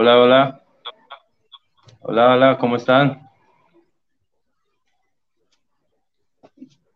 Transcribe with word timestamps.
Hola, 0.00 0.16
hola. 0.16 0.62
Hola, 2.02 2.34
hola, 2.34 2.58
¿cómo 2.58 2.76
están? 2.76 3.28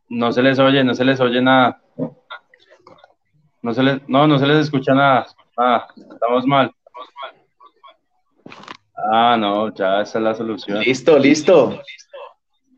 No 0.09 0.31
se 0.31 0.41
les 0.41 0.57
oye, 0.61 0.85
no 0.85 0.95
se 0.95 1.05
les 1.05 1.19
oye 1.19 1.43
nada. 1.43 1.83
No 3.61 3.75
se 3.75 3.83
les, 3.83 4.09
no, 4.09 4.29
no 4.29 4.39
se 4.39 4.47
les 4.47 4.59
escucha 4.59 4.95
nada. 4.95 5.27
Ah, 5.57 5.89
estamos 5.97 6.47
mal. 6.47 6.73
Ah, 9.13 9.37
no, 9.37 9.75
ya 9.75 10.03
esa 10.03 10.19
es 10.19 10.25
la 10.25 10.35
solución. 10.37 10.79
Listo, 10.79 11.19
listo. 11.19 11.81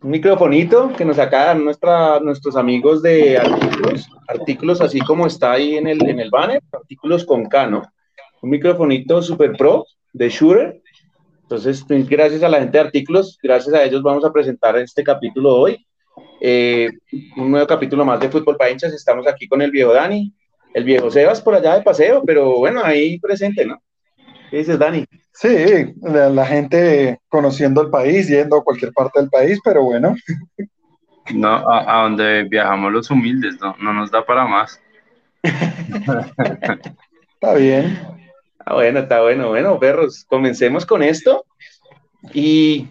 Un 0.00 0.10
microfonito 0.10 0.90
que 0.94 1.04
nos 1.04 1.16
sacan 1.16 1.62
nuestros 1.66 2.56
amigos 2.56 3.02
de 3.02 3.36
artículos, 3.36 4.08
artículos 4.26 4.80
así 4.80 5.00
como 5.00 5.26
está 5.26 5.52
ahí 5.52 5.76
en 5.76 5.86
el, 5.86 6.02
en 6.08 6.18
el 6.18 6.30
banner, 6.30 6.62
artículos 6.72 7.26
con 7.26 7.44
K, 7.44 7.66
¿no? 7.66 7.82
Un 8.40 8.48
microfonito 8.48 9.20
super 9.20 9.54
pro 9.54 9.84
de 10.14 10.28
Shure. 10.30 10.80
Entonces, 11.42 11.84
gracias 11.86 12.42
a 12.42 12.48
la 12.48 12.60
gente 12.60 12.78
de 12.78 12.84
artículos, 12.84 13.38
gracias 13.42 13.74
a 13.74 13.84
ellos 13.84 14.02
vamos 14.02 14.24
a 14.24 14.32
presentar 14.32 14.78
este 14.78 15.04
capítulo 15.04 15.54
hoy. 15.54 15.86
Eh, 16.40 16.90
un 17.36 17.50
nuevo 17.50 17.66
capítulo 17.66 18.04
más 18.04 18.20
de 18.20 18.30
Fútbol 18.30 18.56
para 18.56 18.70
hinchas. 18.70 18.94
Estamos 18.94 19.26
aquí 19.26 19.46
con 19.46 19.60
el 19.60 19.70
viejo 19.70 19.92
Dani, 19.92 20.32
el 20.72 20.84
viejo 20.84 21.10
Sebas 21.10 21.42
por 21.42 21.54
allá 21.54 21.74
de 21.74 21.82
paseo, 21.82 22.22
pero 22.24 22.58
bueno, 22.58 22.80
ahí 22.82 23.18
presente, 23.18 23.66
¿no? 23.66 23.82
¿Qué 24.50 24.58
dices, 24.58 24.78
Dani? 24.78 25.04
Sí, 25.32 25.94
la, 26.00 26.46
gente 26.46 27.18
conociendo 27.28 27.82
el 27.82 27.90
país, 27.90 28.28
yendo 28.28 28.56
a 28.56 28.64
cualquier 28.64 28.92
parte 28.92 29.20
del 29.20 29.28
país, 29.28 29.58
pero 29.64 29.82
bueno. 29.82 30.14
No, 31.34 31.68
a, 31.68 32.04
donde 32.04 32.44
viajamos 32.44 32.92
los 32.92 33.10
humildes, 33.10 33.56
no, 33.60 33.74
no 33.80 33.92
nos 33.92 34.10
da 34.10 34.24
para 34.24 34.46
más. 34.46 34.80
está 35.42 37.54
bien. 37.54 37.98
Ah, 38.66 38.74
bueno, 38.74 39.00
está 39.00 39.22
bueno. 39.22 39.48
Bueno, 39.48 39.78
perros, 39.78 40.24
comencemos 40.26 40.86
con 40.86 41.02
esto. 41.02 41.44
Y 42.32 42.88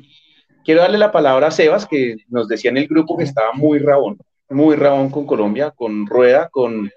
Quiero 0.64 0.82
darle 0.82 0.98
la 0.98 1.12
palabra 1.12 1.48
a 1.48 1.52
Sebas, 1.52 1.86
que 1.86 2.18
nos 2.30 2.48
decía 2.48 2.72
en 2.72 2.78
el 2.78 2.88
grupo 2.88 3.18
que 3.18 3.26
estaba 3.26 3.52
muy 3.54 3.80
rabón, 3.80 4.18
muy 4.50 4.76
rabón 4.76 5.10
con 5.10 5.26
Colombia, 5.26 5.72
con 5.72 6.08
Rueda, 6.08 6.48
con, 6.50 6.90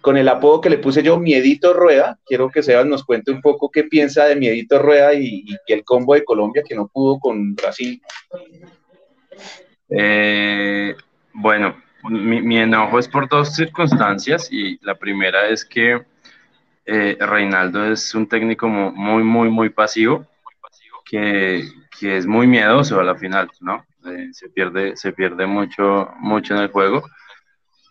con 0.00 0.16
el 0.16 0.28
apodo 0.28 0.60
que 0.60 0.70
le 0.70 0.78
puse 0.78 1.02
yo, 1.02 1.18
Miedito 1.18 1.72
Rueda. 1.72 2.18
Quiero 2.26 2.50
que 2.50 2.62
Sebas 2.62 2.86
nos 2.86 3.04
cuente 3.04 3.30
un 3.30 3.40
poco 3.40 3.70
qué 3.70 3.84
piensa 3.84 4.24
de 4.24 4.34
Miedito 4.34 4.80
Rueda 4.80 5.14
y, 5.14 5.44
el 5.68 5.84
combo 5.84 6.14
de 6.14 6.24
Colombia 6.24 6.64
que 6.66 6.74
no 6.74 6.88
pudo 6.88 7.20
con 7.20 7.54
Brasil. 7.54 8.02
Eh, 9.90 10.96
bueno, 11.34 11.76
mi, 12.08 12.58
enojo 12.58 12.98
es 12.98 13.06
por 13.06 13.28
dos 13.28 13.54
circunstancias 13.54 14.48
y 14.50 14.76
la 14.84 14.96
primera 14.96 15.48
es 15.48 15.64
que 15.64 16.02
eh, 16.86 17.16
Reinaldo 17.18 17.84
es 17.84 18.14
un 18.14 18.28
técnico 18.28 18.68
muy, 18.68 19.22
muy, 19.22 19.48
muy 19.48 19.70
pasivo, 19.70 20.26
que, 21.04 21.64
que 21.98 22.16
es 22.16 22.26
muy 22.26 22.46
miedoso 22.46 23.00
a 23.00 23.04
la 23.04 23.14
final, 23.14 23.50
¿no? 23.60 23.84
Eh, 24.06 24.28
se, 24.32 24.48
pierde, 24.50 24.96
se 24.96 25.12
pierde 25.12 25.46
mucho, 25.46 26.10
mucho 26.18 26.54
en 26.54 26.60
el 26.60 26.68
juego. 26.70 27.02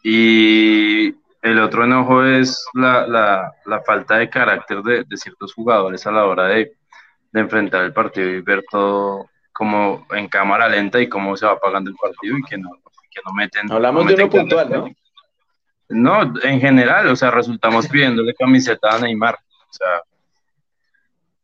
Y 0.04 1.16
el 1.42 1.60
otro 1.60 1.86
enojo 1.86 2.24
es 2.24 2.66
la, 2.74 3.08
la, 3.08 3.52
la 3.66 3.82
falta 3.82 4.18
de 4.18 4.30
carácter 4.30 4.82
de, 4.82 5.04
de, 5.04 5.18
ciertos 5.18 5.54
jugadores 5.54 6.06
a 6.06 6.12
la 6.12 6.26
hora 6.26 6.48
de, 6.48 6.74
de, 7.32 7.40
enfrentar 7.40 7.84
el 7.84 7.94
partido 7.94 8.30
y 8.30 8.42
ver 8.42 8.64
todo 8.70 9.30
como 9.54 10.06
en 10.12 10.28
cámara 10.28 10.68
lenta 10.68 11.00
y 11.00 11.08
cómo 11.08 11.38
se 11.38 11.46
va 11.46 11.60
pagando 11.60 11.90
el 11.90 11.96
partido 11.96 12.38
y 12.38 12.44
que 12.44 12.58
no, 12.58 12.70
que 13.10 13.22
no 13.26 13.34
meten. 13.34 13.72
Hablamos 13.72 14.08
de 14.08 14.16
uno 14.16 14.30
puntual, 14.30 14.70
¿no? 14.70 14.90
No, 15.94 16.34
en 16.42 16.60
general, 16.60 17.08
o 17.08 17.16
sea, 17.16 17.32
resultamos 17.32 17.88
pidiéndole 17.88 18.34
camiseta 18.34 18.96
a 18.96 19.00
Neymar. 19.00 19.36
O 19.36 19.74
sea, 19.74 20.02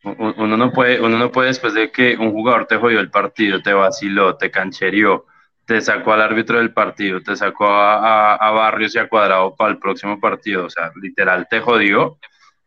uno 0.03 0.57
no 0.57 0.71
puede, 0.71 1.01
uno 1.01 1.17
no 1.17 1.31
puede 1.31 1.49
después 1.49 1.73
de 1.73 1.91
que 1.91 2.15
un 2.17 2.31
jugador 2.31 2.65
te 2.65 2.77
jodió 2.77 2.99
el 2.99 3.09
partido, 3.09 3.61
te 3.61 3.73
vaciló, 3.73 4.37
te 4.37 4.49
cancherió, 4.49 5.25
te 5.65 5.81
sacó 5.81 6.13
al 6.13 6.21
árbitro 6.21 6.57
del 6.57 6.73
partido, 6.73 7.21
te 7.21 7.35
sacó 7.35 7.67
a, 7.67 8.35
a, 8.35 8.51
Barrios 8.51 8.95
y 8.95 8.99
a 8.99 9.09
Cuadrado 9.09 9.55
para 9.55 9.71
el 9.71 9.77
próximo 9.77 10.19
partido, 10.19 10.65
o 10.65 10.69
sea, 10.69 10.91
literal 11.01 11.47
te 11.49 11.59
jodió, 11.59 12.17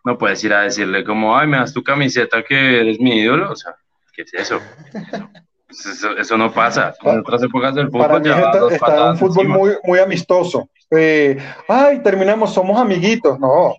no 0.05 0.19
puedes 0.19 0.45
ir 0.45 0.53
a 0.53 0.63
decirle 0.63 1.05
como, 1.05 1.37
ay, 1.37 1.49
me 1.49 1.57
das 1.57 1.73
tu 1.73 1.83
camiseta 1.83 2.43
que 2.43 2.81
eres 2.81 3.01
mi 3.01 3.19
ídolo, 3.19 3.51
o 3.51 3.57
sea, 3.57 3.75
¿qué 4.13 4.23
es 4.23 4.35
eso? 4.35 4.61
Eso, 6.19 6.37
no 6.37 6.53
pasa. 6.53 6.95
En 7.03 7.21
otras 7.21 7.43
épocas 7.43 7.75
del 7.75 7.91
fútbol 7.91 8.27
está, 8.71 9.11
un 9.13 9.17
fútbol 9.17 9.49
muy, 9.49 9.71
muy 9.85 9.99
amistoso. 9.99 10.69
Eh, 10.95 11.39
ay, 11.69 12.03
terminamos, 12.03 12.53
somos 12.53 12.79
amiguitos. 12.79 13.39
No, 13.41 13.75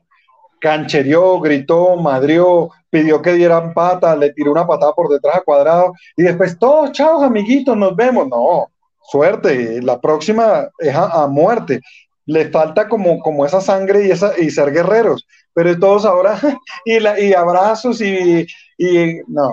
cancherió, 0.59 1.40
gritó, 1.40 1.97
madrió, 1.97 2.69
pidió 2.90 3.22
que 3.22 3.34
dieran 3.34 3.74
pata, 3.74 4.16
le 4.16 4.31
tiró 4.31 4.51
una 4.51 4.66
patada 4.66 4.94
por 4.94 5.09
detrás 5.09 5.35
a 5.35 5.41
cuadrado 5.41 5.94
y 6.16 6.23
después 6.23 6.57
todos, 6.57 6.91
chao 6.94 7.22
amiguitos, 7.22 7.78
nos 7.78 7.96
vemos. 7.96 8.28
No, 8.29 8.72
suerte, 9.03 9.81
la 9.81 10.00
próxima 10.00 10.69
es 10.79 10.96
a, 10.96 11.28
muerte. 11.28 11.81
Le 12.25 12.50
falta 12.50 12.88
como, 12.88 13.19
como 13.19 13.46
esa 13.46 13.59
sangre 13.59 14.07
y, 14.07 14.12
esa, 14.12 14.40
y 14.40 14.50
ser 14.50 14.72
guerreros, 14.72 15.28
pero 15.53 15.78
todos 15.78 16.06
ahora 16.06 16.40
y, 16.85 17.00
la, 17.00 17.19
y 17.19 17.34
abrazos 17.34 18.00
y, 18.02 18.47
y 18.78 19.19
no. 19.28 19.52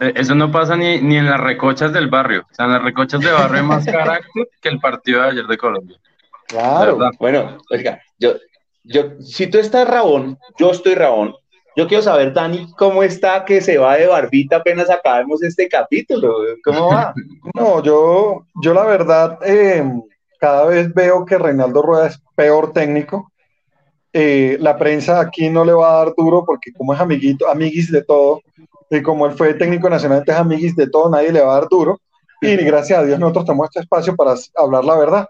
Eh, 0.00 0.12
eso 0.16 0.34
no 0.34 0.50
pasa 0.50 0.74
ni, 0.74 1.00
ni 1.02 1.18
en 1.18 1.26
las 1.26 1.38
recochas 1.38 1.92
del 1.92 2.08
barrio. 2.08 2.46
O 2.50 2.54
sea, 2.54 2.64
en 2.64 2.72
las 2.72 2.82
recochas 2.82 3.20
de 3.20 3.30
barrio 3.30 3.60
hay 3.60 3.66
más 3.66 3.84
carácter 3.84 4.48
que 4.60 4.68
el 4.70 4.80
partido 4.80 5.22
de 5.22 5.28
ayer 5.28 5.46
de 5.46 5.58
Colombia. 5.58 5.98
Claro. 6.48 6.98
Bueno, 7.18 7.58
oiga, 7.70 8.00
yo, 8.18 8.34
yo, 8.82 9.20
si 9.20 9.46
tú 9.46 9.58
estás 9.58 9.88
rabón, 9.88 10.38
yo 10.58 10.70
estoy 10.70 10.94
rabón. 10.94 11.34
Yo 11.76 11.88
quiero 11.88 12.02
saber, 12.02 12.32
Dani, 12.32 12.70
cómo 12.78 13.02
está 13.02 13.44
que 13.44 13.60
se 13.60 13.78
va 13.78 13.96
de 13.96 14.06
barbita 14.06 14.56
apenas 14.56 14.88
acabemos 14.90 15.42
este 15.42 15.68
capítulo. 15.68 16.36
¿Cómo 16.64 16.88
va? 16.88 17.14
No, 17.54 17.82
yo, 17.82 18.46
yo 18.62 18.74
la 18.74 18.84
verdad, 18.84 19.38
em, 19.42 20.02
cada 20.38 20.66
vez 20.66 20.92
veo 20.94 21.24
que 21.24 21.38
Reinaldo 21.38 21.82
Rueda 21.82 22.06
es 22.08 22.20
peor 22.34 22.72
técnico. 22.72 23.32
Eh, 24.12 24.56
la 24.60 24.76
prensa 24.76 25.20
aquí 25.20 25.50
no 25.50 25.64
le 25.64 25.72
va 25.72 25.94
a 25.94 26.04
dar 26.04 26.14
duro 26.16 26.44
porque 26.44 26.72
como 26.72 26.94
es 26.94 27.00
amiguito, 27.00 27.48
amiguis 27.48 27.90
de 27.90 28.02
todo, 28.02 28.40
y 28.88 29.02
como 29.02 29.26
él 29.26 29.32
fue 29.32 29.54
técnico 29.54 29.90
nacional, 29.90 30.22
es 30.24 30.34
amiguis 30.34 30.76
de 30.76 30.88
todo, 30.88 31.10
nadie 31.10 31.32
le 31.32 31.40
va 31.40 31.56
a 31.56 31.60
dar 31.60 31.68
duro. 31.68 32.00
Y 32.40 32.56
gracias 32.56 32.98
a 32.98 33.04
Dios 33.04 33.18
nosotros 33.18 33.46
tenemos 33.46 33.68
este 33.68 33.80
espacio 33.80 34.14
para 34.14 34.34
hablar 34.56 34.84
la 34.84 34.96
verdad. 34.96 35.28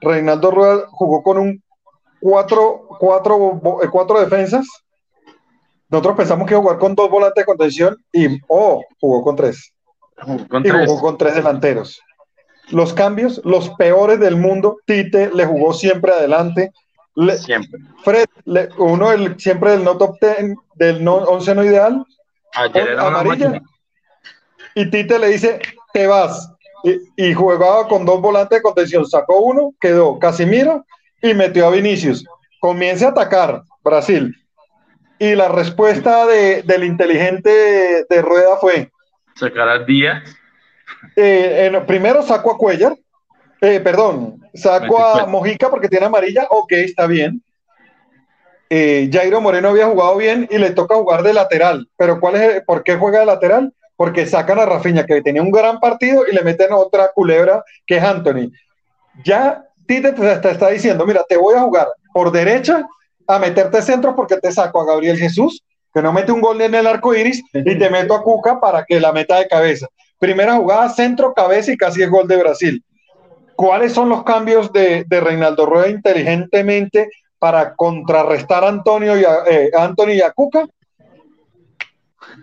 Reinaldo 0.00 0.50
Rueda 0.50 0.86
jugó 0.90 1.22
con 1.22 1.38
un 1.38 1.62
cuatro, 2.20 2.86
cuatro, 2.98 3.60
eh, 3.82 3.88
cuatro 3.90 4.20
defensas. 4.20 4.66
Nosotros 5.88 6.16
pensamos 6.16 6.46
que 6.46 6.54
iba 6.54 6.60
a 6.60 6.62
jugar 6.62 6.78
con 6.78 6.94
dos 6.94 7.10
volantes 7.10 7.42
de 7.42 7.46
contención 7.46 7.96
y, 8.12 8.38
oh, 8.48 8.82
jugó 9.00 9.24
con 9.24 9.36
tres. 9.36 9.72
y 10.64 10.68
jugó 10.68 11.00
con 11.00 11.18
tres 11.18 11.34
delanteros. 11.34 12.00
Los 12.68 12.92
cambios, 12.92 13.40
los 13.44 13.70
peores 13.70 14.20
del 14.20 14.36
mundo. 14.36 14.76
Tite 14.86 15.30
le 15.34 15.46
jugó 15.46 15.72
siempre 15.72 16.12
adelante. 16.12 16.70
siempre. 17.38 17.80
Fred, 18.04 18.26
uno 18.78 19.10
del, 19.10 19.40
siempre 19.40 19.72
del 19.72 19.82
no 19.82 19.96
top 19.98 20.16
ten, 20.20 20.56
del 20.76 21.02
no, 21.02 21.16
once 21.16 21.52
no 21.54 21.64
ideal. 21.64 22.04
Ayer 22.54 22.90
era 22.90 23.08
amarilla. 23.08 23.60
Y 24.76 24.88
Tite 24.88 25.18
le 25.18 25.28
dice, 25.28 25.60
te 25.92 26.06
vas. 26.06 26.52
Y, 26.82 27.28
y, 27.28 27.34
jugaba 27.34 27.86
con 27.88 28.04
dos 28.04 28.20
volantes 28.20 28.58
de 28.58 28.62
contención. 28.62 29.06
Sacó 29.06 29.40
uno, 29.40 29.74
quedó 29.80 30.18
Casimiro 30.18 30.84
y 31.22 31.34
metió 31.34 31.66
a 31.66 31.70
Vinicius. 31.70 32.24
Comience 32.60 33.04
a 33.04 33.08
atacar 33.08 33.62
Brasil. 33.82 34.34
Y 35.18 35.34
la 35.34 35.48
respuesta 35.48 36.26
de, 36.26 36.62
del 36.62 36.84
inteligente 36.84 38.06
de, 38.08 38.22
Rueda 38.22 38.56
fue... 38.58 38.90
Sacar 39.34 39.68
al 39.68 39.84
día. 39.84 40.22
Eh, 41.14 41.70
primero 41.86 42.22
saco 42.22 42.52
a 42.52 42.56
Cuellar. 42.56 42.96
Eh, 43.60 43.80
perdón, 43.80 44.40
saco 44.54 44.98
a 44.98 45.26
Mojica 45.26 45.68
porque 45.68 45.88
tiene 45.88 46.06
amarilla. 46.06 46.46
Ok, 46.48 46.72
está 46.72 47.06
bien. 47.06 47.42
Eh, 48.70 49.10
Jairo 49.12 49.42
Moreno 49.42 49.68
había 49.68 49.88
jugado 49.88 50.16
bien 50.16 50.48
y 50.50 50.56
le 50.56 50.70
toca 50.70 50.94
jugar 50.94 51.22
de 51.22 51.34
lateral. 51.34 51.86
Pero 51.98 52.18
¿cuál 52.18 52.36
es, 52.36 52.62
¿por 52.64 52.82
qué 52.82 52.96
juega 52.96 53.20
de 53.20 53.26
lateral? 53.26 53.74
Porque 54.00 54.24
sacan 54.24 54.58
a 54.58 54.64
Rafinha, 54.64 55.04
que 55.04 55.20
tenía 55.20 55.42
un 55.42 55.50
gran 55.50 55.78
partido, 55.78 56.24
y 56.26 56.34
le 56.34 56.40
meten 56.40 56.72
otra 56.72 57.10
culebra 57.14 57.62
que 57.86 57.98
es 57.98 58.02
Anthony. 58.02 58.50
Ya 59.26 59.62
Tite 59.86 60.12
te, 60.12 60.50
está 60.50 60.70
diciendo, 60.70 61.04
mira, 61.04 61.22
te 61.28 61.36
voy 61.36 61.54
a 61.54 61.60
jugar 61.60 61.86
por 62.14 62.32
derecha 62.32 62.88
a 63.26 63.38
meterte 63.38 63.82
centro 63.82 64.16
porque 64.16 64.38
te 64.38 64.50
saco 64.52 64.80
a 64.80 64.86
Gabriel 64.86 65.18
Jesús, 65.18 65.62
que 65.92 66.00
no 66.00 66.14
mete 66.14 66.32
un 66.32 66.40
gol 66.40 66.62
en 66.62 66.74
el 66.74 66.86
arco 66.86 67.14
iris, 67.14 67.42
y 67.52 67.78
te 67.78 67.90
meto 67.90 68.14
a 68.14 68.22
Cuca 68.22 68.58
para 68.58 68.86
que 68.86 68.98
la 68.98 69.12
meta 69.12 69.38
de 69.38 69.46
cabeza. 69.46 69.86
Primera 70.18 70.54
jugada, 70.54 70.88
centro, 70.88 71.34
cabeza 71.34 71.70
y 71.70 71.76
casi 71.76 72.02
es 72.02 72.08
gol 72.08 72.26
de 72.26 72.38
Brasil. 72.38 72.82
¿Cuáles 73.54 73.92
son 73.92 74.08
los 74.08 74.24
cambios 74.24 74.72
de, 74.72 75.04
Reinaldo 75.10 75.66
Rueda 75.66 75.88
inteligentemente 75.88 77.10
para 77.38 77.74
contrarrestar 77.74 78.64
a 78.64 78.68
Antonio 78.68 79.18
y 79.18 79.24
a, 79.26 79.40
eh, 79.46 79.70
Anthony 79.78 80.12
y 80.12 80.22
a 80.22 80.30
Cuca? 80.30 80.66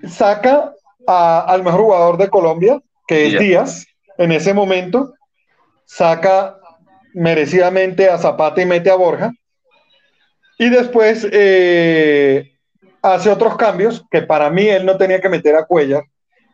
Saca 0.07 0.75
al 1.07 1.63
mejor 1.63 1.81
jugador 1.81 2.17
de 2.17 2.29
Colombia, 2.29 2.81
que 3.07 3.27
es 3.27 3.39
Díaz, 3.39 3.85
en 4.17 4.31
ese 4.31 4.53
momento. 4.53 5.13
Saca 5.85 6.57
merecidamente 7.13 8.09
a 8.09 8.17
Zapata 8.17 8.61
y 8.61 8.65
mete 8.65 8.91
a 8.91 8.95
Borja. 8.95 9.31
Y 10.59 10.69
después 10.69 11.25
eh, 11.31 12.51
hace 13.01 13.29
otros 13.29 13.55
cambios 13.55 14.03
que 14.11 14.21
para 14.21 14.49
mí 14.49 14.67
él 14.67 14.85
no 14.85 14.97
tenía 14.97 15.21
que 15.21 15.29
meter 15.29 15.55
a 15.55 15.65
Cuellar. 15.65 16.03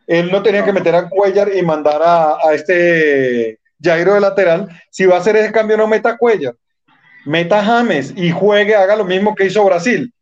Él 0.06 0.30
no 0.30 0.42
tenía 0.42 0.64
que 0.64 0.72
meter 0.72 0.94
a 0.94 1.08
Cuellar 1.08 1.54
y 1.54 1.62
mandar 1.62 2.00
a, 2.02 2.36
a 2.36 2.54
este 2.54 3.58
Jairo 3.82 4.14
de 4.14 4.20
lateral. 4.20 4.68
Si 4.90 5.06
va 5.06 5.16
a 5.16 5.18
hacer 5.18 5.36
ese 5.36 5.50
cambio, 5.50 5.76
no 5.76 5.88
meta 5.88 6.10
a 6.10 6.16
Cuellar. 6.16 6.54
Meta 7.26 7.60
a 7.60 7.64
James 7.64 8.12
y 8.14 8.30
juegue, 8.30 8.76
haga 8.76 8.96
lo 8.96 9.04
mismo 9.04 9.34
que 9.34 9.46
hizo 9.46 9.64
Brasil. 9.64 10.12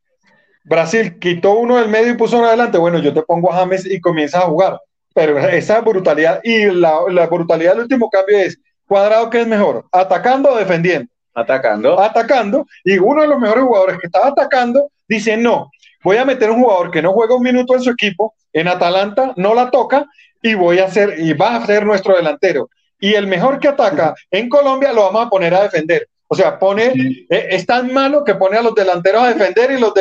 Brasil 0.64 1.18
quitó 1.18 1.52
uno 1.52 1.76
del 1.76 1.88
medio 1.88 2.12
y 2.12 2.16
puso 2.16 2.38
uno 2.38 2.46
adelante. 2.46 2.78
Bueno, 2.78 2.98
yo 2.98 3.12
te 3.12 3.22
pongo 3.22 3.52
a 3.52 3.56
James 3.56 3.86
y 3.86 4.00
comienzas 4.00 4.42
a 4.42 4.46
jugar. 4.46 4.80
Pero 5.14 5.38
esa 5.38 5.80
brutalidad 5.80 6.40
y 6.42 6.66
la, 6.66 7.00
la 7.10 7.26
brutalidad 7.26 7.72
del 7.72 7.82
último 7.82 8.08
cambio 8.08 8.38
es 8.38 8.58
cuadrado 8.86 9.30
que 9.30 9.40
es 9.40 9.46
mejor, 9.46 9.84
atacando 9.92 10.50
o 10.50 10.56
defendiendo. 10.56 11.10
Atacando. 11.34 11.98
Atacando. 11.98 12.66
Y 12.84 12.98
uno 12.98 13.22
de 13.22 13.28
los 13.28 13.38
mejores 13.38 13.64
jugadores 13.64 13.98
que 13.98 14.06
estaba 14.06 14.28
atacando 14.28 14.90
dice, 15.08 15.36
no, 15.36 15.70
voy 16.02 16.16
a 16.16 16.24
meter 16.24 16.50
un 16.50 16.62
jugador 16.62 16.90
que 16.90 17.02
no 17.02 17.12
juega 17.12 17.34
un 17.34 17.42
minuto 17.42 17.74
en 17.74 17.82
su 17.82 17.90
equipo, 17.90 18.34
en 18.52 18.68
Atalanta, 18.68 19.32
no 19.36 19.54
la 19.54 19.70
toca 19.70 20.06
y 20.42 20.54
voy 20.54 20.78
a 20.78 20.84
hacer, 20.84 21.14
y 21.18 21.32
va 21.32 21.56
a 21.56 21.66
ser 21.66 21.86
nuestro 21.86 22.16
delantero. 22.16 22.68
Y 23.00 23.14
el 23.14 23.26
mejor 23.26 23.58
que 23.58 23.68
ataca 23.68 24.14
en 24.30 24.48
Colombia 24.48 24.92
lo 24.92 25.02
vamos 25.02 25.26
a 25.26 25.30
poner 25.30 25.54
a 25.54 25.62
defender. 25.62 26.08
O 26.32 26.34
sea, 26.34 26.58
pone, 26.58 27.26
eh, 27.28 27.48
es 27.50 27.66
tan 27.66 27.92
malo 27.92 28.24
que 28.24 28.34
pone 28.34 28.56
a 28.56 28.62
los 28.62 28.74
delanteros 28.74 29.22
a 29.22 29.34
defender 29.34 29.70
y 29.70 29.78
los, 29.78 29.92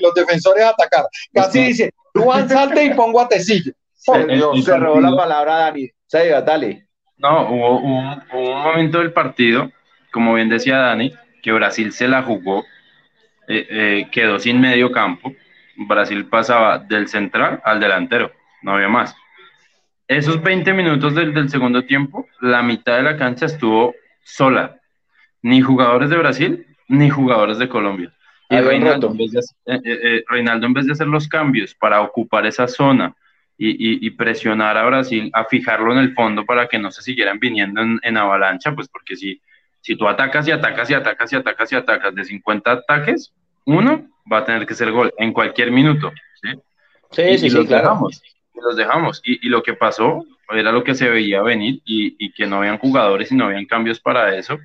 los 0.00 0.14
defensores 0.14 0.62
a 0.62 0.68
atacar. 0.68 1.04
Casi 1.34 1.64
dice, 1.64 1.90
Juan 2.14 2.48
salte 2.48 2.84
y 2.84 2.94
pongo 2.94 3.20
a 3.20 3.28
Tecillo. 3.28 3.72
se 3.96 4.78
robó 4.78 5.00
la 5.00 5.16
palabra 5.16 5.56
Dani. 5.56 5.90
dale. 6.46 6.86
No, 7.16 7.50
hubo, 7.50 7.78
un 7.78 8.62
momento 8.62 9.00
del 9.00 9.12
partido, 9.12 9.72
como 10.12 10.34
bien 10.34 10.48
decía 10.48 10.76
Dani, 10.76 11.12
que 11.42 11.50
Brasil 11.50 11.90
se 11.90 12.06
la 12.06 12.22
jugó, 12.22 12.60
eh, 13.48 13.66
eh, 13.68 14.08
quedó 14.12 14.38
sin 14.38 14.60
medio 14.60 14.92
campo. 14.92 15.32
Brasil 15.74 16.24
pasaba 16.26 16.78
del 16.78 17.08
central 17.08 17.60
al 17.64 17.80
delantero, 17.80 18.30
no 18.62 18.74
había 18.74 18.88
más. 18.88 19.16
Esos 20.06 20.40
20 20.40 20.72
minutos 20.72 21.16
del, 21.16 21.34
del 21.34 21.48
segundo 21.48 21.84
tiempo, 21.84 22.28
la 22.40 22.62
mitad 22.62 22.94
de 22.94 23.02
la 23.02 23.16
cancha 23.16 23.46
estuvo 23.46 23.92
sola, 24.22 24.79
ni 25.42 25.60
jugadores 25.60 26.10
de 26.10 26.16
Brasil, 26.16 26.66
ni 26.88 27.08
jugadores 27.08 27.58
de 27.58 27.68
Colombia. 27.68 28.12
Y 28.48 28.58
Reinaldo 28.58 29.10
en, 29.10 29.16
de, 29.16 29.40
eh, 29.66 29.80
eh, 29.84 30.24
Reinaldo, 30.28 30.66
en 30.66 30.74
vez 30.74 30.86
de 30.86 30.92
hacer 30.92 31.06
los 31.06 31.28
cambios 31.28 31.74
para 31.74 32.00
ocupar 32.00 32.46
esa 32.46 32.66
zona 32.66 33.14
y, 33.56 34.06
y, 34.06 34.10
presionar 34.12 34.78
a 34.78 34.86
Brasil 34.86 35.30
a 35.34 35.44
fijarlo 35.44 35.92
en 35.92 35.98
el 35.98 36.14
fondo 36.14 36.46
para 36.46 36.66
que 36.66 36.78
no 36.78 36.90
se 36.90 37.02
siguieran 37.02 37.38
viniendo 37.38 37.82
en, 37.82 38.00
en, 38.02 38.16
avalancha, 38.16 38.74
pues 38.74 38.88
porque 38.88 39.16
si, 39.16 39.40
si 39.82 39.96
tú 39.96 40.08
atacas 40.08 40.48
y 40.48 40.50
atacas 40.50 40.88
y 40.90 40.94
atacas 40.94 41.32
y 41.32 41.36
atacas 41.36 41.72
y 41.72 41.76
atacas 41.76 42.14
de 42.14 42.24
50 42.24 42.72
ataques, 42.72 43.34
uno 43.66 44.08
va 44.30 44.38
a 44.38 44.44
tener 44.46 44.66
que 44.66 44.74
ser 44.74 44.90
gol 44.90 45.12
en 45.18 45.34
cualquier 45.34 45.70
minuto. 45.70 46.10
Sí, 46.42 46.48
sí, 47.10 47.38
sí, 47.38 47.50
los 47.50 47.68
dejamos. 47.68 48.22
los 48.54 48.76
dejamos. 48.76 49.20
Y, 49.24 49.46
y, 49.46 49.50
lo 49.50 49.62
que 49.62 49.74
pasó 49.74 50.24
era 50.48 50.72
lo 50.72 50.82
que 50.82 50.94
se 50.94 51.10
veía 51.10 51.42
venir 51.42 51.82
y, 51.84 52.16
y 52.18 52.32
que 52.32 52.46
no 52.46 52.56
habían 52.56 52.78
jugadores 52.78 53.30
y 53.30 53.36
no 53.36 53.44
habían 53.44 53.66
cambios 53.66 54.00
para 54.00 54.34
eso 54.34 54.58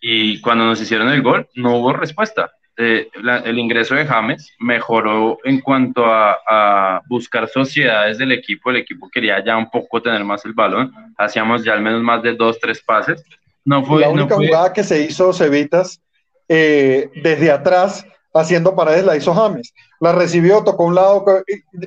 y 0.00 0.40
cuando 0.40 0.64
nos 0.64 0.80
hicieron 0.80 1.08
el 1.08 1.22
gol 1.22 1.48
no 1.54 1.76
hubo 1.76 1.92
respuesta. 1.92 2.50
Eh, 2.76 3.10
el 3.44 3.58
ingreso 3.58 3.94
de 3.94 4.06
James 4.06 4.50
mejoró 4.58 5.38
en 5.44 5.60
cuanto 5.60 6.06
a, 6.06 7.02
buscar 7.08 7.46
sociedades 7.48 8.16
del 8.16 8.32
equipo. 8.32 8.70
El 8.70 8.76
equipo 8.76 9.10
quería 9.12 9.44
ya 9.44 9.56
un 9.56 9.68
poco 9.70 10.00
tener 10.00 10.24
más 10.24 10.44
el 10.46 10.54
balón. 10.54 10.90
Hacíamos 11.18 11.62
ya 11.62 11.74
al 11.74 11.82
menos 11.82 12.02
más 12.02 12.22
de 12.22 12.34
dos, 12.34 12.58
tres 12.58 12.80
pases. 12.80 13.22
No 13.64 13.84
fue, 13.84 14.00
la 14.00 14.08
única 14.08 14.36
jugada 14.36 14.72
que 14.72 14.82
se 14.82 15.02
hizo 15.02 15.34
Cevitas 15.34 16.00
eh, 16.48 17.10
desde 17.22 17.50
atrás 17.50 18.06
haciendo 18.32 18.74
paredes 18.74 19.04
la 19.04 19.16
hizo 19.16 19.34
James. 19.34 19.74
La 20.00 20.12
recibió, 20.12 20.64
tocó 20.64 20.84
un 20.84 20.94
lado, 20.94 21.24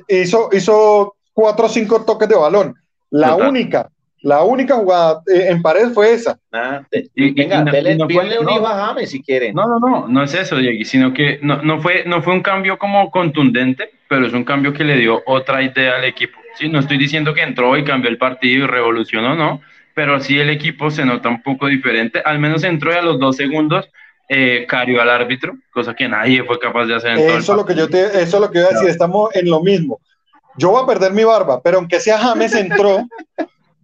hizo, 0.08 0.48
hizo 0.52 1.16
cuatro 1.32 1.66
o 1.66 1.68
cinco 1.68 2.04
toques 2.04 2.28
de 2.28 2.36
balón. 2.36 2.74
La 3.10 3.34
única 3.34 3.90
la 4.24 4.42
única 4.42 4.76
jugada 4.76 5.20
eh, 5.26 5.48
en 5.50 5.60
pared 5.60 5.92
fue 5.92 6.14
esa. 6.14 6.38
Ah, 6.50 6.82
y, 7.14 7.32
venga, 7.32 7.62
no, 7.62 8.06
un 8.06 8.50
hijo 8.50 8.66
a 8.66 8.86
James 8.86 9.10
si 9.10 9.22
quiere. 9.22 9.52
No, 9.52 9.66
no, 9.66 9.78
no, 9.78 10.08
no 10.08 10.22
es 10.22 10.32
eso, 10.32 10.56
Diego, 10.56 10.82
sino 10.84 11.12
que 11.12 11.38
no, 11.42 11.60
no, 11.60 11.78
fue, 11.78 12.04
no 12.06 12.22
fue 12.22 12.32
un 12.32 12.40
cambio 12.40 12.78
como 12.78 13.10
contundente, 13.10 13.90
pero 14.08 14.26
es 14.26 14.32
un 14.32 14.44
cambio 14.44 14.72
que 14.72 14.82
le 14.82 14.96
dio 14.96 15.22
otra 15.26 15.62
idea 15.62 15.96
al 15.96 16.04
equipo. 16.04 16.38
¿sí? 16.58 16.70
No 16.70 16.78
estoy 16.78 16.96
diciendo 16.96 17.34
que 17.34 17.42
entró 17.42 17.76
y 17.76 17.84
cambió 17.84 18.08
el 18.08 18.16
partido 18.16 18.64
y 18.64 18.66
revolucionó, 18.66 19.34
no, 19.34 19.60
pero 19.94 20.18
sí 20.18 20.40
el 20.40 20.48
equipo 20.48 20.90
se 20.90 21.04
nota 21.04 21.28
un 21.28 21.42
poco 21.42 21.66
diferente. 21.66 22.22
Al 22.24 22.38
menos 22.38 22.64
entró 22.64 22.92
y 22.92 22.96
a 22.96 23.02
los 23.02 23.20
dos 23.20 23.36
segundos 23.36 23.90
eh, 24.30 24.64
carió 24.66 25.02
al 25.02 25.10
árbitro, 25.10 25.54
cosa 25.70 25.92
que 25.92 26.08
nadie 26.08 26.42
fue 26.44 26.58
capaz 26.58 26.86
de 26.86 26.94
hacer. 26.94 27.18
En 27.18 27.28
eso, 27.28 27.52
todo 27.52 27.56
lo 27.56 27.66
que 27.66 27.74
yo 27.74 27.90
te, 27.90 28.06
eso 28.06 28.36
es 28.38 28.40
lo 28.40 28.50
que 28.50 28.60
iba 28.60 28.68
a 28.68 28.72
decir, 28.72 28.88
estamos 28.88 29.36
en 29.36 29.50
lo 29.50 29.62
mismo. 29.62 30.00
Yo 30.56 30.70
voy 30.70 30.82
a 30.82 30.86
perder 30.86 31.12
mi 31.12 31.24
barba, 31.24 31.60
pero 31.62 31.76
aunque 31.76 32.00
sea 32.00 32.16
James 32.16 32.54
entró, 32.54 33.06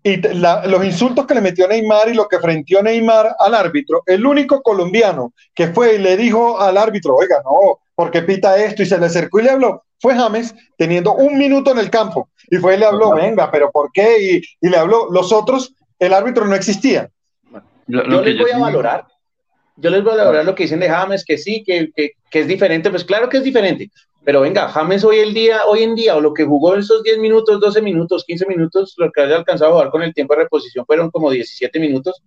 y 0.02 0.16
los 0.16 0.84
insultos 0.84 1.26
que 1.26 1.34
le 1.34 1.40
metió 1.40 1.68
Neymar 1.68 2.08
y 2.08 2.14
lo 2.14 2.26
que 2.26 2.38
frenteó 2.38 2.82
Neymar 2.82 3.36
al 3.38 3.54
árbitro, 3.54 4.02
el 4.06 4.24
único 4.24 4.62
colombiano 4.62 5.34
que 5.54 5.68
fue 5.68 5.96
y 5.96 5.98
le 5.98 6.16
dijo 6.16 6.58
al 6.58 6.78
árbitro, 6.78 7.16
oiga, 7.16 7.42
no, 7.44 7.80
porque 7.94 8.22
pita 8.22 8.56
esto 8.56 8.82
y 8.82 8.86
se 8.86 8.98
le 8.98 9.06
acercó 9.06 9.40
y 9.40 9.44
le 9.44 9.50
habló, 9.50 9.84
fue 9.98 10.14
James 10.14 10.54
teniendo 10.78 11.12
un 11.14 11.36
minuto 11.36 11.70
en 11.72 11.78
el 11.78 11.90
campo. 11.90 12.30
Y 12.50 12.56
fue 12.56 12.76
y 12.76 12.78
le 12.78 12.86
habló, 12.86 13.14
venga, 13.14 13.50
pero 13.50 13.70
¿por 13.70 13.92
qué? 13.92 14.42
Y, 14.60 14.68
le 14.68 14.76
habló, 14.76 15.08
los 15.10 15.32
otros, 15.32 15.74
el 15.98 16.14
árbitro 16.14 16.46
no 16.46 16.54
existía. 16.54 17.10
yo 17.86 18.02
les 18.02 18.38
voy 18.38 18.50
a 18.50 18.58
valorar, 18.58 19.06
yo 19.76 19.90
les 19.90 20.02
voy 20.02 20.14
a 20.14 20.16
valorar 20.16 20.44
lo 20.46 20.54
que 20.54 20.62
dicen 20.62 20.80
de 20.80 20.88
James, 20.88 21.24
que 21.24 21.36
sí, 21.36 21.62
que, 21.64 21.90
que, 21.94 22.12
que 22.30 22.40
es 22.40 22.48
diferente, 22.48 22.90
pues 22.90 23.04
claro 23.04 23.28
que 23.28 23.36
es 23.36 23.44
diferente, 23.44 23.90
pero 24.30 24.42
venga, 24.42 24.68
James 24.68 25.02
hoy, 25.02 25.18
el 25.18 25.34
día, 25.34 25.62
hoy 25.66 25.82
en 25.82 25.96
día, 25.96 26.14
o 26.14 26.20
lo 26.20 26.32
que 26.32 26.44
jugó 26.44 26.76
esos 26.76 27.02
10 27.02 27.18
minutos, 27.18 27.58
12 27.58 27.82
minutos, 27.82 28.24
15 28.24 28.46
minutos, 28.46 28.94
lo 28.96 29.10
que 29.10 29.22
haya 29.22 29.34
alcanzado 29.34 29.72
a 29.72 29.74
jugar 29.74 29.90
con 29.90 30.04
el 30.04 30.14
tiempo 30.14 30.36
de 30.36 30.44
reposición 30.44 30.86
fueron 30.86 31.10
como 31.10 31.32
17 31.32 31.80
minutos. 31.80 32.22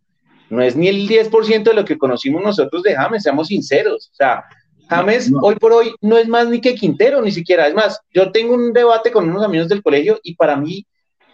No 0.49 0.61
es 0.61 0.75
ni 0.75 0.89
el 0.89 1.07
10% 1.07 1.63
de 1.63 1.73
lo 1.73 1.85
que 1.85 1.97
conocimos 1.97 2.43
nosotros 2.43 2.83
de 2.83 2.93
James, 2.93 3.23
seamos 3.23 3.47
sinceros. 3.47 4.09
O 4.11 4.15
sea, 4.15 4.43
James 4.89 5.31
hoy 5.41 5.55
por 5.55 5.71
hoy 5.71 5.95
no 6.01 6.17
es 6.17 6.27
más 6.27 6.49
ni 6.49 6.59
que 6.59 6.75
Quintero, 6.75 7.21
ni 7.21 7.31
siquiera. 7.31 7.69
Es 7.69 7.73
más, 7.73 8.01
yo 8.13 8.33
tengo 8.33 8.53
un 8.53 8.73
debate 8.73 9.09
con 9.09 9.29
unos 9.29 9.45
amigos 9.45 9.69
del 9.69 9.81
colegio 9.81 10.19
y 10.23 10.35
para 10.35 10.57
mí, 10.57 10.85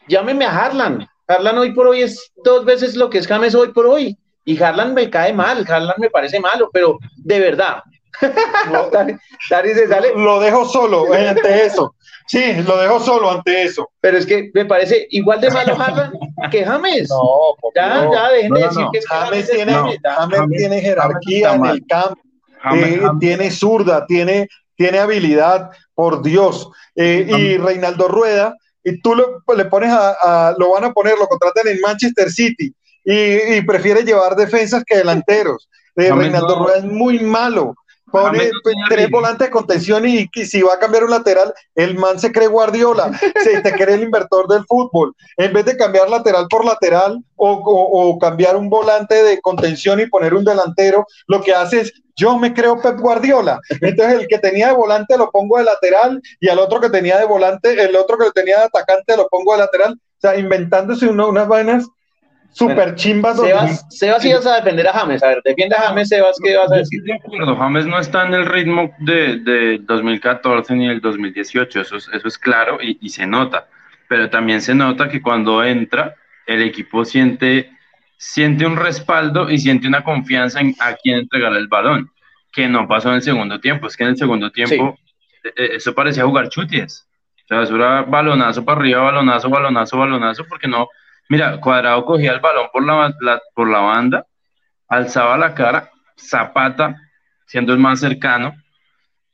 llámeme 0.08 0.46
a 0.46 0.56
Harlan. 0.56 1.08
Harlan 1.28 1.58
hoy 1.58 1.74
por 1.74 1.88
hoy 1.88 2.04
es 2.04 2.32
dos 2.46 2.64
veces 2.64 2.96
lo 2.96 3.10
que 3.10 3.18
es 3.18 3.26
James 3.26 3.56
hoy 3.56 3.70
por 3.70 3.88
hoy. 3.88 4.16
Y 4.46 4.62
Harlan 4.62 4.94
me 4.94 5.10
cae 5.10 5.34
mal, 5.34 5.66
Harlan 5.68 5.96
me 5.98 6.12
parece 6.12 6.40
malo, 6.40 6.70
pero 6.72 7.00
de 7.18 7.40
verdad, 7.40 7.82
Lo 10.16 10.40
dejo 10.40 10.66
solo 10.66 11.14
ante 11.14 11.66
eso. 11.66 11.96
Sí, 12.28 12.54
lo 12.62 12.78
dejo 12.78 13.00
solo 13.00 13.32
ante 13.32 13.64
eso. 13.64 13.90
Pero 14.00 14.20
es 14.20 14.26
que 14.28 14.52
me 14.54 14.64
parece 14.64 15.08
igual 15.10 15.42
de 15.42 15.50
malo 15.50 16.12
que 16.52 16.64
James. 16.64 17.10
No, 17.10 17.56
ya, 17.76 18.08
ya, 18.14 18.30
dejen 18.30 18.54
de 18.54 18.62
decir 18.62 18.86
que 18.94 19.02
James, 19.02 19.50
tiene, 19.50 19.74
James, 19.74 20.40
tiene 20.56 20.80
jerarquía 20.80 21.56
en 21.56 21.66
el 21.66 21.88
campo. 21.88 22.22
Eh, 22.76 23.02
tiene 23.20 23.50
zurda, 23.50 24.06
tiene, 24.06 24.48
tiene 24.76 25.00
habilidad, 25.00 25.72
por 25.96 26.22
Dios. 26.22 26.70
Eh, 26.96 27.28
y 27.28 27.58
Reinaldo 27.58 28.08
Rueda, 28.08 28.56
y 28.84 29.02
tú 29.02 29.16
lo, 29.16 29.44
le 29.56 29.66
pones 29.66 29.92
a, 29.92 30.54
lo 30.58 30.72
van 30.72 30.86
a 30.86 30.94
poner, 30.94 31.18
lo 31.18 31.28
contratan 31.28 31.68
en 31.68 31.82
Manchester 31.82 32.30
City 32.30 32.74
y, 33.04 33.62
prefiere 33.64 34.04
llevar 34.04 34.36
defensas 34.36 34.84
que 34.86 34.98
delanteros. 34.98 35.68
Eh, 35.96 36.12
Reinaldo 36.12 36.60
Rueda 36.60 36.78
es 36.78 36.86
muy 36.86 37.20
malo. 37.20 37.76
Pone 38.12 38.50
tres 38.90 39.10
volantes 39.10 39.48
de 39.48 39.52
contención 39.52 40.08
y, 40.08 40.30
si 40.46 40.62
va 40.62 40.76
a 40.76 40.80
cambiar 40.80 41.04
un 41.04 41.12
lateral, 41.12 41.54
el 41.76 41.96
man 41.96 42.20
se 42.20 42.32
cree 42.32 42.48
Guardiola, 42.48 43.12
se 43.44 43.62
te 43.62 43.72
cree 43.74 43.96
el 43.96 44.04
inversor 44.04 44.48
del 44.48 44.66
fútbol. 44.66 45.16
En 45.38 45.54
vez 45.54 45.66
de 45.66 45.78
cambiar 45.78 46.10
lateral 46.10 46.48
por 46.50 46.66
lateral 46.66 47.24
o, 47.36 48.18
cambiar 48.20 48.56
un 48.56 48.70
volante 48.70 49.24
de 49.24 49.40
contención 49.42 50.00
y 50.00 50.08
poner 50.08 50.34
un 50.34 50.44
delantero, 50.44 51.06
lo 51.28 51.42
que 51.42 51.54
hace 51.54 51.82
es 51.82 51.94
yo 52.16 52.38
me 52.38 52.54
creo 52.54 52.82
Pep 52.82 53.00
Guardiola. 53.00 53.60
Entonces 53.80 54.20
el 54.20 54.28
que 54.28 54.40
tenía 54.40 54.68
de 54.68 54.74
volante 54.74 55.18
lo 55.18 55.32
pongo 55.32 55.58
de 55.58 55.64
lateral 55.64 56.22
y 56.42 56.50
al 56.50 56.60
otro 56.60 56.82
que 56.82 56.90
tenía 56.90 57.18
de 57.18 57.26
volante, 57.26 57.82
el 57.82 57.96
otro 57.96 58.18
que 58.18 58.30
tenía 58.32 58.58
de 58.58 58.64
atacante 58.66 59.16
lo 59.16 59.30
pongo 59.30 59.54
de 59.54 59.60
lateral. 59.60 59.94
O 59.94 60.22
sea, 60.22 60.38
inventándose 60.38 61.08
unas 61.08 61.48
vainas 61.48 61.88
Super 62.52 62.96
chimbas. 62.96 63.40
Sebas, 63.40 63.86
Sebas 63.90 64.26
ibas 64.26 64.46
a 64.46 64.56
defender 64.56 64.88
a 64.88 64.94
James. 64.94 65.24
A 65.24 65.28
ver, 65.28 65.42
defiende 65.44 65.76
a 65.76 65.82
James, 65.82 66.10
Sebas, 66.10 66.38
¿qué 66.44 66.58
vas 66.58 66.72
a 66.72 66.78
decir? 66.78 67.02
De 67.04 67.14
acuerdo, 67.14 67.56
James 67.56 67.86
no 67.86 68.00
está 68.00 68.26
en 68.26 68.34
el 68.34 68.46
ritmo 68.46 68.92
de, 69.00 69.38
de 69.38 69.80
2014 69.80 70.76
ni 70.76 70.88
el 70.88 71.00
2018, 71.00 71.82
eso 71.82 71.98
es, 71.98 72.10
eso 72.12 72.28
es 72.28 72.38
claro 72.38 72.80
y, 72.82 72.98
y, 73.02 73.10
se 73.10 73.26
nota. 73.26 73.68
Pero 74.08 74.30
también 74.30 74.62
se 74.62 74.74
nota 74.74 75.08
que 75.08 75.22
cuando 75.22 75.64
entra, 75.64 76.16
el 76.48 76.64
equipo 76.64 77.06
siente, 77.06 77.72
siente 78.18 78.66
un 78.66 78.76
respaldo 78.76 79.50
y 79.50 79.60
siente 79.60 79.88
una 79.88 80.04
confianza 80.04 80.60
en 80.60 80.76
a 80.80 80.96
quién 80.96 81.20
entregar 81.20 81.54
el 81.54 81.68
balón, 81.68 82.12
que 82.52 82.68
no 82.68 82.88
pasó 82.88 83.10
en 83.10 83.16
el 83.16 83.22
segundo 83.22 83.60
tiempo. 83.60 83.88
Es 83.88 83.96
que 83.96 84.04
en 84.04 84.10
el 84.10 84.18
segundo 84.18 84.52
tiempo 84.52 84.98
eh, 85.44 85.54
eh, 85.56 85.70
eso 85.76 85.94
parecía 85.94 86.26
jugar 86.26 86.50
chuties. 86.50 87.08
O 87.46 87.48
sea, 87.48 87.64
eso 87.64 87.76
era 87.76 88.02
balonazo 88.02 88.66
para 88.66 88.80
arriba, 88.80 89.02
balonazo, 89.02 89.50
balonazo, 89.50 89.98
balonazo, 89.98 90.46
porque 90.48 90.68
no 90.68 90.88
Mira, 91.30 91.62
Cuadrado 91.62 92.04
cogía 92.06 92.34
el 92.34 92.40
balón 92.40 92.68
por 92.74 92.84
la, 92.84 93.42
por 93.54 93.70
la 93.70 93.80
banda, 93.80 94.26
alzaba 94.88 95.38
la 95.38 95.54
cara, 95.54 95.92
Zapata, 96.18 96.96
siendo 97.46 97.72
el 97.72 97.80
más 97.80 98.00
cercano, 98.00 98.56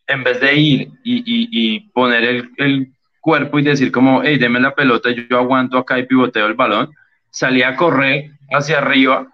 en 0.05 0.23
vez 0.23 0.39
de 0.39 0.55
ir 0.55 0.91
y, 1.03 1.79
poner 1.91 2.49
el, 2.57 2.91
cuerpo 3.21 3.57
y 3.57 3.63
decir 3.63 3.91
como, 3.91 4.21
hey, 4.21 4.37
deme 4.37 4.59
la 4.59 4.75
pelota, 4.75 5.09
yo 5.09 5.39
aguanto 5.39 5.79
acá 5.79 5.97
y 5.97 6.05
pivoteo 6.05 6.45
el 6.45 6.53
balón, 6.53 6.91
salía 7.31 7.69
a 7.69 7.75
correr 7.75 8.29
hacia 8.51 8.77
arriba 8.77 9.27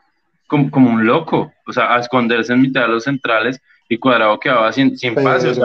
como, 0.48 0.72
como 0.72 0.92
un 0.92 1.06
loco, 1.06 1.52
o 1.68 1.74
sea, 1.74 1.94
a 1.96 2.00
esconderse 2.00 2.54
en 2.54 2.62
mitad 2.62 2.84
de 2.84 2.88
los 2.88 3.04
centrales 3.04 3.60
y 3.90 3.98
Cuadrado 3.98 4.40
quedaba 4.40 4.72
sin, 4.72 4.98
sin 4.98 5.14
pase. 5.14 5.60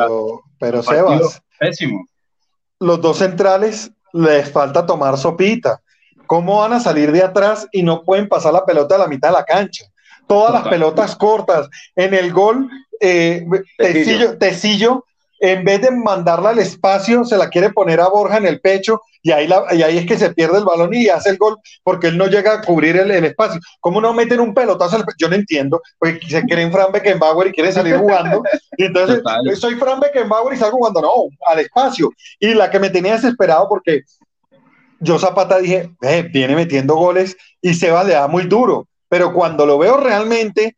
pero 0.58 0.82
Sebas, 0.82 1.40
pésimo. 1.60 2.04
los 2.80 3.00
dos 3.00 3.18
centrales 3.18 3.92
les 4.12 4.50
falta 4.50 4.84
tomar 4.84 5.16
sopita. 5.16 5.80
¿Cómo 6.26 6.58
van 6.58 6.72
a 6.72 6.80
salir 6.80 7.12
de 7.12 7.22
atrás 7.22 7.66
y 7.72 7.82
no 7.82 8.02
pueden 8.02 8.28
pasar 8.28 8.52
la 8.52 8.64
pelota 8.64 8.96
a 8.96 8.98
la 8.98 9.08
mitad 9.08 9.28
de 9.28 9.34
la 9.34 9.44
cancha? 9.44 9.84
Todas 10.26 10.52
las 10.52 10.68
pelotas 10.68 11.14
cortas. 11.16 11.68
En 11.94 12.12
el 12.12 12.32
gol, 12.32 12.68
eh, 13.00 13.46
Tecillo, 14.38 15.04
en 15.38 15.64
vez 15.64 15.82
de 15.82 15.90
mandarla 15.90 16.50
al 16.50 16.58
espacio, 16.58 17.24
se 17.24 17.36
la 17.36 17.48
quiere 17.48 17.70
poner 17.70 18.00
a 18.00 18.08
Borja 18.08 18.38
en 18.38 18.46
el 18.46 18.60
pecho 18.60 19.02
y 19.22 19.32
ahí, 19.32 19.48
y 19.72 19.82
ahí 19.82 19.98
es 19.98 20.06
que 20.06 20.16
se 20.16 20.32
pierde 20.32 20.58
el 20.58 20.64
balón 20.64 20.94
y 20.94 21.08
hace 21.08 21.30
el 21.30 21.36
gol 21.36 21.58
porque 21.82 22.06
él 22.08 22.16
no 22.16 22.26
llega 22.26 22.54
a 22.54 22.62
cubrir 22.62 22.96
el, 22.96 23.10
espacio. 23.24 23.60
¿Cómo 23.80 24.00
no 24.00 24.14
meten 24.14 24.40
un 24.40 24.54
pelotazo? 24.54 24.98
Yo 25.18 25.28
no 25.28 25.34
entiendo, 25.34 25.82
porque 25.98 26.20
se 26.28 26.42
creen 26.44 26.72
Fran 26.72 26.92
Beckenbauer 26.92 27.48
y 27.48 27.52
quieren 27.52 27.72
salir 27.72 27.96
jugando. 27.96 28.42
Y 28.76 28.84
entonces, 28.84 29.22
soy 29.58 29.74
Fran 29.74 30.00
Beckenbauer 30.00 30.54
y 30.54 30.58
salgo 30.58 30.78
jugando, 30.78 31.00
no, 31.00 31.12
al 31.48 31.58
espacio. 31.58 32.10
Y 32.38 32.54
la 32.54 32.70
que 32.70 32.78
me 32.78 32.90
tenía 32.90 33.14
desesperado 33.14 33.68
porque 33.68 34.02
yo 35.00 35.18
Zapata 35.18 35.58
dije, 35.58 35.90
viene 36.32 36.56
metiendo 36.56 36.94
goles 36.94 37.36
y 37.60 37.74
se 37.74 37.90
va, 37.90 38.04
le 38.04 38.14
da 38.14 38.28
muy 38.28 38.44
duro. 38.44 38.86
Pero 39.08 39.32
cuando 39.32 39.66
lo 39.66 39.78
veo 39.78 39.98
realmente, 39.98 40.76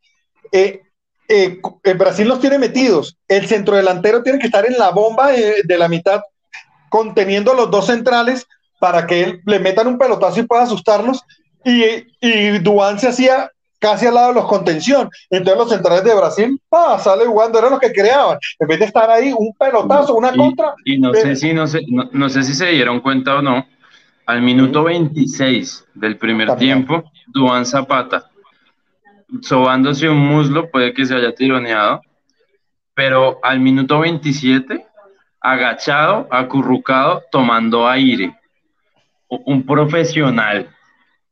eh, 0.52 0.82
eh, 1.28 1.60
Brasil 1.96 2.28
los 2.28 2.40
tiene 2.40 2.58
metidos. 2.58 3.16
El 3.26 3.46
centrodelantero 3.46 4.22
tiene 4.22 4.38
que 4.38 4.46
estar 4.46 4.66
en 4.66 4.78
la 4.78 4.90
bomba 4.90 5.28
de, 5.32 5.78
la 5.78 5.88
mitad, 5.88 6.20
conteniendo 6.88 7.54
los 7.54 7.70
dos 7.70 7.86
centrales 7.86 8.46
para 8.80 9.06
que 9.06 9.22
él, 9.22 9.40
le 9.46 9.58
metan 9.58 9.86
un 9.86 9.98
pelotazo 9.98 10.40
y 10.40 10.46
pueda 10.46 10.62
asustarlos. 10.62 11.22
Y, 11.64 11.84
y 12.20 12.58
Duan 12.58 12.98
se 12.98 13.08
hacía 13.08 13.50
casi 13.78 14.06
al 14.06 14.14
lado 14.14 14.28
de 14.28 14.34
los 14.34 14.46
contención. 14.46 15.08
Entonces 15.30 15.58
los 15.58 15.70
centrales 15.70 16.04
de 16.04 16.14
Brasil, 16.14 16.60
pa, 16.68 16.98
sale 16.98 17.26
jugando, 17.26 17.58
era 17.58 17.70
lo 17.70 17.78
que 17.78 17.92
creaban. 17.92 18.38
En 18.58 18.68
vez 18.68 18.78
de 18.78 18.86
estar 18.86 19.10
ahí, 19.10 19.32
un 19.36 19.52
pelotazo, 19.54 20.14
una 20.14 20.34
contra. 20.34 20.74
Y 20.84 20.98
no 20.98 21.12
sé 21.14 21.36
si 21.36 21.52
no 21.52 21.66
sé, 21.66 21.80
no, 21.88 22.28
sé 22.28 22.42
si 22.42 22.54
se 22.54 22.66
dieron 22.66 23.00
cuenta 23.00 23.36
o 23.36 23.42
no. 23.42 23.66
Al 24.28 24.42
minuto 24.42 24.84
26 24.84 25.86
del 25.94 26.18
primer 26.18 26.54
tiempo, 26.56 27.10
Duan 27.28 27.64
Zapata 27.64 28.28
sobándose 29.40 30.06
un 30.06 30.18
muslo, 30.18 30.70
puede 30.70 30.92
que 30.92 31.06
se 31.06 31.14
haya 31.14 31.34
tironeado, 31.34 32.02
pero 32.92 33.38
al 33.42 33.58
minuto 33.58 34.00
27, 34.00 34.84
agachado, 35.40 36.28
acurrucado, 36.30 37.22
tomando 37.30 37.88
aire. 37.88 38.34
Un 39.28 39.64
profesional 39.64 40.68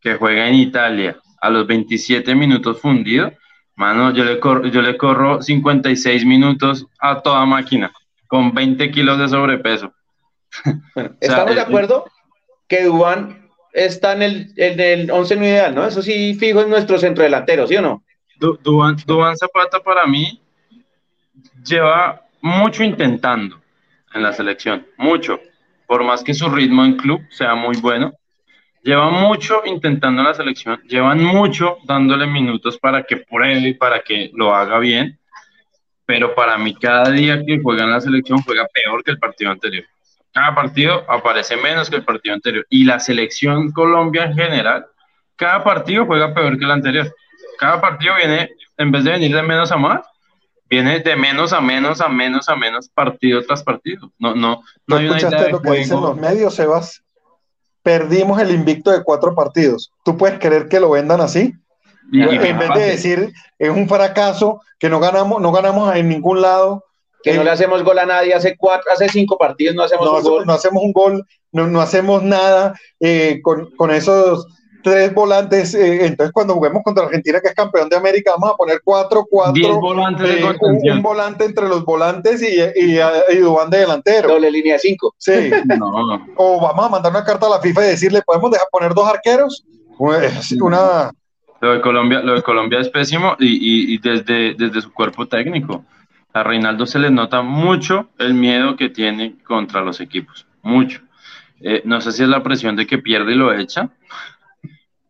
que 0.01 0.15
juega 0.15 0.49
en 0.49 0.55
Italia 0.55 1.19
a 1.43 1.51
los 1.51 1.67
27 1.67 2.35
minutos 2.35 2.81
fundido, 2.81 3.31
mano, 3.75 4.11
yo 4.13 4.25
le, 4.25 4.41
corro, 4.41 4.67
yo 4.69 4.81
le 4.81 4.97
corro 4.97 5.43
56 5.43 6.25
minutos 6.25 6.87
a 6.99 7.21
toda 7.21 7.45
máquina, 7.45 7.93
con 8.27 8.55
20 8.55 8.91
kilos 8.91 9.19
de 9.19 9.29
sobrepeso. 9.29 9.93
¿Estamos 11.21 11.55
de 11.55 11.61
acuerdo 11.61 12.07
que 12.69 12.85
Dubán 12.85 13.49
está 13.73 14.15
en 14.15 14.23
el, 14.23 14.53
en 14.57 14.81
el 14.81 15.11
11 15.11 15.35
ideal, 15.37 15.75
¿no? 15.75 15.87
Eso 15.87 16.03
sí, 16.03 16.35
fijo 16.35 16.63
en 16.63 16.71
nuestro 16.71 16.99
centro 16.99 17.23
delantero, 17.23 17.67
¿sí 17.67 17.77
o 17.77 17.83
no? 17.83 18.03
Dubán 18.39 19.37
Zapata 19.37 19.81
para 19.81 20.07
mí 20.07 20.41
lleva 21.65 22.23
mucho 22.41 22.83
intentando 22.83 23.61
en 24.15 24.23
la 24.23 24.33
selección, 24.33 24.87
mucho. 24.97 25.41
Por 25.87 26.03
más 26.05 26.25
que 26.25 26.35
su 26.35 26.49
ritmo 26.49 26.85
en 26.85 26.97
club 26.97 27.21
sea 27.31 27.55
muy 27.55 27.77
bueno, 27.77 28.13
lleva 28.83 29.11
mucho 29.11 29.63
intentando 29.65 30.23
en 30.23 30.29
la 30.29 30.35
selección, 30.35 30.81
llevan 30.89 31.23
mucho 31.23 31.79
dándole 31.85 32.27
minutos 32.27 32.79
para 32.79 33.05
que 33.05 33.19
pruebe 33.19 33.69
y 33.69 33.75
para 33.75 34.01
que 34.01 34.31
lo 34.35 34.55
haga 34.55 34.79
bien, 34.79 35.19
pero 36.05 36.35
para 36.35 36.59
mí 36.59 36.75
cada 36.75 37.11
día 37.11 37.43
que 37.45 37.61
juega 37.63 37.85
en 37.85 37.91
la 37.91 38.01
selección 38.01 38.43
juega 38.43 38.67
peor 38.73 39.05
que 39.05 39.13
el 39.13 39.19
partido 39.19 39.51
anterior 39.51 39.85
cada 40.37 40.55
partido 40.55 41.03
aparece 41.09 41.57
menos 41.57 41.89
que 41.89 41.97
el 41.97 42.05
partido 42.05 42.35
anterior. 42.35 42.67
Y 42.69 42.85
la 42.85 43.01
selección 43.01 43.73
Colombia 43.73 44.25
en 44.25 44.35
general, 44.35 44.87
cada 45.35 45.65
partido 45.65 46.05
juega 46.05 46.35
peor 46.35 46.59
que 46.59 46.65
el 46.67 46.71
anterior. 46.71 47.11
Cada 47.59 47.81
partido 47.81 48.15
viene, 48.17 48.51
en 48.77 48.93
vez 48.93 49.05
de 49.05 49.13
venir 49.13 49.35
de 49.35 49.43
menos 49.43 49.73
a 49.73 49.79
más, 49.79 50.05
viene 50.69 51.01
de 51.01 51.17
menos 51.17 51.55
a 51.55 51.63
menos 51.63 52.03
a 52.03 52.09
menos 52.09 52.51
a 52.51 52.55
menos 52.55 52.87
partido 52.91 53.43
tras 53.47 53.63
partido. 53.63 54.13
No, 54.19 54.35
no, 54.35 54.63
no 54.87 54.97
hay 54.97 55.09
una 55.09 55.19
idea 55.19 55.49
lo 55.49 55.63
que 55.63 55.71
dicen 55.71 56.03
los 56.03 56.19
medios, 56.19 56.55
Sebas? 56.55 57.03
Perdimos 57.83 58.39
el 58.39 58.51
invicto 58.51 58.91
de 58.91 59.03
cuatro 59.03 59.35
partidos. 59.35 59.91
¿Tú 60.05 60.19
puedes 60.19 60.39
creer 60.39 60.69
que 60.69 60.81
lo 60.81 60.91
vendan 60.91 61.23
así? 61.23 61.55
Y, 62.13 62.21
en 62.21 62.59
vez 62.59 62.75
de 62.75 62.81
decir 62.81 63.33
es 63.59 63.71
un 63.71 63.89
fracaso, 63.89 64.61
que 64.79 64.91
no 64.91 65.01
ganamos, 65.01 65.41
no 65.41 65.51
ganamos 65.51 65.97
en 65.97 66.11
ningún 66.11 66.43
lado, 66.43 66.85
que 67.27 67.37
no 67.37 67.43
le 67.43 67.51
hacemos 67.51 67.83
gol 67.83 67.99
a 67.99 68.07
nadie 68.07 68.35
hace 68.35 68.57
cuatro, 68.57 68.93
hace 68.93 69.09
cinco 69.09 69.37
partidos 69.37 69.75
no 69.75 69.83
hacemos 69.83 70.09
un 70.09 70.23
gol. 70.23 70.47
No 70.47 70.53
hacemos 70.53 70.83
un 70.83 70.93
gol, 70.93 71.27
no, 71.51 71.81
hacemos 71.81 72.23
nada 72.23 72.79
eh, 73.01 73.41
con, 73.43 73.91
esos 73.91 74.47
tres 74.85 75.13
volantes. 75.13 75.75
Eh, 75.75 76.07
entonces, 76.07 76.33
cuando 76.33 76.55
juguemos 76.55 76.85
contra 76.85 77.07
Argentina, 77.07 77.41
que 77.41 77.49
es 77.49 77.55
campeón 77.55 77.89
de 77.89 77.97
América, 77.97 78.31
vamos 78.39 78.55
a 78.55 78.57
poner 78.57 78.81
cuatro, 78.85 79.27
cuatro. 79.29 79.81
volantes 79.81 80.41
eh, 80.41 80.93
un, 80.93 81.03
volante 81.03 81.47
entre 81.47 81.69
los 81.69 81.85
volantes 81.85 82.41
y, 82.43 82.61
y, 82.81 83.01
y 83.01 83.37
Dubán 83.39 83.71
de 83.71 83.79
delantero. 83.79 84.29
Doble 84.29 84.49
línea 84.49 84.79
cinco. 84.79 85.13
Sí. 85.19 85.33
O 86.37 86.61
vamos 86.61 86.87
a 86.87 86.89
mandar 86.89 87.11
una 87.11 87.25
carta 87.25 87.47
a 87.47 87.51
la 87.51 87.61
FIFA 87.61 87.87
y 87.87 87.89
decirle, 87.89 88.23
¿podemos 88.23 88.53
dejar 88.53 88.69
poner 88.71 88.95
dos 88.95 89.09
arqueros? 89.09 89.65
Pues, 89.99 90.53
una. 90.61 91.11
Lo 91.61 91.73
de 91.73 91.81
Colombia, 91.81 92.21
lo 92.21 92.35
de 92.35 92.43
Colombia 92.43 92.79
es 92.79 92.89
pésimo 92.89 93.35
y, 93.41 93.95
y 93.95 93.99
desde, 93.99 94.55
desde 94.55 94.81
su 94.83 94.93
cuerpo 94.93 95.27
técnico 95.27 95.83
a 96.37 96.43
Reinaldo 96.43 96.85
se 96.85 96.99
le 96.99 97.11
nota 97.11 97.41
mucho 97.41 98.11
el 98.19 98.35
miedo 98.35 98.77
que 98.77 98.91
tiene 98.91 99.37
contra 99.43 99.81
los 99.81 100.01
equipos, 100.03 100.47
mucho. 100.63 101.01
Eh, 101.63 101.81
no 101.87 102.03
sé 102.03 102.13
si 102.13 102.25
es 102.25 102.29
la 102.29 102.43
presión 102.43 102.77
de 102.77 102.87
que 102.87 102.99
pierde 102.99 103.33
y 103.33 103.37
lo 103.37 103.55
echa, 103.55 103.89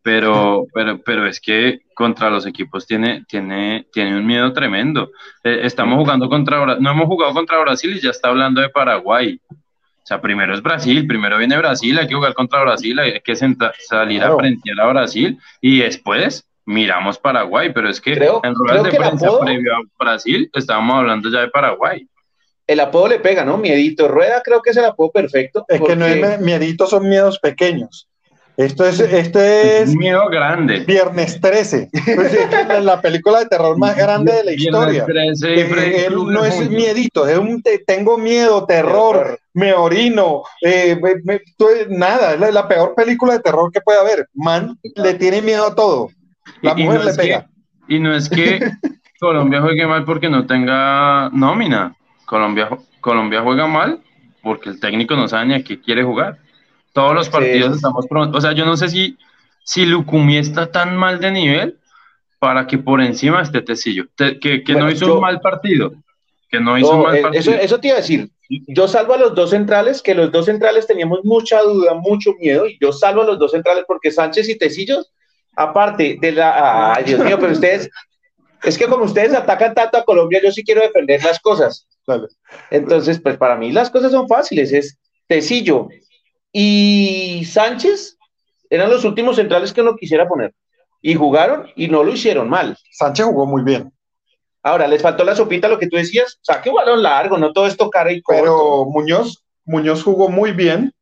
pero, 0.02 0.66
pero, 0.73 1.02
pero 1.02 1.26
es 1.26 1.40
que 1.40 1.80
contra 1.95 2.30
los 2.30 2.47
equipos 2.47 2.87
tiene, 2.87 3.25
tiene, 3.26 3.88
tiene 3.92 4.16
un 4.16 4.25
miedo 4.25 4.52
tremendo. 4.52 5.11
Eh, 5.42 5.62
estamos 5.64 5.99
jugando 5.99 6.28
contra, 6.28 6.64
no 6.76 6.90
hemos 6.92 7.06
jugado 7.06 7.35
contra 7.35 7.59
Brasil 7.59 7.97
y 7.97 8.00
ya 8.00 8.11
está 8.11 8.28
hablando 8.28 8.61
de 8.61 8.68
Paraguay. 8.68 9.40
O 9.50 10.06
sea, 10.06 10.21
primero 10.21 10.54
es 10.54 10.62
Brasil, 10.62 11.09
primero 11.09 11.38
viene 11.38 11.59
Brasil, 11.59 11.99
hay 11.99 12.06
que 12.06 12.14
jugar 12.14 12.35
contra 12.35 12.61
Brasil, 12.61 12.97
hay 13.00 13.21
que 13.21 13.35
salir 13.35 14.23
a 14.23 14.37
frente 14.37 14.71
a 14.80 14.87
Brasil 14.87 15.37
y 15.61 15.80
después 15.80 16.49
miramos 16.66 17.18
Paraguay, 17.18 17.73
pero 17.73 17.88
es 17.88 18.00
que 18.00 18.12
en 18.12 18.54
ruedas 18.54 18.82
de 18.82 18.90
prensa 18.90 19.38
previo 19.40 19.75
a 19.75 19.80
Brasil 19.99 20.50
estábamos 20.52 20.96
hablando 20.99 21.30
ya 21.30 21.40
de 21.40 21.49
Paraguay. 21.49 22.06
El 22.66 22.80
apodo 22.80 23.08
le 23.08 23.20
pega, 23.20 23.44
¿no? 23.44 23.56
Miedito. 23.56 24.08
Rueda 24.08 24.42
creo 24.44 24.61
que 24.61 24.70
es 24.70 24.76
el 24.76 24.85
apodo 24.85 25.12
perfecto. 25.12 25.64
Es 25.68 25.80
que 25.80 25.94
no 25.94 26.04
es 26.04 26.40
miedito, 26.40 26.87
son 26.87 27.08
miedos 27.08 27.38
pequeños. 27.38 28.08
Esto 28.56 28.87
es, 28.87 28.99
este 29.00 29.82
es. 29.82 29.94
Miedo 29.94 30.28
grande. 30.30 30.80
Viernes 30.80 31.40
13. 31.40 31.90
Pues 32.14 32.32
la 32.82 33.02
película 33.02 33.40
de 33.40 33.46
terror 33.46 33.76
más 33.76 33.94
grande 33.94 34.32
de 34.32 34.44
la 34.44 34.52
historia. 34.52 35.04
13, 35.04 35.61
eh, 35.61 36.08
no 36.11 36.44
es 36.44 36.70
miedito, 36.70 37.28
es 37.28 37.37
un 37.37 37.62
tengo 37.87 38.16
miedo, 38.16 38.64
terror, 38.64 39.38
me 39.52 39.75
orino. 39.75 40.42
Eh, 40.62 40.99
nada, 41.90 42.32
es 42.32 42.54
la, 42.54 42.66
peor 42.66 42.94
película 42.94 43.35
de 43.35 43.40
terror 43.40 43.70
que 43.70 43.82
puede 43.82 44.00
haber. 44.00 44.26
Man 44.32 44.78
le 44.82 45.14
tiene 45.14 45.42
miedo 45.42 45.66
a 45.66 45.75
todo. 45.75 46.08
La 46.62 46.74
y, 46.76 46.84
mujer 46.84 47.00
no 47.00 47.06
le 47.06 47.14
pega. 47.14 47.48
y 47.88 47.98
no 47.98 48.14
es 48.14 48.28
que 48.28 48.60
Colombia 49.20 49.60
juegue 49.60 49.86
mal 49.86 50.04
porque 50.04 50.28
no 50.28 50.46
tenga 50.46 51.30
nómina. 51.32 51.96
Colombia, 52.24 52.68
Colombia 53.00 53.42
juega 53.42 53.66
mal 53.66 54.00
porque 54.42 54.70
el 54.70 54.80
técnico 54.80 55.16
no 55.16 55.28
sabe 55.28 55.46
ni 55.46 55.54
a 55.54 55.64
qué 55.64 55.80
quiere 55.80 56.02
jugar. 56.02 56.38
Todos 56.92 57.14
los 57.14 57.28
partidos 57.28 57.76
estamos 57.76 58.06
pronto. 58.06 58.38
O 58.38 58.40
sea, 58.40 58.52
yo 58.52 58.64
no 58.64 58.76
sé 58.76 58.88
si, 58.88 59.18
si 59.64 59.84
Lucumí 59.86 60.36
está 60.36 60.70
tan 60.70 60.96
mal 60.96 61.20
de 61.20 61.30
nivel 61.30 61.78
para 62.38 62.66
que 62.66 62.78
por 62.78 63.00
encima 63.00 63.42
esté 63.42 63.62
Tecillo. 63.62 64.06
que, 64.16 64.62
no 64.68 64.90
hizo 64.90 65.14
un 65.14 65.20
mal 65.20 65.40
partido. 65.40 65.92
Que 66.48 66.60
no 66.60 66.78
hizo 66.78 66.96
un 66.96 67.02
mal 67.02 67.16
eh, 67.16 67.22
partido. 67.22 67.40
Eso, 67.40 67.52
eso 67.54 67.80
te 67.80 67.88
iba 67.88 67.96
a 67.96 68.00
decir. 68.00 68.30
Yo 68.48 68.86
salvo 68.86 69.14
a 69.14 69.18
los 69.18 69.34
dos 69.34 69.50
centrales, 69.50 70.00
que 70.00 70.14
los 70.14 70.30
dos 70.30 70.46
centrales 70.46 70.86
teníamos 70.86 71.24
mucha 71.24 71.60
duda, 71.62 71.94
mucho 71.94 72.32
miedo, 72.38 72.66
y 72.66 72.78
yo 72.80 72.92
salvo 72.92 73.22
a 73.22 73.26
los 73.26 73.38
dos 73.38 73.50
centrales 73.50 73.84
porque 73.86 74.12
Sánchez 74.12 74.48
y 74.48 74.56
Tecillos 74.56 75.10
aparte 75.56 76.18
de 76.20 76.32
la... 76.32 76.94
Ay, 76.94 77.04
Dios 77.04 77.25
mío, 77.25 77.38
pero 77.40 77.52
ustedes, 77.52 77.90
es 78.62 78.78
que 78.78 78.86
como 78.86 79.04
ustedes 79.04 79.34
atacan 79.34 79.75
tanto 79.75 79.98
a 79.98 80.04
Colombia, 80.04 80.40
yo 80.42 80.52
sí 80.52 80.62
quiero 80.62 80.82
defender 80.82 81.25
las 81.25 81.40
cosas. 81.40 81.88
Entonces, 82.70 83.20
pues 83.20 83.36
para 83.36 83.56
mí 83.56 83.72
las 83.72 83.90
cosas 83.90 84.12
son 84.12 84.28
fáciles, 84.28 84.72
es 84.72 84.98
Tecillo 85.26 85.88
y 86.52 87.44
Sánchez 87.44 88.16
eran 88.70 88.90
los 88.90 89.04
últimos 89.04 89.36
centrales 89.36 89.72
que 89.72 89.82
uno 89.82 89.96
quisiera 89.96 90.28
poner. 90.28 90.54
Y 91.02 91.14
jugaron 91.14 91.68
y 91.76 91.88
no 91.88 92.02
lo 92.02 92.12
hicieron 92.12 92.48
mal. 92.48 92.76
Sánchez 92.92 93.26
jugó 93.26 93.46
muy 93.46 93.62
bien. 93.62 93.92
Ahora, 94.62 94.88
les 94.88 95.02
faltó 95.02 95.22
la 95.22 95.36
sopita, 95.36 95.68
lo 95.68 95.78
que 95.78 95.86
tú 95.86 95.96
decías, 95.96 96.38
saque 96.42 96.72
balón 96.72 97.02
largo, 97.02 97.38
no 97.38 97.52
todo 97.52 97.66
esto 97.66 97.88
cara 97.88 98.10
y 98.10 98.20
corto. 98.20 98.42
Pero 98.42 98.84
Muñoz, 98.86 99.44
Muñoz 99.64 100.02
jugó 100.02 100.28
muy 100.28 100.52
bien. 100.52 100.92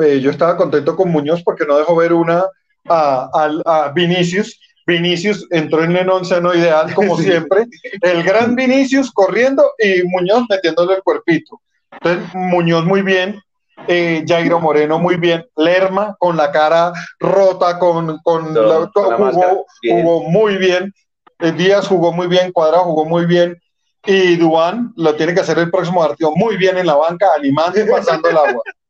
Eh, 0.00 0.20
yo 0.20 0.30
estaba 0.30 0.56
contento 0.56 0.96
con 0.96 1.10
Muñoz 1.10 1.42
porque 1.44 1.66
no 1.66 1.78
dejó 1.78 1.94
ver 1.94 2.12
una 2.12 2.44
a, 2.88 3.30
a, 3.64 3.92
Vinicius. 3.92 4.60
Vinicius 4.86 5.46
entró 5.50 5.84
en 5.84 5.96
el 5.96 6.06
no 6.06 6.54
ideal, 6.54 6.92
como 6.94 7.16
siempre. 7.18 7.66
El 8.00 8.22
gran 8.22 8.56
Vinicius 8.56 9.10
corriendo 9.12 9.72
y 9.78 10.02
Muñoz 10.04 10.44
metiéndole 10.48 10.94
el 10.94 11.02
cuerpito. 11.02 11.60
Entonces, 11.92 12.34
Muñoz 12.34 12.84
muy 12.84 13.02
bien, 13.02 13.40
eh, 13.86 14.24
Jairo 14.26 14.60
Moreno 14.60 14.98
muy 14.98 15.16
bien, 15.16 15.44
Lerma 15.56 16.16
con 16.18 16.36
la 16.36 16.50
cara 16.50 16.92
rota, 17.20 17.78
con, 17.78 18.18
con, 18.22 18.54
la, 18.54 18.90
jugó, 18.92 19.66
jugó, 19.88 20.22
muy 20.24 20.56
bien, 20.56 20.92
eh, 21.40 21.52
Díaz 21.52 21.86
jugó 21.86 22.12
muy 22.12 22.26
bien, 22.26 22.52
Cuadrado 22.52 22.84
jugó 22.84 23.04
muy 23.04 23.26
bien, 23.26 23.60
y 24.04 24.36
Duan 24.36 24.92
lo 24.96 25.14
tiene 25.14 25.34
que 25.34 25.40
hacer 25.40 25.58
el 25.58 25.70
próximo 25.70 26.00
partido 26.00 26.32
muy 26.34 26.56
bien 26.56 26.78
en 26.78 26.86
la 26.86 26.96
banca, 26.96 27.28
animando 27.36 27.80
y 27.80 27.88
pasando 27.88 28.28
el 28.28 28.36
agua. 28.36 28.62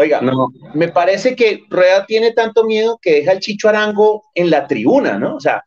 Oiga, 0.00 0.22
no. 0.22 0.48
me 0.72 0.88
parece 0.88 1.36
que 1.36 1.64
Rueda 1.68 2.06
tiene 2.06 2.32
tanto 2.32 2.64
miedo 2.64 2.98
que 3.02 3.16
deja 3.16 3.32
el 3.32 3.40
Chicho 3.40 3.68
Arango 3.68 4.22
en 4.34 4.48
la 4.48 4.66
tribuna, 4.66 5.18
¿no? 5.18 5.36
O 5.36 5.40
sea, 5.40 5.62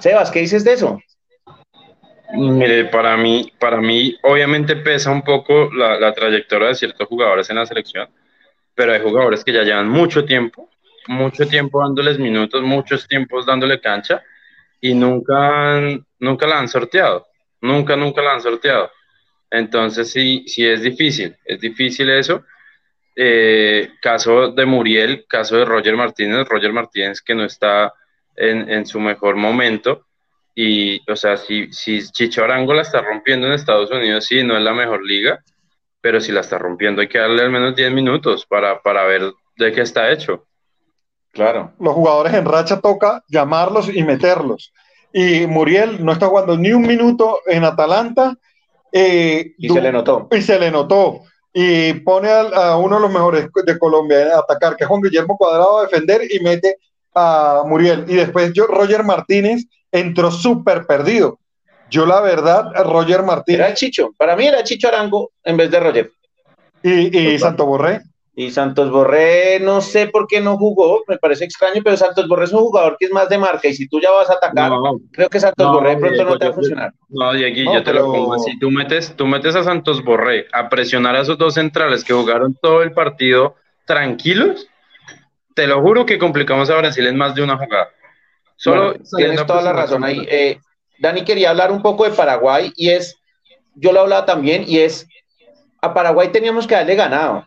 Sebas, 0.00 0.30
¿qué 0.30 0.40
dices 0.40 0.64
de 0.64 0.72
eso? 0.72 0.98
Mire, 2.32 2.86
para 2.86 3.14
mí, 3.18 3.52
para 3.58 3.82
mí 3.82 4.16
obviamente 4.22 4.76
pesa 4.76 5.10
un 5.10 5.20
poco 5.20 5.70
la, 5.70 6.14
trayectoria 6.14 6.68
de 6.68 6.76
ciertos 6.76 7.06
jugadores 7.06 7.50
en 7.50 7.56
la 7.56 7.66
selección, 7.66 8.08
pero 8.74 8.94
hay 8.94 9.02
jugadores 9.02 9.44
que 9.44 9.52
ya 9.52 9.62
llevan 9.62 9.90
mucho 9.90 10.24
tiempo, 10.24 10.70
mucho 11.06 11.46
tiempo 11.46 11.82
dándoles 11.82 12.18
minutos, 12.18 12.62
muchos 12.62 13.06
tiempos 13.06 13.44
dándole 13.44 13.82
cancha 13.82 14.22
y 14.80 14.94
nunca, 14.94 15.78
nunca 16.20 16.46
la 16.46 16.58
han 16.58 16.68
sorteado, 16.68 17.26
nunca, 17.60 17.96
nunca 17.96 18.22
la 18.22 18.32
han 18.32 18.40
sorteado. 18.40 18.90
Entonces 19.50 20.10
sí, 20.10 20.44
sí 20.46 20.66
es 20.66 20.80
difícil, 20.80 21.36
es 21.44 21.60
difícil 21.60 22.08
eso. 22.08 22.44
Eh, 23.16 23.90
caso 24.02 24.50
de 24.50 24.66
Muriel, 24.66 25.24
caso 25.28 25.56
de 25.56 25.64
Roger 25.64 25.96
Martínez, 25.96 26.48
Roger 26.48 26.72
Martínez 26.72 27.20
que 27.20 27.34
no 27.34 27.44
está 27.44 27.92
en, 28.34 28.68
en 28.68 28.86
su 28.86 28.98
mejor 28.98 29.36
momento 29.36 30.06
y, 30.54 31.00
o 31.10 31.16
sea, 31.16 31.36
si, 31.36 31.72
si 31.72 32.00
Chicho 32.10 32.44
Arango 32.44 32.74
la 32.74 32.82
está 32.82 33.00
rompiendo 33.02 33.46
en 33.46 33.54
Estados 33.54 33.90
Unidos, 33.90 34.26
sí, 34.26 34.44
no 34.44 34.56
es 34.56 34.62
la 34.62 34.72
mejor 34.72 35.04
liga, 35.04 35.42
pero 36.00 36.20
si 36.20 36.30
la 36.30 36.40
está 36.40 36.58
rompiendo 36.58 37.00
hay 37.00 37.08
que 37.08 37.18
darle 37.18 37.42
al 37.42 37.50
menos 37.50 37.74
10 37.74 37.92
minutos 37.92 38.46
para, 38.46 38.80
para 38.80 39.04
ver 39.04 39.32
de 39.56 39.72
qué 39.72 39.80
está 39.80 40.10
hecho. 40.12 40.46
Claro. 41.32 41.72
Los 41.80 41.94
jugadores 41.94 42.34
en 42.34 42.44
racha 42.44 42.80
toca 42.80 43.24
llamarlos 43.28 43.92
y 43.92 44.04
meterlos. 44.04 44.72
Y 45.12 45.46
Muriel 45.46 46.04
no 46.04 46.12
está 46.12 46.26
jugando 46.26 46.56
ni 46.56 46.72
un 46.72 46.82
minuto 46.82 47.40
en 47.46 47.64
Atalanta. 47.64 48.36
Eh, 48.92 49.54
y 49.58 49.68
se 49.68 49.80
le 49.80 49.90
notó. 49.90 50.28
Y 50.30 50.42
se 50.42 50.58
le 50.58 50.70
notó. 50.70 51.22
Y 51.56 51.94
pone 52.00 52.28
a, 52.30 52.76
uno 52.76 52.96
de 52.96 53.02
los 53.02 53.12
mejores 53.12 53.46
de 53.64 53.78
Colombia 53.78 54.34
a 54.34 54.40
atacar, 54.40 54.76
que 54.76 54.84
es 54.84 54.88
Juan 54.88 55.00
Guillermo 55.00 55.38
Cuadrado, 55.38 55.78
a 55.78 55.82
defender 55.82 56.22
y 56.28 56.40
mete 56.40 56.78
a 57.14 57.62
Muriel. 57.64 58.04
Y 58.08 58.16
después 58.16 58.52
yo, 58.52 58.66
Roger 58.66 59.04
Martínez 59.04 59.64
entró 59.92 60.32
súper 60.32 60.84
perdido. 60.84 61.38
Yo, 61.90 62.06
la 62.06 62.20
verdad, 62.20 62.64
Roger 62.84 63.22
Martínez. 63.22 63.60
Era 63.60 63.74
Chicho. 63.74 64.12
Para 64.18 64.34
mí 64.34 64.46
era 64.46 64.64
Chicho 64.64 64.88
Arango 64.88 65.30
en 65.44 65.56
vez 65.56 65.70
de 65.70 65.80
Roger. 65.80 66.10
¿Y, 66.82 67.16
y 67.16 67.38
Santos 67.38 67.66
Borré? 67.66 68.00
Y 68.36 68.50
Santos 68.50 68.90
Borré, 68.90 69.60
no 69.60 69.80
sé 69.80 70.08
por 70.08 70.26
qué 70.26 70.40
no 70.40 70.56
jugó, 70.56 71.04
me 71.06 71.18
parece 71.18 71.44
extraño, 71.44 71.82
pero 71.84 71.96
Santos 71.96 72.26
Borré 72.26 72.46
es 72.46 72.52
un 72.52 72.60
jugador 72.60 72.96
que 72.98 73.06
es 73.06 73.12
más 73.12 73.28
de 73.28 73.38
marca. 73.38 73.68
Y 73.68 73.74
si 73.74 73.86
tú 73.86 74.00
ya 74.00 74.10
vas 74.10 74.28
a 74.28 74.34
atacar, 74.34 74.72
creo 75.12 75.28
que 75.28 75.38
Santos 75.38 75.72
Borré 75.72 75.90
de 75.90 75.96
pronto 75.98 76.24
no 76.24 76.38
te 76.38 76.44
va 76.46 76.50
a 76.50 76.54
funcionar. 76.54 76.92
No, 77.08 77.32
Diego, 77.32 77.72
yo 77.72 77.84
te 77.84 77.92
lo 77.92 78.06
pongo 78.06 78.34
así. 78.34 78.58
Tú 78.58 78.70
metes, 78.70 79.14
tú 79.14 79.26
metes 79.26 79.54
a 79.54 79.62
Santos 79.62 80.02
Borré 80.02 80.46
a 80.52 80.68
presionar 80.68 81.14
a 81.14 81.20
esos 81.20 81.38
dos 81.38 81.54
centrales 81.54 82.02
que 82.02 82.12
jugaron 82.12 82.58
todo 82.60 82.82
el 82.82 82.92
partido 82.92 83.54
tranquilos. 83.86 84.68
Te 85.54 85.68
lo 85.68 85.80
juro 85.80 86.04
que 86.04 86.18
complicamos 86.18 86.68
a 86.70 86.76
Brasil 86.76 87.06
en 87.06 87.16
más 87.16 87.36
de 87.36 87.42
una 87.42 87.56
jugada. 87.56 87.88
Solo 88.56 88.94
tienes 89.16 89.46
toda 89.46 89.62
la 89.62 89.72
razón 89.72 90.02
ahí. 90.02 90.26
Eh, 90.28 90.58
Dani 90.98 91.22
quería 91.22 91.50
hablar 91.50 91.70
un 91.70 91.82
poco 91.82 92.04
de 92.04 92.10
Paraguay 92.10 92.72
y 92.76 92.90
es, 92.90 93.16
yo 93.74 93.92
lo 93.92 94.00
hablaba 94.00 94.24
también, 94.24 94.64
y 94.66 94.78
es, 94.78 95.06
a 95.80 95.92
Paraguay 95.92 96.28
teníamos 96.28 96.66
que 96.66 96.74
darle 96.74 96.94
ganado, 96.94 97.46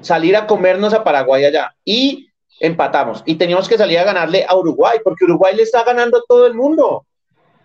salir 0.00 0.36
a 0.36 0.46
comernos 0.46 0.94
a 0.94 1.04
Paraguay 1.04 1.44
allá 1.44 1.74
y 1.84 2.28
empatamos. 2.60 3.22
Y 3.26 3.34
teníamos 3.34 3.68
que 3.68 3.78
salir 3.78 3.98
a 3.98 4.04
ganarle 4.04 4.44
a 4.48 4.56
Uruguay, 4.56 4.98
porque 5.04 5.24
Uruguay 5.24 5.54
le 5.54 5.62
está 5.62 5.84
ganando 5.84 6.18
a 6.18 6.22
todo 6.26 6.46
el 6.46 6.54
mundo. 6.54 7.06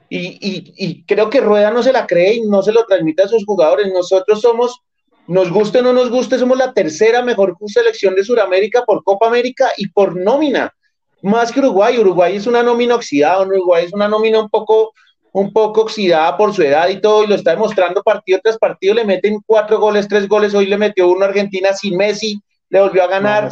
Y, 0.10 0.74
y 0.78 1.04
creo 1.04 1.30
que 1.30 1.42
Rueda 1.42 1.70
no 1.70 1.84
se 1.84 1.92
la 1.92 2.08
cree 2.08 2.36
y 2.36 2.42
no 2.42 2.62
se 2.62 2.72
lo 2.72 2.86
transmite 2.86 3.24
a 3.24 3.28
sus 3.28 3.46
jugadores. 3.46 3.92
Nosotros 3.92 4.42
somos, 4.42 4.80
nos 5.28 5.52
guste 5.52 5.80
o 5.80 5.82
no 5.82 5.94
nos 5.94 6.10
guste, 6.10 6.40
somos 6.40 6.58
la 6.58 6.74
tercera 6.74 7.22
mejor 7.22 7.58
selección 7.66 8.16
de 8.16 8.24
Sudamérica 8.24 8.84
por 8.86 9.04
Copa 9.04 9.28
América 9.28 9.70
y 9.78 9.90
por 9.90 10.16
nómina 10.16 10.74
más 11.22 11.52
que 11.52 11.60
Uruguay. 11.60 11.98
Uruguay 11.98 12.36
es 12.36 12.48
una 12.48 12.64
nómina 12.64 12.96
oxidada, 12.96 13.42
Uruguay 13.42 13.86
es 13.86 13.94
una 13.94 14.08
nómina 14.08 14.40
un 14.40 14.50
poco, 14.50 14.94
un 15.38 15.54
poco 15.54 15.82
oxidada 15.82 16.36
por 16.36 16.52
su 16.52 16.64
edad 16.64 16.88
y 16.90 17.00
todo, 17.00 17.24
y 17.24 17.28
lo 17.28 17.36
está 17.36 17.52
demostrando 17.52 18.02
partido 18.02 18.40
tras 18.44 18.58
partido. 18.58 18.96
Le 18.96 19.06
meten 19.06 19.40
cuatro 19.46 19.80
goles, 19.80 20.08
tres 20.08 20.28
goles. 20.28 20.56
Hoy 20.56 20.66
le 20.66 20.80
metió 20.80 21.08
uno 21.10 21.26
a 21.26 21.28
Argentina 21.28 21.74
sin 21.74 21.96
Messi, 21.96 22.42
le 22.70 22.82
volvió 22.82 23.04
a 23.04 23.08
ganar. 23.08 23.52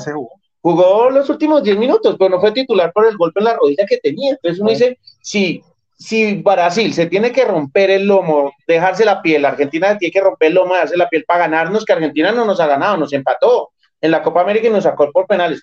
jugó. 0.61 1.11
los 1.11 1.29
últimos 1.29 1.61
diez 1.61 1.77
minutos, 1.77 2.15
pero 2.17 2.31
no 2.31 2.39
fue 2.39 2.53
titular 2.53 2.91
por 2.91 3.05
el 3.05 3.15
golpe 3.15 3.39
en 3.39 3.45
la 3.45 3.53
rodilla 3.53 3.85
que 3.87 3.97
tenía. 3.97 4.31
Entonces 4.31 4.59
uno 4.59 4.71
dice, 4.71 4.97
si, 5.21 5.61
si 5.95 6.41
Brasil 6.41 6.91
se 6.91 7.05
tiene 7.05 7.31
que 7.31 7.45
romper 7.45 7.91
el 7.91 8.07
lomo, 8.07 8.51
dejarse 8.65 9.05
la 9.05 9.21
piel, 9.21 9.45
Argentina 9.45 9.95
tiene 9.95 10.11
que 10.11 10.21
romper 10.21 10.47
el 10.47 10.55
lomo, 10.55 10.73
dejarse 10.73 10.97
la 10.97 11.07
piel 11.07 11.23
para 11.23 11.41
ganarnos, 11.41 11.85
que 11.85 11.93
Argentina 11.93 12.31
no 12.31 12.45
nos 12.45 12.59
ha 12.59 12.65
ganado, 12.65 12.97
nos 12.97 13.13
empató 13.13 13.69
en 14.01 14.09
la 14.09 14.23
Copa 14.23 14.41
América 14.41 14.69
y 14.69 14.71
nos 14.71 14.85
sacó 14.85 15.11
por 15.11 15.27
penales. 15.27 15.61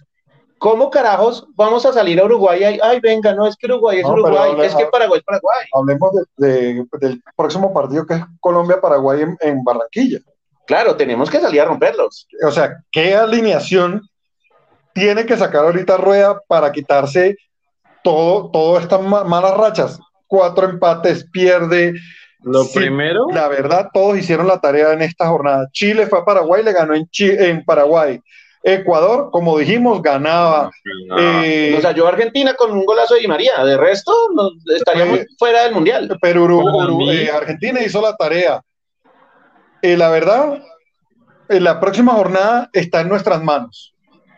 ¿Cómo 0.63 0.91
carajos 0.91 1.45
vamos 1.57 1.85
a 1.85 1.93
salir 1.93 2.21
a 2.21 2.25
Uruguay? 2.25 2.63
Ay, 2.63 2.79
ay 2.81 3.01
venga, 3.01 3.35
no 3.35 3.49
es 3.49 3.57
que 3.57 3.67
Uruguay 3.67 3.99
es 3.99 4.05
Uruguay, 4.05 4.53
es 4.63 4.73
que 4.77 4.87
Paraguay 4.87 5.19
es 5.19 5.25
Paraguay. 5.25 5.67
Hablemos 5.75 6.13
del 6.37 7.21
próximo 7.37 7.75
partido 7.75 8.07
que 8.07 8.15
es 8.15 8.21
Colombia-Paraguay 8.39 9.25
en, 9.41 9.65
Barranquilla. 9.65 10.21
Claro, 10.65 10.95
tenemos 10.95 11.29
que 11.29 11.41
salir 11.41 11.63
a 11.63 11.65
romperlos. 11.65 12.29
O 12.47 12.53
sea, 12.53 12.77
¿qué 12.93 13.17
alineación 13.17 14.03
tiene 14.95 15.27
que 15.27 15.37
sacar 15.37 15.65
ahorita 15.65 15.97
Rueda 15.97 16.41
para 16.47 16.71
quitarse 16.71 17.37
todo, 18.05 18.49
todas 18.53 18.85
estas 18.85 19.01
malas 19.03 19.57
rachas? 19.57 19.99
Cuatro 20.29 20.71
empates, 20.71 21.29
pierde. 21.33 21.95
Lo 22.39 22.71
primero. 22.73 23.27
La 23.33 23.49
verdad, 23.49 23.89
todos 23.93 24.17
hicieron 24.17 24.47
la 24.47 24.61
tarea 24.61 24.93
en 24.93 25.03
esta 25.03 25.27
jornada. 25.27 25.67
Chile 25.73 26.07
fue 26.07 26.21
a 26.21 26.25
Paraguay, 26.25 26.63
le 26.63 26.73
ganó 26.73 26.95
en, 26.95 27.09
en 27.19 27.65
Paraguay. 27.65 28.21
Ecuador, 28.63 29.31
como 29.33 29.59
dijimos, 29.59 30.03
ganaba. 30.03 30.71
Eh, 31.19 31.75
o 31.77 31.81
sea, 31.81 31.93
yo 31.93 32.07
Argentina 32.07 32.55
con 32.55 32.71
un 32.71 32.85
golazo 32.85 33.15
de 33.15 33.21
Di 33.21 33.29
María, 33.29 33.65
de 33.65 33.77
resto 33.77 34.13
estaríamos 34.77 35.21
fuera 35.39 35.65
del 35.65 35.75
Mundial. 35.75 36.17
Pero 36.21 37.11
eh, 37.11 37.31
Argentina 37.31 37.83
hizo 37.83 38.01
la 38.01 38.17
tarea. 38.17 38.63
Eh, 39.83 39.97
la 39.97 40.11
verdad, 40.11 40.63
la 41.49 41.81
próxima 41.81 42.13
jornada 42.13 42.71
está 42.73 43.01
en 43.01 43.09
nuestras 43.09 43.43
manos. 43.43 43.95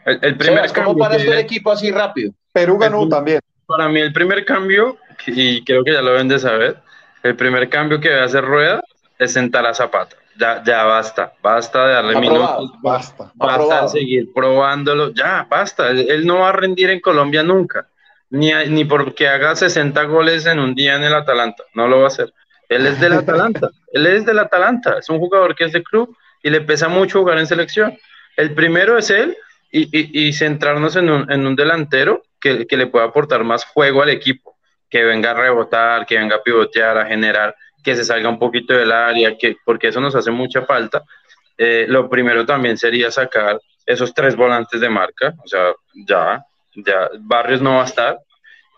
El, 0.06 0.36
primer 0.36 0.70
¿Cómo 0.72 0.96
para 0.96 1.16
el 1.16 1.32
equipo 1.34 1.70
así 1.70 1.90
rápido? 1.90 2.32
Perú 2.52 2.78
ganó 2.78 3.08
también. 3.08 3.40
Para 3.66 3.88
mí 3.88 4.00
el 4.00 4.12
primer 4.12 4.44
cambio, 4.44 4.98
y 5.26 5.64
creo 5.64 5.82
que 5.84 5.92
ya 5.92 6.02
lo 6.02 6.12
deben 6.12 6.28
de 6.28 6.38
saber, 6.38 6.78
el 7.22 7.36
primer 7.36 7.68
cambio 7.70 8.00
que 8.00 8.10
debe 8.10 8.22
hacer 8.22 8.44
Rueda 8.44 8.82
es 9.18 9.32
sentar 9.32 9.64
a 9.64 9.72
Zapata 9.72 10.16
ya, 10.38 10.62
ya 10.64 10.84
basta, 10.84 11.32
basta 11.42 11.86
de 11.86 11.92
darle 11.94 12.20
minutos, 12.20 12.72
basta, 12.82 13.32
basta 13.34 13.82
de 13.82 13.88
seguir 13.88 14.32
probándolo, 14.32 15.12
ya, 15.12 15.46
basta, 15.48 15.90
él, 15.90 16.26
no 16.26 16.40
va 16.40 16.50
a 16.50 16.52
rendir 16.52 16.90
en 16.90 17.00
Colombia 17.00 17.42
nunca, 17.42 17.88
ni, 18.30 18.52
ni 18.68 18.84
porque 18.84 19.28
haga 19.28 19.54
60 19.54 20.02
goles 20.04 20.46
en 20.46 20.58
un 20.58 20.74
día 20.74 20.96
en 20.96 21.04
el 21.04 21.14
Atalanta, 21.14 21.64
no 21.74 21.88
lo 21.88 21.98
va 21.98 22.04
a 22.04 22.08
hacer. 22.08 22.32
Él 22.68 22.86
es 22.86 22.98
del 23.00 23.12
Atalanta, 23.12 23.70
él 23.92 24.06
es 24.06 24.24
del 24.24 24.38
Atalanta, 24.38 24.98
es 24.98 25.08
un 25.08 25.18
jugador 25.18 25.54
que 25.54 25.64
es 25.64 25.72
de 25.72 25.82
club 25.82 26.16
y 26.42 26.50
le 26.50 26.60
pesa 26.60 26.88
mucho 26.88 27.20
jugar 27.20 27.38
en 27.38 27.46
selección. 27.46 27.96
El 28.36 28.54
primero 28.54 28.98
es 28.98 29.10
él 29.10 29.36
y, 29.70 29.88
y, 30.26 30.32
centrarnos 30.32 30.96
en 30.96 31.10
un, 31.10 31.30
en 31.30 31.46
un 31.46 31.56
delantero 31.56 32.22
que, 32.40 32.66
que 32.66 32.76
le 32.76 32.86
pueda 32.86 33.06
aportar 33.06 33.44
más 33.44 33.64
juego 33.64 34.02
al 34.02 34.10
equipo, 34.10 34.56
que 34.88 35.04
venga 35.04 35.32
a 35.32 35.34
rebotar, 35.34 36.06
que 36.06 36.18
venga 36.18 36.36
a 36.36 36.42
pivotear, 36.42 36.98
a 36.98 37.06
generar 37.06 37.54
que 37.84 37.94
se 37.94 38.04
salga 38.04 38.28
un 38.28 38.38
poquito 38.38 38.74
del 38.74 38.90
área, 38.90 39.36
que, 39.36 39.56
porque 39.64 39.88
eso 39.88 40.00
nos 40.00 40.14
hace 40.16 40.30
mucha 40.30 40.62
falta. 40.62 41.02
Eh, 41.56 41.86
lo 41.88 42.08
primero 42.08 42.44
también 42.44 42.76
sería 42.76 43.10
sacar 43.10 43.60
esos 43.86 44.14
tres 44.14 44.34
volantes 44.34 44.80
de 44.80 44.88
marca, 44.88 45.34
o 45.44 45.46
sea, 45.46 45.72
ya, 45.94 46.42
ya 46.74 47.10
Barrios 47.20 47.60
no 47.60 47.76
va 47.76 47.82
a 47.82 47.86
estar. 47.86 48.18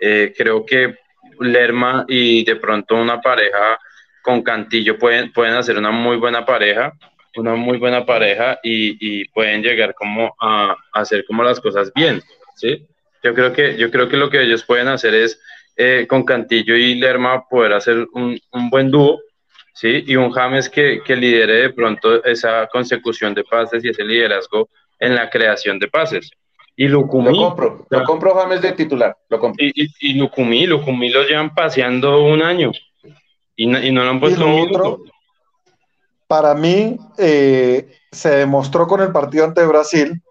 Eh, 0.00 0.34
creo 0.36 0.66
que 0.66 0.96
Lerma 1.40 2.04
y 2.08 2.44
de 2.44 2.56
pronto 2.56 2.96
una 2.96 3.20
pareja 3.20 3.78
con 4.22 4.42
Cantillo 4.42 4.98
pueden, 4.98 5.32
pueden 5.32 5.54
hacer 5.54 5.78
una 5.78 5.90
muy 5.90 6.16
buena 6.16 6.44
pareja, 6.44 6.92
una 7.36 7.54
muy 7.54 7.78
buena 7.78 8.04
pareja 8.04 8.58
y, 8.62 8.96
y 9.00 9.28
pueden 9.28 9.62
llegar 9.62 9.94
como 9.94 10.34
a, 10.40 10.72
a, 10.72 11.00
hacer 11.00 11.24
como 11.26 11.44
las 11.44 11.60
cosas 11.60 11.92
bien, 11.94 12.20
¿sí? 12.56 12.86
Yo 13.22 13.34
creo 13.34 13.52
que, 13.52 13.76
yo 13.76 13.90
creo 13.90 14.08
que 14.08 14.16
lo 14.16 14.30
que 14.30 14.42
ellos 14.42 14.64
pueden 14.64 14.88
hacer 14.88 15.14
es 15.14 15.40
eh, 15.76 16.06
con 16.08 16.24
Cantillo 16.24 16.74
y 16.74 16.94
Lerma 16.94 17.46
poder 17.48 17.74
hacer 17.74 18.06
un, 18.12 18.38
un, 18.52 18.70
buen 18.70 18.90
dúo, 18.90 19.20
¿sí? 19.74 20.04
Y 20.06 20.16
un 20.16 20.30
James 20.30 20.70
que, 20.70 21.02
que 21.04 21.16
lidere 21.16 21.62
de 21.62 21.70
pronto 21.70 22.24
esa 22.24 22.66
consecución 22.68 23.34
de 23.34 23.44
pases 23.44 23.84
y 23.84 23.90
ese 23.90 24.04
liderazgo 24.04 24.68
en 24.98 25.14
la 25.14 25.28
creación 25.28 25.78
de 25.78 25.88
pases. 25.88 26.30
Y 26.74 26.88
Lucumí. 26.88 27.30
Lo 27.30 27.48
compro, 27.48 27.86
lo 27.88 28.04
compro 28.04 28.34
James 28.34 28.62
de 28.62 28.72
titular. 28.72 29.16
Lo 29.28 29.38
compro. 29.38 29.64
Y, 29.64 29.72
y, 29.74 29.88
y 30.00 30.14
Lucumí, 30.14 30.66
Lucumí 30.66 31.10
lo 31.10 31.24
llevan 31.24 31.54
paseando 31.54 32.24
un 32.24 32.42
año 32.42 32.72
y 33.56 33.66
no, 33.66 33.82
y 33.82 33.90
no 33.90 34.04
lo 34.04 34.10
han 34.10 34.20
puesto 34.20 34.46
un 34.46 34.68
otro, 34.68 35.00
Para 36.26 36.54
mí, 36.54 36.98
eh, 37.18 37.88
se 38.12 38.30
demostró 38.30 38.86
con 38.86 39.00
el 39.00 39.12
partido 39.12 39.44
ante 39.44 39.64
Brasil 39.64 40.22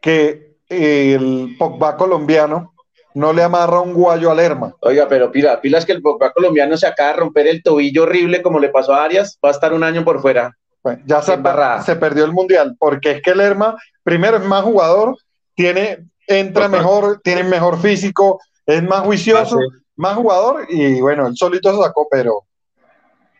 que 0.00 0.56
el 0.68 1.54
Pogba 1.58 1.96
colombiano 1.96 2.73
no 3.14 3.32
le 3.32 3.42
amarra 3.42 3.80
un 3.80 3.94
guayo 3.94 4.30
al 4.30 4.36
Lerma. 4.36 4.74
Oiga, 4.80 5.06
pero 5.08 5.30
pila, 5.30 5.60
pilas 5.60 5.86
que 5.86 5.92
el 5.92 6.02
Pogba 6.02 6.32
colombiano 6.32 6.76
se 6.76 6.86
acaba 6.86 7.10
de 7.10 7.16
romper 7.20 7.46
el 7.46 7.62
tobillo 7.62 8.02
horrible 8.02 8.42
como 8.42 8.58
le 8.58 8.68
pasó 8.68 8.92
a 8.92 9.04
Arias, 9.04 9.38
va 9.42 9.48
a 9.48 9.52
estar 9.52 9.72
un 9.72 9.84
año 9.84 10.04
por 10.04 10.20
fuera. 10.20 10.52
Bueno, 10.82 11.02
ya 11.06 11.22
se, 11.22 11.38
se, 11.84 11.96
perdió 11.96 12.24
el 12.24 12.32
mundial, 12.32 12.76
porque 12.78 13.12
es 13.12 13.22
que 13.22 13.30
el 13.30 13.38
Lerma, 13.38 13.76
primero 14.02 14.36
es 14.36 14.44
más 14.44 14.62
jugador, 14.62 15.16
tiene, 15.54 16.06
entra 16.26 16.68
mejor, 16.68 17.20
tiene 17.22 17.42
mejor 17.44 17.80
físico, 17.80 18.40
es 18.66 18.82
más 18.82 19.00
juicioso, 19.00 19.58
ah, 19.58 19.78
más 19.96 20.14
jugador, 20.16 20.66
y 20.68 21.00
bueno, 21.00 21.26
él 21.26 21.36
solito 21.36 21.74
se 21.74 21.82
sacó, 21.82 22.06
pero 22.10 22.42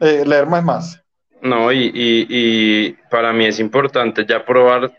eh, 0.00 0.24
Lerma 0.24 0.58
es 0.58 0.64
más. 0.64 1.00
No, 1.42 1.70
y, 1.70 1.90
y, 1.92 2.26
y, 2.30 2.92
para 3.10 3.34
mí 3.34 3.44
es 3.44 3.60
importante 3.60 4.24
ya 4.26 4.42
probar 4.42 4.90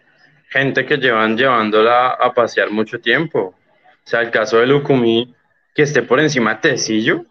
gente 0.49 0.85
que 0.85 0.97
llevan 0.97 1.35
llevándola 1.35 2.09
a 2.09 2.31
pasear 2.31 2.69
mucho 2.69 2.99
tiempo. 2.99 3.55
O 4.05 4.09
sea, 4.09 4.21
el 4.21 4.31
caso 4.31 4.57
de 4.57 4.67
Lucumí, 4.67 5.33
que 5.73 5.81
esté 5.81 6.03
por 6.03 6.19
encima 6.19 6.55
de 6.55 6.61
Tecillo. 6.61 7.25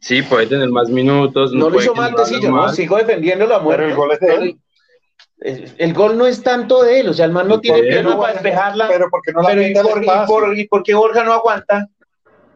Sí, 0.00 0.20
puede 0.22 0.46
tener 0.46 0.68
más 0.68 0.90
minutos. 0.90 1.52
No, 1.52 1.70
lo 1.70 1.80
hizo 1.80 1.94
mal 1.94 2.14
Tecillo, 2.14 2.50
¿no? 2.50 2.68
Sigo 2.68 2.98
defendiendo 2.98 3.46
la 3.46 3.58
muerte. 3.58 3.84
Pero 3.84 3.90
el 3.90 3.96
gol 3.96 4.12
es 4.12 4.20
de 4.20 4.34
él. 4.34 4.58
El, 5.38 5.92
gol 5.94 6.16
no 6.16 6.26
es 6.26 6.42
tanto 6.42 6.82
de 6.82 7.00
él, 7.00 7.08
o 7.10 7.14
sea, 7.14 7.26
el 7.26 7.32
man 7.32 7.46
no 7.46 7.60
tiene 7.60 7.82
pierna 7.82 8.16
para 8.18 8.32
despejarla. 8.32 8.88
Pero 8.88 9.08
porque 9.10 9.32
no 9.32 9.42
la 9.42 9.48
pero 9.48 9.62
y, 9.62 9.74
por, 9.74 10.02
y, 10.02 10.26
por, 10.26 10.58
¿Y 10.58 10.68
por 10.68 10.82
qué 10.82 10.94
Borja 10.94 11.24
no 11.24 11.32
aguanta? 11.32 11.88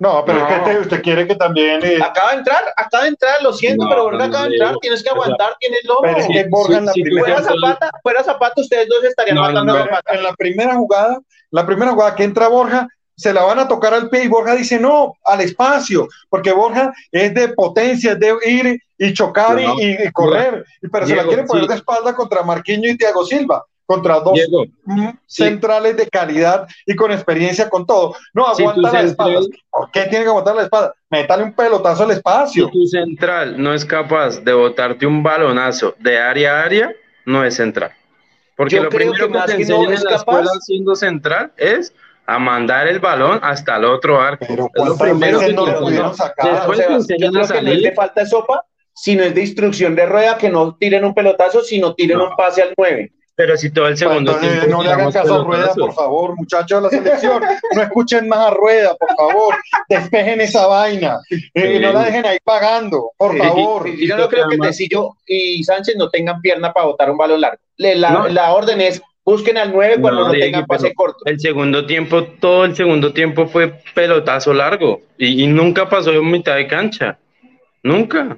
No, 0.01 0.25
pero 0.25 0.39
no. 0.41 0.49
es 0.49 0.63
que 0.63 0.79
usted 0.79 1.03
quiere 1.03 1.27
que 1.27 1.35
también. 1.35 1.85
Eh... 1.85 1.99
Acaba 2.03 2.33
de 2.33 2.39
entrar, 2.39 2.65
acaba 2.75 3.03
de 3.03 3.11
entrar, 3.11 3.43
lo 3.43 3.53
siento, 3.53 3.85
no, 3.85 3.91
pero 3.91 4.05
Borja 4.05 4.25
acaba 4.25 4.49
de 4.49 4.55
entrar, 4.55 4.75
tienes 4.81 5.03
que 5.03 5.11
aguantar, 5.11 5.57
tienes 5.61 5.85
lobo. 5.85 6.01
Pero 6.01 6.19
es 6.19 6.27
que 6.27 6.47
Borja 6.49 6.79
en 6.79 6.87
la 6.87 6.93
si, 6.93 7.03
primera. 7.03 7.27
Fuera 7.27 7.43
Zapata, 7.43 7.91
fuera 8.03 8.25
Zapata, 8.25 8.61
ustedes 8.63 8.89
dos 8.89 9.05
estarían 9.05 9.37
matando 9.37 9.75
a 9.75 9.83
Zapata. 9.83 10.15
En 10.15 10.23
la 10.23 10.33
primera 10.33 10.75
jugada, 10.75 11.21
la 11.51 11.67
primera 11.67 11.93
jugada 11.93 12.15
que 12.15 12.25
entra 12.25 12.49
Borja, 12.49 12.89
se 13.15 13.35
la 13.35 13.43
van 13.43 13.59
a 13.59 13.69
tocar 13.69 13.93
al 13.93 14.09
pie 14.09 14.25
y 14.25 14.29
Borja 14.29 14.55
dice 14.55 14.81
no, 14.81 15.13
al 15.23 15.43
espacio, 15.43 16.09
porque 16.31 16.53
Borja 16.53 16.95
es 17.13 17.35
de 17.35 17.49
potencia, 17.49 18.13
es 18.13 18.19
de 18.19 18.35
ir 18.47 18.81
y 18.97 19.13
chocar 19.13 19.61
no, 19.61 19.79
y, 19.79 19.99
y, 20.03 20.13
correr, 20.13 20.65
pero 20.91 21.05
Diego, 21.05 21.21
se 21.21 21.27
la 21.27 21.29
quiere 21.29 21.45
poner 21.45 21.65
sí. 21.65 21.69
de 21.69 21.75
espalda 21.75 22.15
contra 22.15 22.43
Marquinho 22.43 22.89
y 22.89 22.97
Thiago 22.97 23.27
Silva 23.27 23.63
contra 23.90 24.20
dos 24.20 24.35
Diego, 24.35 24.66
centrales 25.26 25.96
sí. 25.96 25.96
de 25.96 26.09
calidad 26.09 26.68
y 26.87 26.94
con 26.94 27.11
experiencia 27.11 27.68
con 27.68 27.85
todo. 27.85 28.14
No 28.33 28.46
aguanta 28.46 28.88
si 28.88 28.96
la 28.96 29.03
espalda. 29.03 29.40
¿Por 29.68 29.90
qué 29.90 30.03
tiene 30.03 30.22
que 30.22 30.29
aguantar 30.29 30.55
la 30.55 30.62
espalda? 30.62 30.94
Métale 31.11 31.42
un 31.42 31.53
pelotazo 31.55 32.05
al 32.05 32.12
espacio. 32.12 32.66
Si 32.66 32.70
tu 32.70 32.87
central 32.87 33.61
no 33.61 33.74
es 33.74 33.85
capaz 33.85 34.38
de 34.44 34.53
botarte 34.53 35.07
un 35.07 35.24
balonazo 35.24 35.96
de 35.98 36.20
área 36.20 36.61
a 36.61 36.64
área, 36.66 36.92
no 37.26 37.44
es 37.44 37.57
central. 37.57 37.90
Porque 38.57 38.76
Yo 38.76 38.85
lo 38.85 38.90
primero 38.90 39.26
que, 39.26 39.33
que 39.33 39.46
te 39.46 39.53
enseñan 39.62 39.83
no 39.83 39.90
en 39.90 40.05
la 40.05 40.11
capaz. 40.11 40.18
escuela 40.18 40.50
siendo 40.61 40.94
central 40.94 41.53
es 41.57 41.92
a 42.26 42.38
mandar 42.38 42.87
el 42.87 43.00
balón 43.00 43.40
hasta 43.42 43.76
el 43.76 43.87
otro 43.87 44.20
arco. 44.20 44.46
Pero 44.46 44.70
es 44.72 44.85
lo 44.85 44.96
primero 44.96 45.40
que 45.40 45.53
no 45.53 45.66
lo 45.66 45.81
pudieron 45.81 46.14
sacar. 46.14 46.53
Después 46.53 46.79
o 46.79 46.83
sea, 46.83 46.87
te 46.87 46.94
enseñan 46.94 47.33
yo 47.33 47.33
creo 47.33 47.42
a 47.42 47.48
salir. 47.48 47.70
que 47.70 47.74
no 47.74 47.83
le 47.88 47.92
falta 47.92 48.24
sopa, 48.24 48.64
sino 48.94 49.24
es 49.24 49.35
de 49.35 49.40
instrucción 49.40 49.96
de 49.96 50.07
rueda 50.07 50.38
que 50.38 50.48
no 50.48 50.76
tiren 50.76 51.05
un 51.05 51.12
pelotazo, 51.12 51.62
sino 51.62 51.92
tiren 51.96 52.18
no. 52.18 52.29
un 52.29 52.37
pase 52.37 52.62
al 52.62 52.72
9 52.76 53.11
pero 53.40 53.57
si 53.57 53.70
todo 53.70 53.88
el 53.88 53.96
segundo 53.96 54.33
pues, 54.33 54.53
tiempo, 54.53 54.66
no 54.68 54.83
le 54.83 54.90
hagan 54.90 55.11
caso 55.11 55.40
a 55.40 55.44
Rueda, 55.44 55.72
por 55.74 55.94
favor, 55.94 56.37
muchachos 56.37 56.79
de 56.79 56.83
la 56.83 56.90
selección, 56.90 57.42
no 57.74 57.83
escuchen 57.83 58.29
más 58.29 58.38
a 58.40 58.50
Rueda, 58.50 58.94
por 58.96 59.16
favor, 59.16 59.55
despejen 59.88 60.42
esa 60.42 60.66
vaina, 60.66 61.18
eh, 61.31 61.38
sí. 61.55 61.79
no 61.79 61.90
la 61.94 62.05
dejen 62.05 62.26
ahí 62.26 62.37
pagando, 62.44 63.12
por 63.16 63.38
favor. 63.38 63.85
Sí, 63.85 64.07
yo 64.07 64.18
no 64.18 64.29
creo 64.29 64.46
que 64.46 64.59
Tecillo 64.59 65.16
y 65.26 65.64
Sánchez 65.64 65.96
no 65.96 66.11
tengan 66.11 66.42
pierna 66.42 66.70
para 66.70 66.85
botar 66.85 67.11
un 67.11 67.16
balón 67.16 67.40
largo. 67.40 67.62
La, 67.79 68.11
no. 68.11 68.29
la 68.29 68.53
orden 68.53 68.83
es 68.83 69.00
busquen 69.24 69.57
al 69.57 69.72
9 69.72 70.03
cuando 70.03 70.20
no, 70.20 70.26
no 70.26 70.33
tengan 70.35 70.66
pase 70.66 70.92
corto. 70.92 71.24
El 71.24 71.40
segundo 71.40 71.87
tiempo, 71.87 72.22
todo 72.24 72.66
el 72.66 72.76
segundo 72.76 73.14
tiempo 73.14 73.46
fue 73.46 73.72
pelotazo 73.94 74.53
largo 74.53 75.00
y, 75.16 75.44
y 75.44 75.46
nunca 75.46 75.88
pasó 75.88 76.12
en 76.12 76.31
mitad 76.31 76.57
de 76.57 76.66
cancha, 76.66 77.16
nunca. 77.83 78.37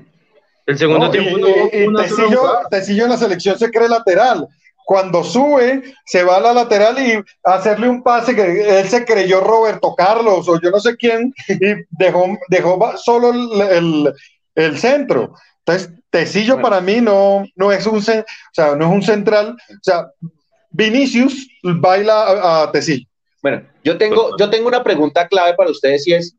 El 0.65 0.79
segundo 0.79 1.07
no, 1.07 1.11
tiempo 1.11 1.39
y, 1.39 1.41
no 1.41 1.49
y, 1.49 2.03
y 2.03 2.05
Tecillo, 2.05 2.61
Tecillo 2.71 3.03
en 3.03 3.11
la 3.11 3.17
selección 3.17 3.59
se 3.59 3.69
cree 3.69 3.89
lateral 3.89 4.47
cuando 4.85 5.25
sube, 5.25 5.83
se 6.05 6.23
va 6.23 6.37
a 6.37 6.41
la 6.41 6.53
lateral 6.53 6.99
y 6.99 7.23
hacerle 7.45 7.89
un 7.89 8.03
pase 8.03 8.35
que 8.35 8.81
él 8.81 8.89
se 8.89 9.05
creyó 9.05 9.41
Roberto 9.41 9.95
Carlos 9.95 10.49
o 10.49 10.61
yo 10.61 10.71
no 10.71 10.81
sé 10.81 10.97
quién 10.97 11.33
y 11.49 11.59
dejó, 11.91 12.39
dejó 12.49 12.97
solo 12.97 13.31
el, 13.31 13.61
el, 13.71 14.15
el 14.55 14.79
centro. 14.79 15.35
Entonces, 15.59 15.91
Tecillo 16.11 16.55
bueno. 16.55 16.69
para 16.69 16.81
mí 16.81 17.01
no, 17.01 17.45
no, 17.57 17.73
es 17.73 17.87
un, 17.87 17.99
o 17.99 18.03
sea, 18.03 18.75
no 18.77 18.87
es 18.87 18.93
un 18.93 19.03
central. 19.03 19.57
O 19.71 19.83
sea, 19.83 20.09
Vinicius 20.71 21.49
baila 21.63 22.23
a, 22.23 22.63
a 22.63 22.73
Tecillo. 22.73 23.07
Bueno, 23.43 23.63
yo 23.83 23.99
tengo, 23.99 24.37
yo 24.39 24.51
tengo 24.51 24.69
una 24.69 24.85
pregunta 24.85 25.27
clave 25.27 25.55
para 25.55 25.71
ustedes 25.71 26.07
y 26.07 26.15
es, 26.15 26.37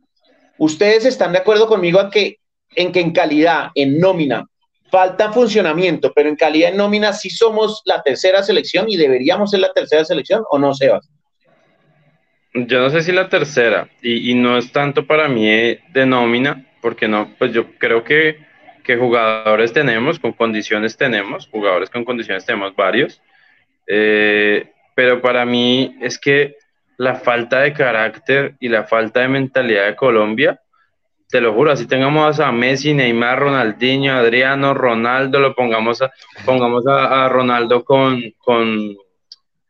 ¿ustedes 0.57 1.05
están 1.05 1.33
de 1.33 1.39
acuerdo 1.39 1.67
conmigo 1.67 1.99
en 1.99 2.09
que 2.09 2.37
en, 2.75 2.91
que 2.91 2.99
en 2.99 3.11
calidad, 3.11 3.69
en 3.75 3.99
nómina, 3.99 4.45
falta 4.93 5.31
funcionamiento, 5.31 6.13
pero 6.13 6.29
en 6.29 6.35
calidad 6.35 6.69
en 6.69 6.77
nómina 6.77 7.13
sí 7.13 7.31
somos 7.31 7.81
la 7.83 8.03
tercera 8.03 8.43
selección 8.43 8.87
y 8.87 8.95
deberíamos 8.95 9.49
ser 9.49 9.61
la 9.61 9.73
tercera 9.73 10.05
selección 10.05 10.43
o 10.51 10.59
no, 10.59 10.71
Sebas? 10.75 11.09
Yo 12.53 12.79
no 12.79 12.91
sé 12.91 13.01
si 13.01 13.11
la 13.11 13.27
tercera, 13.27 13.89
y, 14.03 14.29
y 14.29 14.35
no 14.35 14.55
es 14.55 14.71
tanto 14.71 15.07
para 15.07 15.27
mí 15.27 15.47
de 15.47 16.05
nómina, 16.05 16.67
porque 16.79 17.07
no, 17.07 17.33
pues 17.39 17.51
yo 17.51 17.71
creo 17.79 18.03
que, 18.03 18.37
que, 18.83 18.95
jugadores 18.95 19.73
tenemos, 19.73 20.19
con 20.19 20.31
condiciones 20.31 20.95
tenemos, 20.95 21.47
jugadores 21.47 21.89
con 21.89 22.05
condiciones 22.05 22.45
tenemos 22.45 22.75
varios, 22.75 23.19
eh, 23.87 24.73
pero 24.93 25.23
para 25.23 25.43
mí 25.43 25.97
es 26.01 26.19
que 26.19 26.55
la 26.97 27.15
falta 27.15 27.61
de 27.61 27.73
carácter 27.73 28.53
y 28.59 28.69
la 28.69 28.83
falta 28.83 29.21
de 29.21 29.27
mentalidad 29.27 29.87
de 29.87 29.95
Colombia 29.95 30.59
te 31.33 31.41
lo 31.41 31.51
juro, 31.51 31.71
así 31.71 31.87
tengamos 31.87 32.39
a 32.39 32.51
Messi, 32.51 32.93
Neymar, 32.93 33.39
Ronaldinho, 33.39 34.13
Adriano, 34.13 34.75
Ronaldo, 34.75 35.39
lo 35.39 35.55
pongamos 35.55 35.99
a, 36.03 36.11
pongamos 36.45 36.85
a, 36.85 37.25
a 37.25 37.27
Ronaldo 37.27 37.83
con, 37.83 38.21
con, 38.37 38.95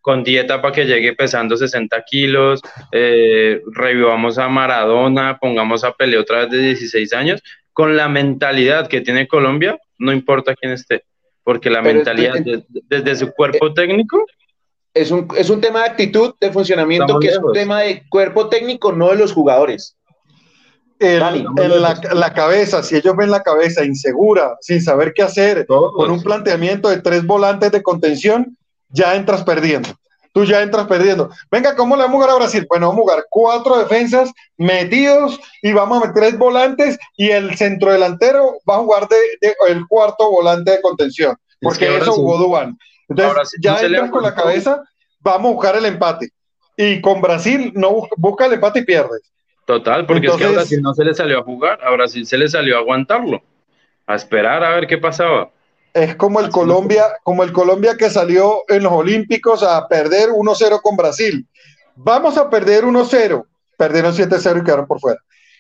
con, 0.02 0.26
dieta 0.26 0.62
para 0.62 0.73
que 0.73 0.84
llegue 0.84 1.13
pesando 1.13 1.56
60 1.56 2.04
kilos, 2.04 2.62
eh, 2.91 3.62
revivamos 3.71 4.38
a 4.39 4.49
Maradona, 4.49 5.38
pongamos 5.39 5.86
a 5.86 5.93
Pelé 5.93 6.17
otra 6.17 6.39
vez 6.39 6.49
de 6.49 6.58
16 6.58 7.13
años, 7.13 7.41
con 7.71 7.95
la 7.95 8.10
mentalidad 8.10 8.89
que 8.89 8.99
tiene 8.99 9.30
Colombia, 9.30 9.80
no 9.97 10.12
importa 10.12 10.56
quién 10.56 10.73
esté, 10.73 11.06
porque 11.45 11.69
la 11.69 11.82
Pero 11.82 11.95
mentalidad 11.95 12.34
desde, 12.34 12.65
desde 12.89 13.15
su 13.15 13.32
cuerpo 13.32 13.67
eh, 13.67 13.73
técnico 13.73 14.26
es 14.93 15.12
un, 15.12 15.30
es 15.38 15.49
un 15.49 15.62
tema 15.62 15.84
de 15.84 15.91
actitud, 15.91 16.36
de 16.41 16.52
funcionamiento, 16.52 17.19
que 17.19 17.28
lejos. 17.28 17.41
es 17.41 17.47
un 17.47 17.54
tema 17.54 17.80
de 17.84 18.04
cuerpo 18.10 18.49
técnico, 18.49 18.91
no 18.91 19.12
de 19.12 19.15
los 19.15 19.32
jugadores 19.32 19.95
el, 20.99 21.19
la, 21.82 21.99
la, 22.13 22.34
cabeza, 22.34 22.84
si 22.84 22.95
ellos 22.95 23.15
ven 23.15 23.32
la 23.32 23.43
cabeza 23.43 23.84
insegura, 23.84 24.56
sin 24.62 24.82
saber 24.82 25.13
qué 25.13 25.23
hacer, 25.23 25.65
con 25.65 26.12
un 26.12 26.21
planteamiento 26.21 26.89
de 26.89 27.01
tres 27.01 27.25
volantes 27.25 27.71
de 27.71 27.84
contención, 27.84 28.58
ya 28.89 29.15
entras 29.15 29.43
perdiendo. 29.43 29.89
Tú 30.34 30.45
ya 30.45 30.63
entras 30.63 30.88
perdiendo. 30.88 31.29
Venga, 31.51 31.75
¿cómo 31.75 31.95
le 31.95 32.01
vamos 32.03 32.15
a 32.15 32.23
jugar 32.23 32.29
a 32.32 32.39
Brasil? 32.39 32.65
Bueno, 32.67 32.88
vamos 32.88 33.01
a 33.01 33.03
jugar 33.03 33.25
cuatro 33.29 33.77
defensas 33.77 34.32
metidos 34.58 35.39
y 35.62 35.73
vamos 35.73 35.97
a 35.97 36.08
meter 36.08 36.23
tres 36.23 36.38
volantes 36.39 36.97
y 37.17 37.29
el 37.29 37.56
centrodelantero 37.56 38.58
va 38.67 38.77
a 38.77 38.79
jugar 38.79 39.08
de, 39.08 39.17
de 39.41 39.56
el 39.69 39.86
cuarto 39.88 40.32
volante 40.32 40.71
de 40.71 40.82
contención, 40.82 41.38
porque 41.62 41.86
es 41.86 41.91
que 41.91 41.97
eso 41.97 42.13
jugó 42.13 42.38
Dubán. 42.38 42.77
Entonces, 43.10 43.60
ya 43.62 43.79
entras 43.79 44.10
con 44.10 44.23
la 44.23 44.34
cabeza, 44.34 44.82
vamos 45.19 45.51
a 45.51 45.53
buscar 45.53 45.75
el 45.75 45.86
empate. 45.86 46.29
Y 46.75 46.99
con 47.01 47.21
Brasil 47.21 47.71
no 47.75 48.08
busca 48.17 48.47
el 48.47 48.53
empate 48.53 48.79
y 48.79 48.86
pierdes. 48.86 49.21
Total, 49.65 50.06
porque 50.06 50.28
Entonces, 50.28 50.41
es 50.41 50.47
que 50.47 50.54
a 50.54 50.58
Brasil 50.58 50.82
no 50.82 50.93
se 50.93 51.06
le 51.06 51.13
salió 51.13 51.39
a 51.39 51.43
jugar, 51.43 51.80
a 51.84 51.91
Brasil 51.91 52.26
se 52.26 52.38
le 52.38 52.49
salió 52.49 52.76
a 52.76 52.80
aguantarlo, 52.80 53.41
a 54.06 54.15
esperar 54.15 54.63
a 54.63 54.76
ver 54.76 54.88
qué 54.88 54.97
pasaba. 54.97 55.49
Es 55.93 56.15
como 56.15 56.39
el 56.39 56.47
Así 56.47 56.54
Colombia, 56.54 57.04
no. 57.04 57.15
como 57.23 57.43
el 57.43 57.54
Colombia 57.54 57.95
que 57.95 58.10
salió 58.10 58.63
en 58.67 58.84
los 58.84 58.91
Olímpicos 58.91 59.63
a 59.63 59.88
perder 59.88 60.30
1-0 60.30 60.82
con 60.82 60.97
Brasil. 60.97 61.47
Vamos 61.95 62.38
a 62.38 62.49
perder 62.49 62.84
1-0, 62.84 63.45
perdieron 63.78 64.13
7-0 64.13 64.62
y 64.62 64.63
quedaron 64.63 64.88
por 64.88 64.99
fuera. 64.99 65.19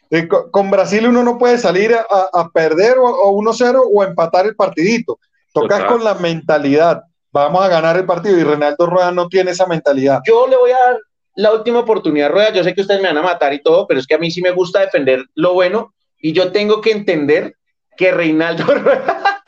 Eh, 0.09 0.27
con 0.27 0.69
Brasil 0.69 1.07
uno 1.07 1.23
no 1.23 1.37
puede 1.37 1.57
salir 1.57 1.95
a, 1.95 2.05
a 2.33 2.49
perder 2.49 2.97
o, 2.97 3.05
o 3.05 3.41
1-0 3.41 3.81
o 3.93 4.03
empatar 4.03 4.45
el 4.45 4.55
partidito. 4.55 5.19
Tocas 5.53 5.85
con 5.85 6.03
la 6.03 6.15
mentalidad. 6.15 7.03
Vamos 7.31 7.63
a 7.63 7.67
ganar 7.67 7.95
el 7.97 8.05
partido 8.05 8.37
y 8.37 8.43
Reinaldo 8.43 8.85
Rueda 8.85 9.11
no 9.11 9.27
tiene 9.27 9.51
esa 9.51 9.65
mentalidad. 9.65 10.21
Yo 10.27 10.47
le 10.47 10.57
voy 10.57 10.71
a 10.71 10.77
dar 10.77 10.99
la 11.35 11.51
última 11.51 11.79
oportunidad, 11.79 12.29
Rueda. 12.29 12.53
Yo 12.53 12.63
sé 12.63 12.73
que 12.73 12.81
ustedes 12.81 13.01
me 13.01 13.07
van 13.07 13.17
a 13.17 13.23
matar 13.23 13.53
y 13.53 13.61
todo, 13.61 13.87
pero 13.87 13.99
es 13.99 14.07
que 14.07 14.15
a 14.15 14.19
mí 14.19 14.31
sí 14.31 14.41
me 14.41 14.51
gusta 14.51 14.81
defender 14.81 15.25
lo 15.35 15.53
bueno 15.53 15.93
y 16.19 16.31
yo 16.33 16.51
tengo 16.51 16.81
que 16.81 16.91
entender 16.91 17.55
que 17.97 18.11
Reinaldo 18.11 18.65
Rueda, 18.75 19.43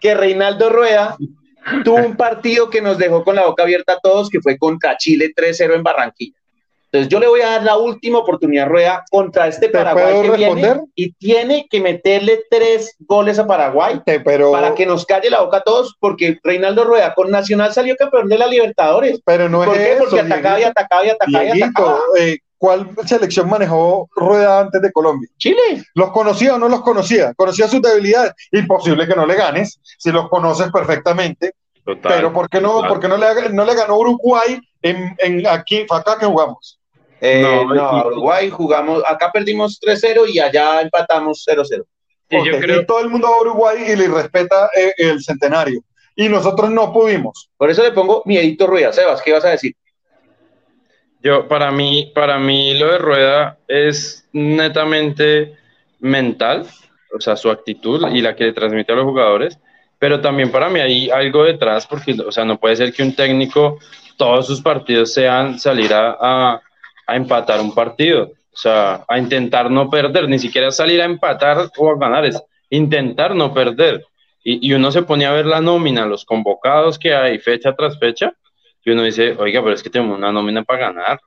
que 0.00 0.14
Reinaldo 0.14 0.70
Rueda 0.70 1.16
tuvo 1.84 1.96
un 1.96 2.16
partido 2.16 2.70
que 2.70 2.80
nos 2.80 2.98
dejó 2.98 3.24
con 3.24 3.36
la 3.36 3.46
boca 3.46 3.62
abierta 3.62 3.94
a 3.94 4.00
todos, 4.00 4.28
que 4.28 4.40
fue 4.40 4.58
contra 4.58 4.96
Chile 4.96 5.32
3-0 5.34 5.74
en 5.74 5.82
Barranquilla. 5.82 6.39
Entonces 6.92 7.08
yo 7.08 7.20
le 7.20 7.28
voy 7.28 7.40
a 7.40 7.50
dar 7.50 7.62
la 7.62 7.76
última 7.76 8.18
oportunidad 8.18 8.66
Rueda 8.66 9.04
contra 9.10 9.46
este 9.46 9.68
Paraguay 9.68 10.22
que 10.22 10.36
viene 10.36 10.80
y 10.96 11.12
tiene 11.12 11.68
que 11.70 11.80
meterle 11.80 12.40
tres 12.50 12.96
goles 12.98 13.38
a 13.38 13.46
Paraguay 13.46 14.00
para 14.52 14.74
que 14.74 14.86
nos 14.86 15.06
calle 15.06 15.30
la 15.30 15.40
boca 15.42 15.58
a 15.58 15.62
todos, 15.62 15.96
porque 16.00 16.40
Reinaldo 16.42 16.82
Rueda 16.84 17.14
con 17.14 17.30
Nacional 17.30 17.72
salió 17.72 17.94
campeón 17.96 18.28
de 18.28 18.38
la 18.38 18.48
Libertadores. 18.48 19.20
Pero 19.24 19.48
no 19.48 19.64
¿Por 19.64 19.76
es 19.76 19.82
qué? 19.82 19.92
eso, 19.92 20.00
Porque 20.00 20.20
atacaba 20.20 20.60
y 20.60 20.64
atacaba 20.64 21.06
y 21.06 21.10
atacaba 21.10 21.44
y 21.44 21.62
atacaba. 21.62 22.00
Eh, 22.18 22.38
¿Cuál 22.58 22.90
selección 23.06 23.48
manejó 23.48 24.08
Rueda 24.16 24.60
antes 24.60 24.82
de 24.82 24.92
Colombia? 24.92 25.28
Chile. 25.38 25.82
¿Los 25.94 26.10
conocía 26.10 26.56
o 26.56 26.58
no 26.58 26.68
los 26.68 26.82
conocía? 26.82 27.32
¿Conocía 27.34 27.68
sus 27.68 27.80
debilidades? 27.80 28.32
Imposible 28.50 29.06
que 29.06 29.14
no 29.14 29.24
le 29.26 29.36
ganes, 29.36 29.80
si 29.96 30.10
los 30.10 30.28
conoces 30.28 30.70
perfectamente. 30.72 31.54
pero 32.02 32.32
¿por 32.32 32.50
qué 32.50 32.60
no, 32.60 32.86
¿por 32.88 32.98
qué 32.98 33.06
no, 33.08 33.16
le, 33.16 33.48
no 33.50 33.64
le 33.64 33.74
ganó 33.76 33.96
Uruguay 33.96 34.60
en, 34.82 35.16
en 35.18 35.46
aquí, 35.46 35.86
fue 35.88 35.98
acá 35.98 36.18
que 36.18 36.26
jugamos? 36.26 36.79
Eh, 37.20 37.42
no, 37.42 38.06
Uruguay 38.06 38.48
jugamos, 38.48 39.02
acá 39.06 39.30
perdimos 39.32 39.78
3-0 39.80 40.32
y 40.32 40.38
allá 40.38 40.80
empatamos 40.80 41.44
0-0. 41.46 41.84
Y, 42.30 42.46
yo 42.46 42.58
creo... 42.58 42.86
todo 42.86 43.00
el 43.00 43.10
mundo 43.10 43.28
va 43.28 43.36
a 43.36 43.40
Uruguay 43.40 43.78
y 43.88 43.96
le 43.96 44.08
respeta 44.08 44.70
eh, 44.76 44.94
el 44.96 45.22
centenario. 45.22 45.82
Y 46.16 46.28
nosotros 46.28 46.70
no 46.70 46.92
pudimos. 46.92 47.50
Por 47.56 47.70
eso 47.70 47.82
le 47.82 47.92
pongo 47.92 48.22
miedito 48.24 48.66
Rueda. 48.66 48.92
Sebas, 48.92 49.22
¿qué 49.22 49.32
vas 49.32 49.44
a 49.44 49.50
decir? 49.50 49.74
Yo, 51.22 51.48
para 51.48 51.70
mí, 51.70 52.10
para 52.14 52.38
mí 52.38 52.74
lo 52.74 52.92
de 52.92 52.98
Rueda 52.98 53.58
es 53.68 54.26
netamente 54.32 55.56
mental, 55.98 56.66
o 57.14 57.20
sea, 57.20 57.36
su 57.36 57.50
actitud 57.50 58.08
y 58.10 58.22
la 58.22 58.34
que 58.34 58.44
le 58.44 58.52
transmite 58.52 58.92
a 58.92 58.96
los 58.96 59.04
jugadores, 59.04 59.58
pero 59.98 60.20
también 60.22 60.50
para 60.50 60.70
mí 60.70 60.80
hay 60.80 61.10
algo 61.10 61.44
detrás, 61.44 61.86
porque, 61.86 62.16
o 62.26 62.32
sea, 62.32 62.46
no 62.46 62.58
puede 62.58 62.76
ser 62.76 62.92
que 62.94 63.02
un 63.02 63.14
técnico, 63.14 63.78
todos 64.16 64.46
sus 64.46 64.62
partidos 64.62 65.12
sean 65.12 65.58
salir 65.58 65.92
a 65.92 66.16
a 66.18 66.62
empatar 67.16 67.60
un 67.60 67.74
partido, 67.74 68.32
o 68.52 68.56
sea, 68.56 69.04
a 69.08 69.18
intentar 69.18 69.70
no 69.70 69.88
perder, 69.88 70.28
ni 70.28 70.38
siquiera 70.38 70.70
salir 70.70 71.00
a 71.00 71.04
empatar 71.04 71.70
o 71.76 71.90
a 71.90 71.98
ganar, 71.98 72.24
es 72.26 72.42
intentar 72.68 73.34
no 73.34 73.52
perder. 73.54 74.04
Y, 74.42 74.72
uno 74.72 74.90
se 74.90 75.02
pone 75.02 75.26
a 75.26 75.32
ver 75.32 75.44
la 75.44 75.60
nómina, 75.60 76.06
los 76.06 76.24
convocados 76.24 76.98
que 76.98 77.14
hay 77.14 77.38
fecha 77.38 77.74
tras 77.74 77.98
fecha, 77.98 78.32
y 78.82 78.90
uno 78.90 79.02
dice, 79.02 79.36
oiga, 79.38 79.62
pero 79.62 79.74
es 79.74 79.82
que 79.82 79.90
tenemos 79.90 80.16
una 80.16 80.32
nómina 80.32 80.64
para 80.64 80.86
ganar. 80.86 81.20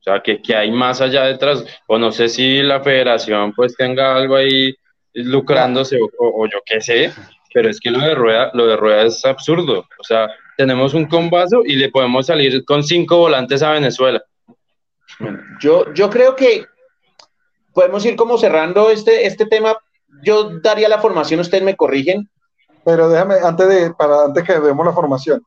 O 0.00 0.02
sea, 0.02 0.20
que, 0.20 0.42
que 0.42 0.54
hay 0.54 0.70
más 0.70 1.00
allá 1.00 1.24
detrás, 1.24 1.64
o 1.86 1.98
no 1.98 2.12
sé 2.12 2.28
si 2.28 2.62
la 2.62 2.80
federación 2.80 3.52
pues 3.54 3.76
tenga 3.76 4.14
algo 4.14 4.36
ahí 4.36 4.74
lucrándose 5.14 5.98
o, 6.00 6.08
o, 6.18 6.46
yo 6.46 6.58
qué 6.64 6.80
sé, 6.80 7.12
pero 7.52 7.68
es 7.68 7.80
que 7.80 7.90
lo 7.90 8.00
de 8.00 8.14
rueda, 8.14 8.50
lo 8.54 8.66
de 8.66 8.76
rueda 8.76 9.02
es 9.02 9.24
absurdo. 9.24 9.86
O 9.98 10.04
sea, 10.04 10.30
tenemos 10.56 10.94
un 10.94 11.06
combazo 11.06 11.62
y 11.64 11.76
le 11.76 11.90
podemos 11.90 12.26
salir 12.26 12.64
con 12.64 12.82
cinco 12.82 13.18
volantes 13.18 13.62
a 13.62 13.72
Venezuela. 13.72 14.22
Yo, 15.60 15.92
yo 15.92 16.10
creo 16.10 16.36
que 16.36 16.66
podemos 17.72 18.04
ir 18.04 18.16
como 18.16 18.38
cerrando 18.38 18.90
este, 18.90 19.26
este 19.26 19.46
tema. 19.46 19.76
Yo 20.22 20.58
daría 20.60 20.88
la 20.88 21.00
formación, 21.00 21.40
ustedes 21.40 21.62
me 21.62 21.76
corrigen. 21.76 22.28
Pero 22.84 23.08
déjame, 23.08 23.36
antes, 23.42 23.68
de, 23.68 23.92
para, 23.92 24.24
antes 24.24 24.44
que 24.44 24.58
demos 24.58 24.86
la 24.86 24.92
formación, 24.92 25.42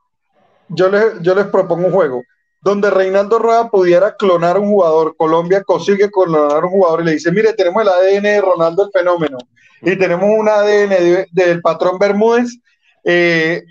yo 0.70 0.90
les, 0.90 1.20
yo 1.22 1.36
les 1.36 1.48
propongo 1.48 1.88
un 1.88 1.94
juego 1.94 2.24
donde 2.64 2.90
Reinaldo 2.90 3.40
Rueda 3.40 3.70
pudiera 3.70 4.16
clonar 4.16 4.58
un 4.58 4.68
jugador. 4.68 5.16
Colombia 5.18 5.64
consigue 5.64 6.10
clonar 6.10 6.64
un 6.64 6.72
jugador 6.72 7.02
y 7.02 7.06
le 7.06 7.12
dice, 7.12 7.32
mire, 7.32 7.54
tenemos 7.54 7.82
el 7.82 7.90
ADN 7.90 8.24
de 8.24 8.42
Ronaldo 8.42 8.86
el 8.86 8.92
fenómeno 8.92 9.38
y 9.82 9.98
tenemos 9.98 10.30
un 10.30 10.48
ADN 10.48 11.28
del 11.32 11.62
patrón 11.62 12.00
Bermúdez. 12.00 12.58
Eh, 13.04 13.64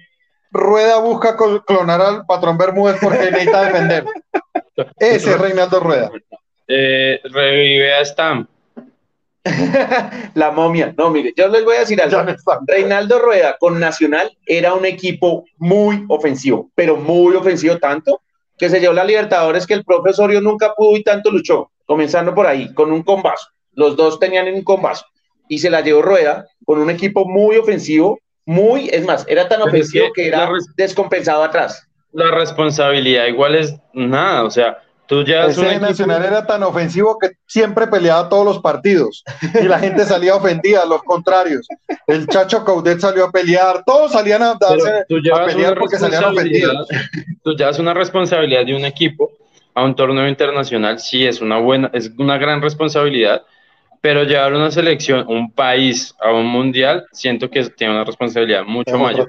Rueda 0.50 0.98
busca 0.98 1.36
clonar 1.66 2.02
al 2.02 2.26
patrón 2.26 2.58
Bermúdez 2.58 2.98
porque 3.00 3.30
necesita 3.30 3.62
defender. 3.62 4.04
Ese 4.98 5.30
es 5.30 5.38
Reinaldo 5.38 5.80
Rueda. 5.80 6.10
Eh, 6.68 7.20
revive 7.24 7.94
a 7.94 8.04
Stam. 8.04 8.46
la 10.34 10.50
momia. 10.52 10.94
No, 10.96 11.10
mire, 11.10 11.32
yo 11.36 11.48
les 11.48 11.64
voy 11.64 11.76
a 11.76 11.80
decir 11.80 12.00
algo. 12.00 12.22
Reinaldo 12.66 13.18
Rueda 13.18 13.56
con 13.58 13.80
Nacional 13.80 14.36
era 14.46 14.74
un 14.74 14.86
equipo 14.86 15.44
muy 15.58 16.04
ofensivo, 16.08 16.70
pero 16.74 16.96
muy 16.96 17.34
ofensivo 17.34 17.78
tanto 17.78 18.22
que 18.56 18.68
se 18.68 18.78
llevó 18.78 18.94
la 18.94 19.04
Libertadores 19.04 19.66
que 19.66 19.74
el 19.74 19.84
profesorio 19.84 20.40
nunca 20.40 20.74
pudo 20.74 20.96
y 20.96 21.02
tanto 21.02 21.30
luchó, 21.30 21.70
comenzando 21.84 22.34
por 22.34 22.46
ahí, 22.46 22.72
con 22.74 22.92
un 22.92 23.02
combazo. 23.02 23.48
Los 23.72 23.96
dos 23.96 24.20
tenían 24.20 24.46
un 24.46 24.62
combazo. 24.62 25.04
Y 25.48 25.58
se 25.58 25.70
la 25.70 25.80
llevó 25.80 26.02
Rueda 26.02 26.46
con 26.64 26.78
un 26.78 26.88
equipo 26.88 27.24
muy 27.26 27.56
ofensivo, 27.56 28.20
muy, 28.46 28.88
es 28.90 29.04
más, 29.04 29.24
era 29.28 29.48
tan 29.48 29.62
ofensivo 29.62 30.12
que, 30.14 30.28
era 30.28 30.48
descompensado 30.76 31.42
atrás 31.42 31.88
la 32.12 32.30
responsabilidad 32.30 33.26
igual 33.26 33.54
es 33.54 33.74
nada, 33.92 34.44
o 34.44 34.50
sea, 34.50 34.78
tú 35.06 35.24
ya... 35.24 35.46
Ese 35.46 35.78
Nacional 35.78 36.24
era 36.24 36.46
tan 36.46 36.62
ofensivo 36.62 37.18
que 37.18 37.32
siempre 37.46 37.86
peleaba 37.86 38.28
todos 38.28 38.44
los 38.44 38.58
partidos 38.60 39.24
y 39.60 39.64
la 39.64 39.78
gente 39.78 40.04
salía 40.04 40.34
ofendida, 40.34 40.84
los 40.84 41.02
contrarios. 41.02 41.66
El 42.06 42.26
Chacho 42.26 42.64
Caudet 42.64 43.00
salió 43.00 43.26
a 43.26 43.30
pelear, 43.30 43.82
todos 43.84 44.12
salían 44.12 44.42
a, 44.42 44.58
pelear 44.58 45.78
porque 45.78 45.96
salían 45.96 46.24
ofendidos. 46.24 46.88
Tú 47.42 47.56
ya 47.56 47.70
es 47.70 47.78
una 47.78 47.94
responsabilidad 47.94 48.66
de 48.66 48.76
un 48.76 48.84
equipo 48.84 49.30
a 49.74 49.84
un 49.84 49.94
torneo 49.96 50.28
internacional, 50.28 50.98
sí 50.98 51.26
es 51.26 51.40
una 51.40 51.58
buena, 51.58 51.90
es 51.94 52.10
una 52.18 52.36
gran 52.36 52.60
responsabilidad, 52.60 53.42
pero 54.02 54.24
llevar 54.24 54.52
una 54.52 54.70
selección, 54.70 55.24
un 55.28 55.50
país 55.50 56.14
a 56.20 56.30
un 56.30 56.46
mundial, 56.46 57.06
siento 57.12 57.48
que 57.48 57.64
tiene 57.70 57.94
una 57.94 58.04
responsabilidad 58.04 58.64
mucho 58.64 58.98
mayor. 58.98 59.28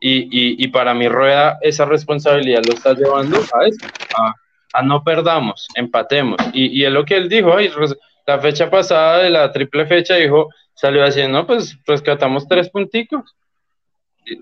Y, 0.00 0.64
y, 0.64 0.68
para 0.68 0.94
mi 0.94 1.08
rueda 1.08 1.58
esa 1.60 1.84
responsabilidad 1.84 2.62
lo 2.64 2.74
está 2.74 2.94
llevando 2.94 3.38
a, 3.38 4.34
a, 4.74 4.82
no 4.82 5.02
perdamos, 5.02 5.66
empatemos. 5.74 6.36
Y, 6.52 6.80
y, 6.80 6.84
es 6.84 6.92
lo 6.92 7.04
que 7.04 7.16
él 7.16 7.28
dijo, 7.28 7.56
ahí, 7.56 7.68
la 8.26 8.38
fecha 8.38 8.70
pasada 8.70 9.18
de 9.18 9.30
la 9.30 9.50
triple 9.50 9.86
fecha 9.86 10.14
dijo, 10.14 10.50
salió 10.74 11.02
a 11.02 11.06
decir, 11.06 11.28
no, 11.28 11.46
pues 11.46 11.76
rescatamos 11.84 12.46
tres 12.46 12.70
punticos. 12.70 13.34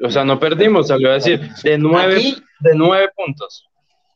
O 0.02 0.10
sea, 0.10 0.24
no 0.24 0.38
perdimos, 0.38 0.88
salió 0.88 1.10
a 1.10 1.14
decir, 1.14 1.40
de 1.62 1.78
nueve, 1.78 2.34
de 2.60 2.74
nueve 2.74 3.08
puntos. 3.16 3.64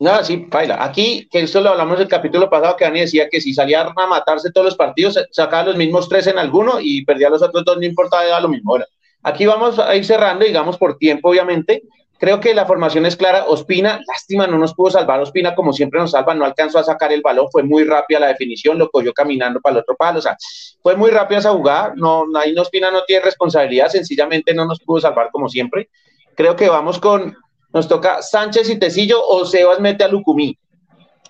No, 0.01 0.25
sí, 0.25 0.47
baila. 0.49 0.83
Aquí, 0.83 1.29
que 1.31 1.41
esto 1.41 1.61
lo 1.61 1.71
hablamos 1.71 2.01
el 2.01 2.09
capítulo 2.09 2.49
pasado, 2.49 2.75
que 2.77 2.85
Dani 2.85 3.01
decía 3.01 3.29
que 3.31 3.41
si 3.41 3.53
salían 3.53 3.89
a 3.95 4.07
matarse 4.07 4.51
todos 4.51 4.65
los 4.65 4.77
partidos, 4.77 5.19
sacaba 5.31 5.67
los 5.67 5.77
mismos 5.77 6.09
tres 6.09 6.27
en 6.27 6.39
alguno 6.39 6.79
y 6.81 7.05
perdía 7.05 7.29
los 7.29 7.43
otros 7.43 7.65
dos, 7.65 7.77
no 7.77 7.85
importaba, 7.85 8.25
era 8.25 8.41
lo 8.41 8.49
mismo. 8.49 8.73
Ahora, 8.73 8.87
Aquí 9.23 9.47
vamos 9.47 9.79
a 9.79 9.95
ir 9.97 10.05
cerrando, 10.05 10.45
digamos, 10.45 10.79
por 10.79 10.97
tiempo, 10.97 11.31
obviamente. 11.31 11.83
Creo 12.19 12.39
que 12.39 12.55
la 12.55 12.67
formación 12.67 13.07
es 13.07 13.17
clara. 13.17 13.45
Ospina, 13.47 14.01
lástima, 14.07 14.47
no 14.47 14.59
nos 14.59 14.75
pudo 14.75 14.91
salvar. 14.91 15.21
Ospina, 15.21 15.55
como 15.55 15.73
siempre 15.73 16.01
nos 16.01 16.11
salva, 16.11 16.35
no 16.35 16.45
alcanzó 16.45 16.79
a 16.79 16.85
sacar 16.85 17.13
el 17.13 17.23
balón. 17.23 17.49
Fue 17.51 17.63
muy 17.63 17.85
rápida 17.85 18.21
la 18.21 18.29
definición, 18.29 18.79
lo 18.79 18.91
cogió 18.91 19.13
caminando 19.15 19.59
para 19.61 19.77
el 19.77 19.81
otro 19.81 19.97
palo. 19.97 20.19
O 20.19 20.23
sea, 20.23 20.37
fue 20.83 20.97
muy 20.97 21.11
rápida 21.11 21.39
esa 21.39 21.53
jugada. 21.53 21.95
No, 21.97 22.27
ahí 22.39 22.55
Ospina 22.59 22.91
no 22.91 23.05
tiene 23.05 23.25
responsabilidad, 23.25 23.89
sencillamente 23.89 24.53
no 24.53 24.67
nos 24.67 24.81
pudo 24.81 25.01
salvar 25.01 25.31
como 25.31 25.49
siempre. 25.49 25.89
Creo 26.35 26.57
que 26.57 26.69
vamos 26.69 26.99
con, 26.99 27.35
nos 27.73 27.89
toca 27.89 28.21
Sánchez 28.21 28.69
y 28.69 28.79
Tecillo 28.79 29.27
o 29.27 29.47
Sebas 29.47 29.81
mete 29.81 30.05
a 30.05 30.09
Lucumí. 30.09 30.59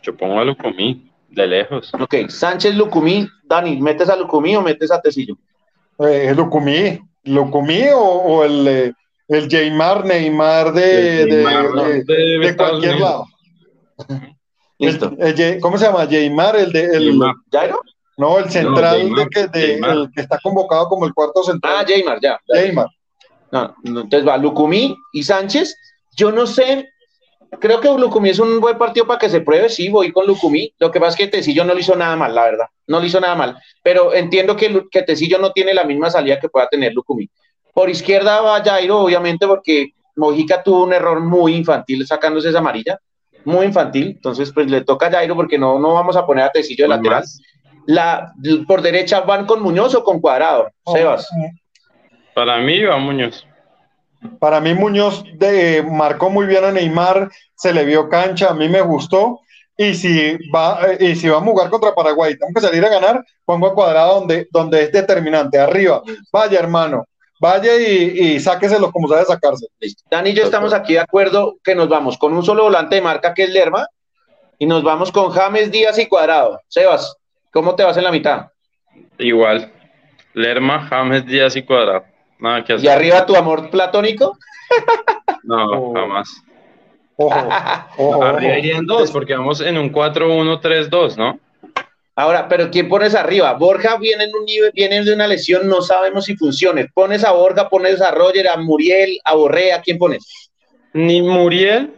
Yo 0.02 0.16
pongo 0.16 0.40
a 0.40 0.44
Lucumí, 0.44 1.08
de 1.28 1.46
lejos. 1.46 1.92
Ok, 2.00 2.28
Sánchez, 2.28 2.74
Lucumí. 2.74 3.28
Dani, 3.44 3.80
¿metes 3.80 4.08
a 4.08 4.16
Lucumí 4.16 4.56
o 4.56 4.62
metes 4.62 4.90
a 4.90 5.00
Tecillo? 5.00 5.36
Eh, 5.98 6.32
Lucumí, 6.34 6.98
¿Lo 7.24 7.50
comí 7.50 7.82
o, 7.94 8.44
el, 8.44 8.68
eh, 8.68 8.92
el 9.28 9.48
Jaymar 9.48 10.04
Neymar 10.04 10.72
de, 10.72 11.26
de, 11.26 12.56
cualquier 12.56 12.98
lado? 12.98 13.26
Listo. 14.78 15.12
¿Cómo 15.60 15.76
se 15.76 15.86
llama? 15.86 16.06
Jaymar, 16.06 16.56
el 16.56 16.72
de. 16.72 16.84
El, 16.84 17.20
¿Jairo? 17.52 17.80
No, 18.16 18.38
el 18.38 18.50
central 18.50 19.14
de 19.14 19.26
que, 19.28 19.46
de, 19.48 19.74
el 19.74 20.10
que 20.14 20.22
está 20.22 20.38
convocado 20.42 20.88
como 20.88 21.06
el 21.06 21.14
cuarto 21.14 21.42
central. 21.42 21.74
Ah, 21.78 21.84
Jaymar, 21.86 22.18
ya. 22.20 22.40
Jaymar. 22.48 22.86
No, 23.52 23.74
entonces 23.84 24.26
va 24.26 24.36
Lucumí 24.36 24.96
y 25.12 25.22
Sánchez. 25.22 25.76
Yo 26.16 26.30
no 26.30 26.46
sé 26.46 26.88
creo 27.58 27.80
que 27.80 27.88
Lucumí 27.88 28.30
es 28.30 28.38
un 28.38 28.60
buen 28.60 28.78
partido 28.78 29.06
para 29.06 29.18
que 29.18 29.28
se 29.28 29.40
pruebe, 29.40 29.68
sí, 29.68 29.88
voy 29.88 30.12
con 30.12 30.26
Lucumí. 30.26 30.72
Lo 30.78 30.90
que 30.90 31.00
pasa 31.00 31.10
es 31.10 31.16
que 31.16 31.26
Tecillo 31.26 31.64
no 31.64 31.74
le 31.74 31.80
hizo 31.80 31.96
nada 31.96 32.16
mal, 32.16 32.34
la 32.34 32.44
verdad. 32.44 32.66
No 32.86 33.00
le 33.00 33.06
hizo 33.06 33.20
nada 33.20 33.34
mal. 33.34 33.56
Pero 33.82 34.14
entiendo 34.14 34.56
que, 34.56 34.86
que 34.90 35.02
Tecillo 35.02 35.38
no 35.38 35.52
tiene 35.52 35.74
la 35.74 35.84
misma 35.84 36.10
salida 36.10 36.38
que 36.38 36.48
pueda 36.48 36.68
tener 36.68 36.92
Lucumí. 36.92 37.28
Por 37.74 37.90
izquierda 37.90 38.40
va 38.40 38.62
Jairo, 38.62 39.00
obviamente, 39.00 39.46
porque 39.46 39.94
Mojica 40.16 40.62
tuvo 40.62 40.84
un 40.84 40.92
error 40.92 41.20
muy 41.20 41.54
infantil 41.54 42.06
sacándose 42.06 42.50
esa 42.50 42.58
amarilla. 42.58 42.98
Muy 43.44 43.66
infantil. 43.66 44.08
Entonces, 44.08 44.52
pues 44.52 44.70
le 44.70 44.82
toca 44.82 45.06
a 45.06 45.10
Jairo 45.10 45.34
porque 45.34 45.58
no, 45.58 45.78
no 45.78 45.94
vamos 45.94 46.16
a 46.16 46.26
poner 46.26 46.44
a 46.44 46.50
Tecillo 46.50 46.84
de 46.84 46.88
lateral. 46.88 47.24
La, 47.86 48.32
por 48.68 48.82
derecha 48.82 49.20
van 49.20 49.46
con 49.46 49.62
Muñoz 49.62 49.94
o 49.94 50.04
con 50.04 50.20
Cuadrado, 50.20 50.70
oh, 50.84 50.92
Sebas. 50.92 51.28
Para 52.34 52.58
mí 52.58 52.82
va 52.82 52.98
Muñoz. 52.98 53.46
Para 54.38 54.60
mí 54.60 54.74
Muñoz 54.74 55.24
de, 55.34 55.82
marcó 55.82 56.30
muy 56.30 56.46
bien 56.46 56.64
a 56.64 56.72
Neymar, 56.72 57.30
se 57.54 57.72
le 57.72 57.84
vio 57.84 58.08
cancha, 58.08 58.50
a 58.50 58.54
mí 58.54 58.68
me 58.68 58.80
gustó. 58.80 59.40
Y 59.76 59.94
si, 59.94 60.36
va, 60.54 60.92
eh, 60.92 60.98
y 61.00 61.16
si 61.16 61.28
vamos 61.28 61.48
a 61.48 61.52
jugar 61.52 61.70
contra 61.70 61.94
Paraguay, 61.94 62.36
tenemos 62.36 62.54
que 62.54 62.68
salir 62.68 62.84
a 62.84 62.90
ganar, 62.90 63.24
pongo 63.46 63.66
a 63.66 63.74
cuadrado 63.74 64.20
donde, 64.20 64.46
donde 64.50 64.82
es 64.82 64.92
determinante, 64.92 65.58
arriba. 65.58 66.02
Vaya, 66.30 66.58
hermano, 66.58 67.06
vaya 67.40 67.76
y, 67.76 68.34
y 68.34 68.40
sáqueselo 68.40 68.92
como 68.92 69.08
sabe 69.08 69.24
sacarse. 69.24 69.68
Dani 70.10 70.30
y 70.30 70.34
yo 70.34 70.44
estamos 70.44 70.74
aquí 70.74 70.92
de 70.92 71.00
acuerdo 71.00 71.56
que 71.64 71.74
nos 71.74 71.88
vamos 71.88 72.18
con 72.18 72.34
un 72.34 72.44
solo 72.44 72.64
volante 72.64 72.96
de 72.96 73.00
marca 73.00 73.32
que 73.32 73.44
es 73.44 73.50
Lerma 73.50 73.86
y 74.58 74.66
nos 74.66 74.82
vamos 74.82 75.10
con 75.10 75.30
James, 75.30 75.72
Díaz 75.72 75.98
y 75.98 76.06
Cuadrado. 76.06 76.60
Sebas, 76.68 77.16
¿cómo 77.50 77.74
te 77.74 77.82
vas 77.82 77.96
en 77.96 78.04
la 78.04 78.12
mitad? 78.12 78.48
Igual. 79.18 79.72
Lerma, 80.34 80.86
James, 80.90 81.24
Díaz 81.24 81.56
y 81.56 81.62
Cuadrado. 81.62 82.04
Nada 82.40 82.64
que 82.64 82.72
hacer. 82.74 82.84
¿Y 82.84 82.88
arriba 82.88 83.26
tu 83.26 83.36
amor 83.36 83.70
platónico? 83.70 84.38
No, 85.42 85.66
Oh. 85.72 85.94
jamás. 85.94 86.28
Ojo, 87.16 87.34
ojo, 87.98 88.24
Arriba 88.24 88.58
irían 88.58 88.86
dos, 88.86 89.10
porque 89.10 89.34
vamos 89.34 89.60
en 89.60 89.76
un 89.76 89.92
4-1-3-2, 89.92 91.16
¿no? 91.16 91.38
Ahora, 92.16 92.48
pero 92.48 92.70
¿quién 92.70 92.88
pones 92.88 93.14
arriba? 93.14 93.52
Borja 93.54 93.96
viene 93.96 94.24
en 94.24 94.34
un 94.34 94.44
nivel, 94.44 94.72
viene 94.74 95.02
de 95.02 95.14
una 95.14 95.26
lesión, 95.26 95.68
no 95.68 95.80
sabemos 95.80 96.24
si 96.26 96.36
funcione. 96.36 96.88
Pones 96.92 97.24
a 97.24 97.32
Borja, 97.32 97.68
pones 97.68 98.00
a 98.00 98.10
Roger, 98.10 98.48
a 98.48 98.56
Muriel, 98.58 99.18
a 99.24 99.34
Borré, 99.34 99.72
¿a 99.72 99.80
quién 99.80 99.96
pones? 99.98 100.50
Ni 100.92 101.22
Muriel 101.22 101.94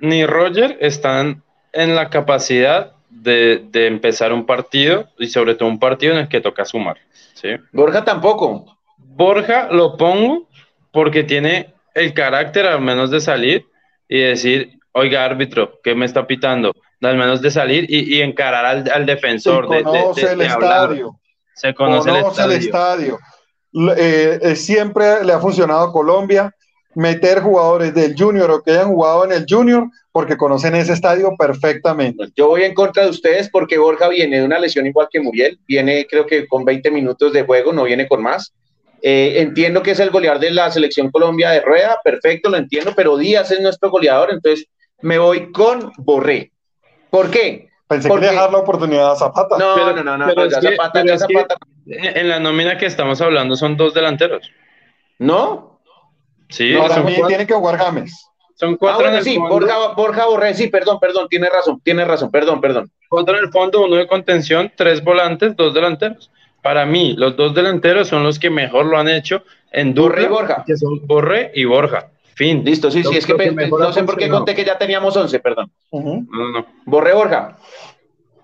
ni 0.00 0.26
Roger 0.26 0.76
están 0.80 1.42
en 1.72 1.94
la 1.94 2.10
capacidad 2.10 2.92
de, 3.08 3.62
de 3.70 3.86
empezar 3.86 4.32
un 4.32 4.44
partido 4.44 5.08
y 5.18 5.28
sobre 5.28 5.54
todo 5.54 5.68
un 5.68 5.78
partido 5.78 6.12
en 6.14 6.20
el 6.20 6.28
que 6.28 6.40
toca 6.40 6.64
sumar. 6.64 6.98
¿sí? 7.34 7.48
Borja 7.72 8.04
tampoco. 8.04 8.76
Borja 9.16 9.68
lo 9.70 9.96
pongo 9.96 10.48
porque 10.92 11.24
tiene 11.24 11.74
el 11.94 12.12
carácter 12.14 12.66
al 12.66 12.80
menos 12.80 13.10
de 13.10 13.20
salir 13.20 13.66
y 14.08 14.20
decir, 14.20 14.78
oiga 14.92 15.24
árbitro, 15.24 15.80
¿qué 15.82 15.94
me 15.94 16.04
está 16.06 16.26
pitando? 16.26 16.72
Al 17.00 17.16
menos 17.16 17.40
de 17.42 17.50
salir 17.50 17.86
y, 17.88 18.16
y 18.16 18.22
encarar 18.22 18.64
al, 18.64 18.90
al 18.90 19.06
defensor. 19.06 19.68
Se 19.68 19.74
de- 19.74 19.82
de- 19.82 19.90
de- 19.90 19.98
conoce 20.02 20.32
el 20.32 20.40
estadio. 20.40 21.20
Se 21.54 21.74
conoce, 21.74 22.10
conoce 22.10 22.42
el 22.42 22.52
estadio. 22.52 23.18
Eh, 23.96 24.38
eh, 24.42 24.56
siempre 24.56 25.24
le 25.24 25.32
ha 25.32 25.38
funcionado 25.40 25.88
a 25.88 25.92
Colombia 25.92 26.54
meter 26.96 27.40
jugadores 27.40 27.92
del 27.92 28.14
junior 28.16 28.48
o 28.52 28.62
que 28.62 28.70
hayan 28.70 28.88
jugado 28.88 29.24
en 29.24 29.32
el 29.32 29.44
junior 29.48 29.88
porque 30.12 30.36
conocen 30.36 30.76
ese 30.76 30.92
estadio 30.92 31.32
perfectamente. 31.36 32.24
Yo 32.36 32.46
voy 32.48 32.62
en 32.62 32.72
contra 32.74 33.02
de 33.04 33.10
ustedes 33.10 33.50
porque 33.50 33.78
Borja 33.78 34.08
viene 34.08 34.38
de 34.38 34.44
una 34.44 34.60
lesión 34.60 34.86
igual 34.86 35.08
que 35.10 35.20
Muriel. 35.20 35.58
Viene, 35.66 36.06
creo 36.08 36.24
que 36.24 36.46
con 36.46 36.64
20 36.64 36.90
minutos 36.92 37.32
de 37.32 37.42
juego, 37.44 37.72
no 37.72 37.82
viene 37.84 38.06
con 38.06 38.22
más. 38.22 38.52
Eh, 39.06 39.42
entiendo 39.42 39.82
que 39.82 39.90
es 39.90 40.00
el 40.00 40.08
goleador 40.08 40.40
de 40.40 40.50
la 40.50 40.70
selección 40.70 41.10
Colombia 41.10 41.50
de 41.50 41.60
Rueda, 41.60 42.00
perfecto, 42.02 42.48
lo 42.48 42.56
entiendo, 42.56 42.94
pero 42.96 43.18
Díaz 43.18 43.50
es 43.50 43.60
nuestro 43.60 43.90
goleador, 43.90 44.30
entonces 44.32 44.66
me 45.02 45.18
voy 45.18 45.52
con 45.52 45.92
Borré. 45.98 46.52
¿Por 47.10 47.30
qué? 47.30 47.68
Pensé 47.86 48.08
Porque- 48.08 48.26
que 48.28 48.32
dejar 48.32 48.50
la 48.50 48.58
oportunidad 48.58 49.12
a 49.12 49.16
Zapata. 49.16 49.58
No, 49.58 49.74
Pero- 49.74 49.92
no, 49.96 50.02
no, 50.04 50.16
no, 50.16 50.26
pero 50.28 50.40
no, 50.40 50.46
es 50.46 50.52
ya 50.54 50.60
que- 50.60 50.68
Zapata, 50.70 50.90
pero 50.94 51.04
ya 51.06 51.14
es 51.14 51.20
Zapata. 51.20 51.56
En 51.86 52.16
en 52.16 52.28
la 52.30 52.40
nómina 52.40 52.78
que 52.78 52.86
estamos 52.86 53.20
hablando 53.20 53.56
son 53.56 53.76
dos 53.76 53.92
delanteros. 53.92 54.50
¿No? 55.18 55.80
Sí, 56.48 56.72
No, 56.72 56.78
cuatro, 56.86 57.04
tiene 57.26 57.46
que 57.46 57.52
jugar 57.54 57.76
James. 57.78 58.26
son 58.54 58.72
Ah, 58.74 58.76
cuatro 58.80 58.98
bueno, 59.00 59.12
en 59.12 59.18
el 59.18 59.24
sí, 59.24 59.36
fondo, 59.36 59.50
Borja, 59.54 59.88
Borja 59.94 60.26
Borré, 60.26 60.54
sí, 60.54 60.68
perdón, 60.68 60.98
perdón, 60.98 61.28
tiene 61.28 61.50
razón, 61.50 61.78
tiene 61.84 62.04
razón, 62.06 62.30
perdón, 62.30 62.60
perdón. 62.62 62.90
cuatro 63.10 63.36
en 63.36 63.44
el 63.44 63.50
fondo, 63.50 63.84
uno 63.84 63.96
de 63.96 64.06
contención, 64.06 64.72
tres 64.74 65.04
volantes, 65.04 65.54
dos 65.56 65.74
delanteros. 65.74 66.30
Para 66.64 66.86
mí, 66.86 67.14
los 67.18 67.36
dos 67.36 67.54
delanteros 67.54 68.08
son 68.08 68.22
los 68.22 68.38
que 68.38 68.48
mejor 68.48 68.86
lo 68.86 68.96
han 68.96 69.06
hecho 69.06 69.44
en 69.70 69.92
Borré 69.92 70.22
y 70.22 70.28
Borja. 70.28 70.64
que 70.66 70.74
son 70.78 71.06
Borré 71.06 71.52
y 71.54 71.66
Borja. 71.66 72.06
Fin. 72.36 72.64
Listo, 72.64 72.90
sí, 72.90 73.02
Lo- 73.02 73.10
sí, 73.10 73.18
es 73.18 73.26
que 73.26 73.36
que 73.36 73.50
no 73.50 73.92
sé 73.92 74.02
por 74.02 74.16
qué 74.16 74.30
conté 74.30 74.54
que 74.54 74.64
ya 74.64 74.78
teníamos 74.78 75.14
11, 75.14 75.40
perdón. 75.40 75.70
Ujú. 75.90 76.26
No, 76.32 76.38
no, 76.38 76.50
no. 76.52 76.66
Borré 76.86 77.12
Borja. 77.12 77.58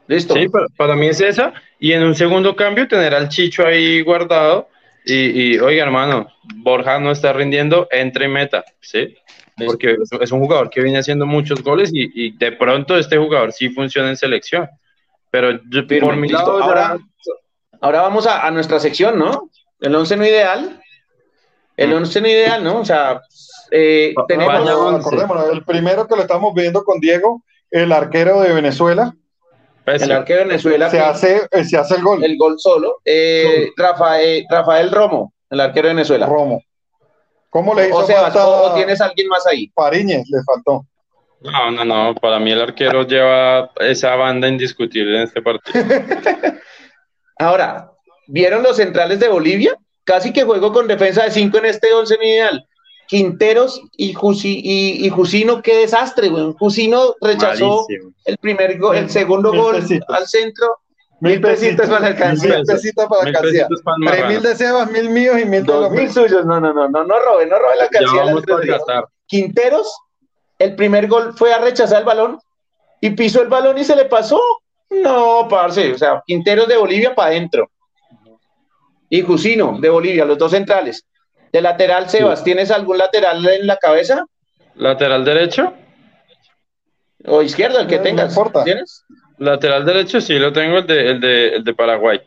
Listo. 0.07 0.35
Sí, 0.35 0.51
para, 0.51 0.67
para 0.77 0.97
mí 0.97 1.07
es 1.07 1.19
esa. 1.23 1.55
Y 1.79 1.93
en 1.93 2.03
un 2.03 2.15
segundo 2.15 2.55
cambio, 2.55 2.87
tener 2.87 3.15
al 3.15 3.31
Chicho 3.31 3.67
ahí 3.67 4.03
guardado. 4.03 4.69
Y, 5.07 5.55
y, 5.55 5.59
oiga, 5.59 5.83
hermano, 5.85 6.29
Borja 6.57 7.01
no 7.01 7.13
está 7.13 7.33
rindiendo, 7.33 7.89
entre 7.91 8.29
meta. 8.29 8.67
¿sí? 8.81 9.17
Porque 9.65 9.97
es, 10.21 10.31
un 10.31 10.41
jugador 10.41 10.69
que 10.69 10.83
viene 10.83 10.99
haciendo 10.99 11.25
muchos 11.25 11.63
goles 11.63 11.91
y, 11.95 12.27
y 12.27 12.37
de 12.37 12.53
pronto 12.53 12.99
este 12.99 13.17
jugador 13.17 13.53
sí 13.53 13.71
funciona 13.71 14.11
en 14.11 14.19
selección. 14.19 14.69
Pero 15.31 15.53
yo, 15.71 15.85
Firme, 15.85 16.01
por 16.01 16.17
mi 16.17 16.29
listo. 16.29 16.59
lado, 16.59 16.63
Ahora, 16.63 16.99
ahora 17.81 18.03
vamos 18.03 18.27
a, 18.27 18.47
a 18.47 18.51
nuestra 18.51 18.79
sección, 18.81 19.19
¿no? 19.19 19.51
El 19.81 19.95
11 19.95 20.17
no 20.17 20.27
ideal. 20.27 20.81
El 21.77 21.91
Mm. 21.91 21.95
11 21.97 22.21
no 22.21 22.29
ideal, 22.29 22.65
¿no? 22.65 22.81
O 22.81 22.85
sea, 22.85 23.21
eh, 23.71 24.15
tenemos. 24.29 24.53
vaya 24.53 24.73
Acordémonos, 24.73 25.45
once. 25.45 25.53
el 25.57 25.65
primero 25.65 26.07
que 26.07 26.17
lo 26.17 26.23
estamos 26.23 26.53
viendo 26.55 26.85
con 26.85 27.01
Diego, 27.01 27.43
el 27.71 27.91
arquero 27.93 28.41
de 28.43 28.53
Venezuela, 28.53 29.15
El 29.87 30.13
arquero 30.13 30.41
de 30.41 30.47
Venezuela. 30.47 30.91
se 30.91 30.97
que- 30.99 31.03
hace, 31.03 31.49
eh, 31.51 31.65
se 31.65 31.79
hace 31.79 31.95
el 31.97 32.03
gol. 32.03 32.23
el 32.23 32.37
gol 32.37 32.59
solo. 32.59 33.01
Eh, 33.05 33.71
Rafael, 33.77 34.45
Rafael 34.51 34.91
Romo, 34.91 35.33
el 35.49 35.61
arquero 35.61 35.89
de 35.89 35.95
Venezuela. 35.95 36.27
Romo. 36.27 36.63
¿Cómo 37.49 37.75
le 37.75 37.89
hizo 37.89 37.97
O, 37.97 38.05
sea, 38.07 38.23
falta 38.23 38.47
o, 38.47 38.71
o 38.71 38.75
tienes 38.75 39.01
alguien 39.01 39.27
más 39.29 39.45
ahí. 39.47 39.69
Pariñez? 39.69 40.29
Le 40.31 40.39
faltó. 40.45 40.87
No, 41.41 41.71
no, 41.71 41.85
no. 41.85 42.15
Para 42.15 42.39
mí 42.39 42.53
el 42.53 42.61
arquero 42.61 43.05
lleva 43.07 43.71
esa 43.81 44.15
banda 44.17 44.47
indiscutible 44.47 45.17
en 45.17 45.23
este 45.23 45.41
partido. 45.43 45.83
Ahora, 47.41 47.91
¿vieron 48.27 48.63
los 48.63 48.77
centrales 48.77 49.19
de 49.21 49.29
Bolivia? 49.29 49.77
Casi 50.05 50.33
que 50.33 50.45
juego 50.45 50.73
con 50.73 50.87
defensa 50.89 51.25
de 51.25 51.31
5 51.31 51.59
en 51.59 51.65
este 51.67 51.93
11 51.93 52.17
no 52.17 52.23
ideal. 52.25 52.67
Quinteros 53.09 53.81
y, 53.97 54.15
Jusi- 54.15 54.61
y, 54.63 55.05
y 55.07 55.11
Jusino, 55.11 55.63
qué 55.63 55.79
desastre, 55.79 56.29
güey. 56.29 56.55
Jusino 56.59 57.15
rechazó 57.21 57.85
Malísimo. 57.89 58.13
el 58.25 58.37
primer 58.39 58.79
gol, 58.79 58.97
el 58.97 59.11
segundo 59.11 59.51
Mil 59.53 59.61
gol 59.61 59.77
pesitos. 59.81 60.17
al 60.17 60.27
centro. 60.29 60.79
Mil 61.21 61.33
Mil 61.33 61.41
pesitos 61.41 61.89
para 61.89 62.01
la 62.01 62.07
alcancía. 62.09 62.57
Mil 62.57 62.65
pesitos 62.67 63.07
para 63.07 63.19
la 63.19 63.25
Mil 63.27 63.37
alcancía. 63.37 63.67
pesitos 63.69 63.83
para 63.83 63.97
el 63.97 64.05
Tres 64.13 64.29
mil 64.29 64.43
de 64.43 64.55
Sebas, 64.57 64.91
mil 64.91 65.11
míos 65.11 65.37
y 65.41 65.45
mil 65.45 65.67
de 65.67 65.73
Dos 65.73 65.83
los 65.83 65.91
mil 65.91 66.11
suyos. 66.11 66.47
No, 66.47 66.61
no, 66.61 66.73
no, 66.73 66.89
no, 66.89 67.05
no 67.05 67.19
robe, 67.21 67.47
no 67.47 67.59
robe 67.59 67.77
la 67.77 67.89
Ya 67.91 68.23
alcancía. 68.23 69.05
Quinteros, 69.27 69.93
el 70.59 70.77
primer 70.77 71.09
gol 71.09 71.35
fue 71.37 71.53
a 71.53 71.59
rechazar 71.59 71.99
el 72.01 72.05
balón 72.05 72.39
y 73.01 73.11
pisó 73.11 73.43
el 73.43 73.49
balón 73.49 73.77
y 73.79 73.85
se 73.85 73.97
le 73.97 74.05
pasó. 74.05 74.41
No, 74.91 75.47
parce, 75.49 75.93
o 75.93 75.99
sea, 75.99 76.23
Quinteros 76.27 76.67
de 76.69 76.77
Bolivia 76.77 77.15
para 77.15 77.31
adentro. 77.31 77.71
Y 79.09 79.23
Jusino 79.23 79.79
de 79.81 79.89
Bolivia, 79.89 80.25
los 80.25 80.39
dos 80.39 80.51
centrales. 80.53 81.07
De 81.53 81.61
lateral, 81.61 82.09
Sebas, 82.09 82.45
¿tienes 82.45 82.71
algún 82.71 82.99
lateral 82.99 83.45
en 83.49 83.67
la 83.67 83.77
cabeza? 83.77 84.25
Lateral 84.77 85.25
derecho. 85.25 85.73
O 87.27 87.43
izquierdo, 87.43 87.81
el 87.81 87.87
que 87.87 87.97
No, 87.99 88.03
tengas. 88.03 88.39
¿Tienes? 88.65 89.05
Lateral 89.39 89.85
derecho, 89.85 90.21
sí, 90.21 90.39
lo 90.39 90.53
tengo, 90.53 90.79
el 90.79 90.87
de, 90.87 91.11
el 91.11 91.21
de, 91.21 91.49
el 91.57 91.65
de 91.65 91.75
Paraguay. 91.75 92.21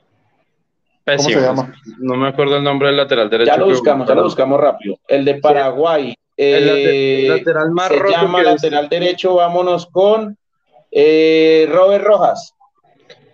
Pésimo. 1.04 1.40
se 1.40 1.46
llama? 1.46 1.74
No 2.00 2.16
me 2.16 2.30
acuerdo 2.30 2.58
el 2.58 2.64
nombre 2.64 2.88
del 2.90 2.98
lateral 2.98 3.30
derecho. 3.30 3.52
Ya 3.52 3.58
lo 3.58 3.66
buscamos, 3.68 4.08
ya 4.08 4.16
lo 4.16 4.24
buscamos 4.24 4.60
rápido. 4.60 4.98
El 5.08 5.26
de 5.26 5.36
Paraguay. 5.36 6.16
El 6.36 6.70
eh, 6.70 7.28
late- 7.28 7.38
lateral 7.40 7.72
más 7.72 7.88
se 7.90 8.00
roto 8.00 8.12
llama 8.12 8.44
lateral 8.44 8.90
derecho, 8.90 9.36
vámonos 9.36 9.86
con 9.88 10.38
eh, 10.96 11.68
Robert 11.72 12.04
Rojas. 12.04 12.54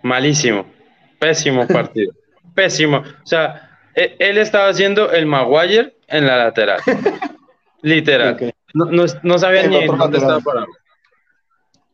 Malísimo. 0.02 0.66
Pésimo 1.18 1.66
partido. 1.66 2.12
Pésimo. 2.54 2.98
O 2.98 3.26
sea, 3.26 3.70
e- 3.94 4.16
él 4.18 4.38
estaba 4.38 4.68
haciendo 4.68 5.10
el 5.12 5.26
Maguire 5.26 5.96
en 6.08 6.26
la 6.26 6.36
lateral. 6.38 6.80
Literal. 7.82 8.54
No, 8.74 8.86
no, 8.86 9.04
no 9.22 9.38
sabía 9.38 9.62
El 9.62 9.70
ni 9.70 9.76
otro 9.76 9.96
dónde 9.96 10.18
lateral. 10.18 10.38
estaba 10.38 10.40
parado. 10.40 10.66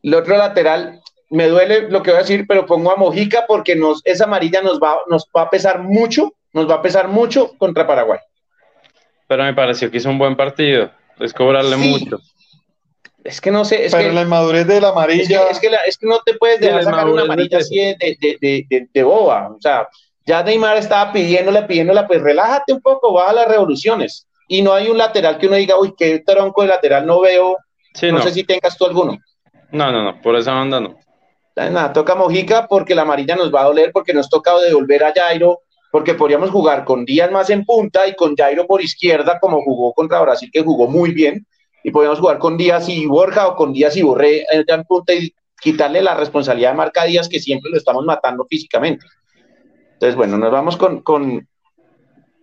El 0.03 0.13
otro 0.13 0.37
lateral, 0.37 1.01
me 1.29 1.47
duele 1.47 1.89
lo 1.89 2.01
que 2.03 2.11
voy 2.11 2.19
a 2.19 2.21
decir, 2.21 2.45
pero 2.47 2.65
pongo 2.65 2.91
a 2.91 2.95
Mojica 2.95 3.45
porque 3.47 3.75
nos, 3.75 4.01
esa 4.05 4.25
amarilla 4.25 4.61
nos 4.61 4.79
va, 4.79 4.97
nos 5.09 5.27
va 5.35 5.43
a 5.43 5.49
pesar 5.49 5.79
mucho, 5.79 6.33
nos 6.53 6.69
va 6.69 6.75
a 6.75 6.81
pesar 6.81 7.07
mucho 7.07 7.57
contra 7.57 7.85
Paraguay. 7.87 8.19
Pero 9.27 9.43
me 9.43 9.53
pareció 9.53 9.91
que 9.91 9.97
hizo 9.97 10.09
un 10.09 10.17
buen 10.19 10.35
partido. 10.37 10.91
Es 11.19 11.33
cobrarle 11.33 11.75
Sí. 11.77 11.89
mucho. 11.89 12.19
Es 13.27 13.41
que 13.41 13.51
no 13.51 13.65
sé, 13.65 13.85
es 13.85 13.91
Pero 13.93 14.09
que, 14.09 14.15
la 14.15 14.21
inmadurez 14.21 14.65
de 14.65 14.79
la 14.79 14.87
es 14.87 14.93
que, 14.93 14.99
amarilla. 14.99 15.49
es 15.49 15.59
que 15.59 15.69
la- 15.69 15.81
es 15.85 15.97
que 15.97 16.07
no 16.07 16.19
te 16.25 16.33
puedes 16.35 16.59
dejar 16.61 16.83
sacar 16.83 17.07
una 17.09 17.23
amarilla 17.23 17.57
de- 17.57 17.63
así 17.63 17.75
de, 17.75 17.95
de, 17.99 18.37
de, 18.41 18.65
de- 18.69 18.87
de 18.93 19.03
boba. 19.03 19.49
O 19.49 19.59
sea, 19.59 19.87
ya 20.25 20.41
Neymar 20.43 20.77
estaba 20.77 21.11
pidiéndola, 21.11 21.67
pidiéndola, 21.67 22.07
pues 22.07 22.21
relájate 22.21 22.71
un 22.73 22.81
poco, 22.81 23.11
baja 23.13 23.33
las 23.33 23.47
revoluciones. 23.49 24.25
Y 24.47 24.61
no 24.61 24.71
hay 24.73 24.87
un 24.89 24.97
lateral 24.97 25.37
que 25.37 25.47
uno 25.47 25.57
diga, 25.57 25.77
uy, 25.77 25.93
qué 25.97 26.19
tronco 26.25 26.61
de 26.61 26.69
lateral 26.69 27.05
no 27.05 27.19
veo. 27.19 27.57
Sí, 27.93 28.07
no, 28.11 28.19
no. 28.19 28.23
sé 28.23 28.31
si 28.31 28.43
tengas 28.45 28.77
tú 28.77 28.85
alguno. 28.85 29.17
No, 29.71 29.91
no, 29.91 30.03
no. 30.03 30.21
Por 30.21 30.35
esa 30.37 30.53
banda 30.53 30.79
no. 30.79 30.95
Nada, 31.55 31.91
toca 31.91 32.15
Mojica 32.15 32.67
porque 32.67 32.95
la 32.95 33.01
amarilla 33.01 33.35
nos 33.35 33.53
va 33.53 33.61
a 33.61 33.65
doler, 33.65 33.91
porque 33.91 34.13
nos 34.13 34.29
toca 34.29 34.55
devolver 34.59 35.03
a 35.03 35.11
Jairo, 35.13 35.61
porque 35.91 36.13
podríamos 36.13 36.51
jugar 36.51 36.85
con 36.85 37.03
Díaz 37.03 37.31
más 37.31 37.49
en 37.49 37.65
punta 37.65 38.07
y 38.07 38.15
con 38.15 38.35
Jairo 38.35 38.65
por 38.67 38.81
izquierda, 38.81 39.39
como 39.39 39.61
jugó 39.63 39.91
contra 39.93 40.21
Brasil, 40.21 40.49
que 40.53 40.61
jugó 40.61 40.87
muy 40.87 41.11
bien, 41.11 41.45
y 41.83 41.91
podríamos 41.91 42.19
jugar 42.19 42.39
con 42.39 42.57
Díaz 42.57 42.89
y 42.89 43.05
Borja 43.05 43.47
o 43.47 43.55
con 43.55 43.73
Díaz 43.73 43.95
y 43.97 44.01
Borré 44.03 44.39
eh, 44.41 44.63
en 44.67 44.83
punta 44.83 45.13
y 45.13 45.33
quitarle 45.61 46.01
la 46.01 46.13
responsabilidad 46.15 46.71
de 46.71 46.77
marca 46.77 47.01
a 47.01 47.05
Díaz, 47.05 47.27
que 47.29 47.39
siempre 47.39 47.71
lo 47.71 47.77
estamos 47.77 48.05
matando 48.05 48.45
físicamente. 48.49 49.05
Entonces, 49.93 50.15
bueno, 50.15 50.37
nos 50.37 50.51
vamos 50.51 50.77
con, 50.77 51.01
con, 51.01 51.47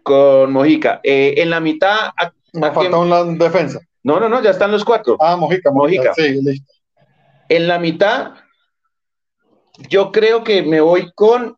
con 0.02 0.52
Mojica. 0.52 1.00
Eh, 1.02 1.34
en 1.36 1.50
la 1.50 1.60
mitad, 1.60 2.08
¿a- 2.16 2.32
Me 2.52 2.72
falta 2.72 2.98
una 2.98 3.22
defensa. 3.24 3.80
no, 4.02 4.18
no, 4.18 4.28
no, 4.28 4.42
ya 4.42 4.50
están 4.50 4.72
los 4.72 4.84
cuatro. 4.84 5.16
Ah, 5.20 5.36
Mojica, 5.36 5.70
Mojica. 5.70 6.10
Mojica. 6.10 6.14
Sí, 6.14 6.40
listo. 6.42 6.72
En 7.48 7.68
la 7.68 7.78
mitad, 7.78 8.32
yo 9.88 10.10
creo 10.12 10.42
que 10.44 10.62
me 10.62 10.80
voy 10.80 11.10
con. 11.14 11.56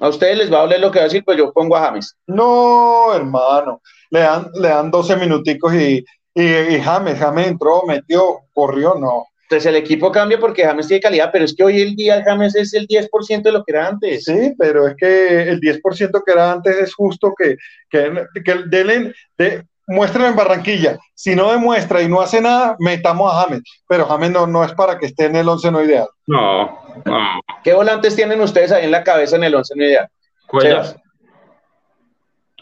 A 0.00 0.08
ustedes 0.08 0.38
les 0.38 0.52
va 0.52 0.58
a 0.58 0.62
doler 0.62 0.80
lo 0.80 0.90
que 0.90 0.98
va 0.98 1.04
a 1.04 1.08
decir, 1.08 1.22
pues 1.24 1.36
yo 1.36 1.52
pongo 1.52 1.76
a 1.76 1.80
James. 1.82 2.16
No, 2.26 3.12
hermano. 3.14 3.82
Le 4.10 4.20
dan, 4.20 4.46
le 4.54 4.68
dan 4.68 4.90
12 4.90 5.14
minuticos 5.16 5.74
y, 5.74 6.04
y, 6.34 6.80
James, 6.80 7.18
James 7.18 7.46
entró, 7.46 7.82
metió, 7.86 8.40
corrió, 8.52 8.94
no. 8.94 9.26
Entonces 9.42 9.66
el 9.66 9.76
equipo 9.76 10.12
cambia 10.12 10.38
porque 10.38 10.64
James 10.64 10.86
tiene 10.86 11.00
calidad, 11.00 11.30
pero 11.32 11.44
es 11.44 11.56
que 11.56 11.64
hoy 11.64 11.80
el 11.80 11.96
día 11.96 12.22
James 12.24 12.54
es 12.54 12.72
el 12.72 12.86
10% 12.86 13.42
de 13.42 13.52
lo 13.52 13.64
que 13.64 13.72
era 13.72 13.88
antes. 13.88 14.24
Sí, 14.24 14.54
pero 14.56 14.86
es 14.86 14.94
que 14.96 15.42
el 15.42 15.60
10% 15.60 16.22
que 16.24 16.32
era 16.32 16.52
antes 16.52 16.76
es 16.76 16.94
justo 16.94 17.34
que, 17.36 17.56
que, 17.90 18.26
que 18.44 18.54
de, 18.66 19.64
muestren 19.88 20.26
en 20.26 20.36
Barranquilla. 20.36 21.00
Si 21.14 21.34
no 21.34 21.50
demuestra 21.50 22.00
y 22.00 22.08
no 22.08 22.20
hace 22.20 22.40
nada, 22.40 22.76
metamos 22.78 23.32
a 23.32 23.42
James. 23.42 23.62
Pero 23.88 24.06
James 24.06 24.30
no, 24.30 24.46
no 24.46 24.62
es 24.62 24.72
para 24.72 24.96
que 24.98 25.06
esté 25.06 25.24
en 25.24 25.34
el 25.34 25.48
11 25.48 25.70
no 25.72 25.82
ideal. 25.82 26.08
No, 26.28 26.70
no. 27.04 27.40
¿Qué 27.64 27.74
volantes 27.74 28.14
tienen 28.14 28.40
ustedes 28.40 28.70
ahí 28.70 28.84
en 28.84 28.92
la 28.92 29.02
cabeza 29.02 29.34
en 29.34 29.42
el 29.42 29.54
11 29.56 29.74
no 29.76 29.84
ideal? 29.84 30.08
Cuellar. 30.46 30.96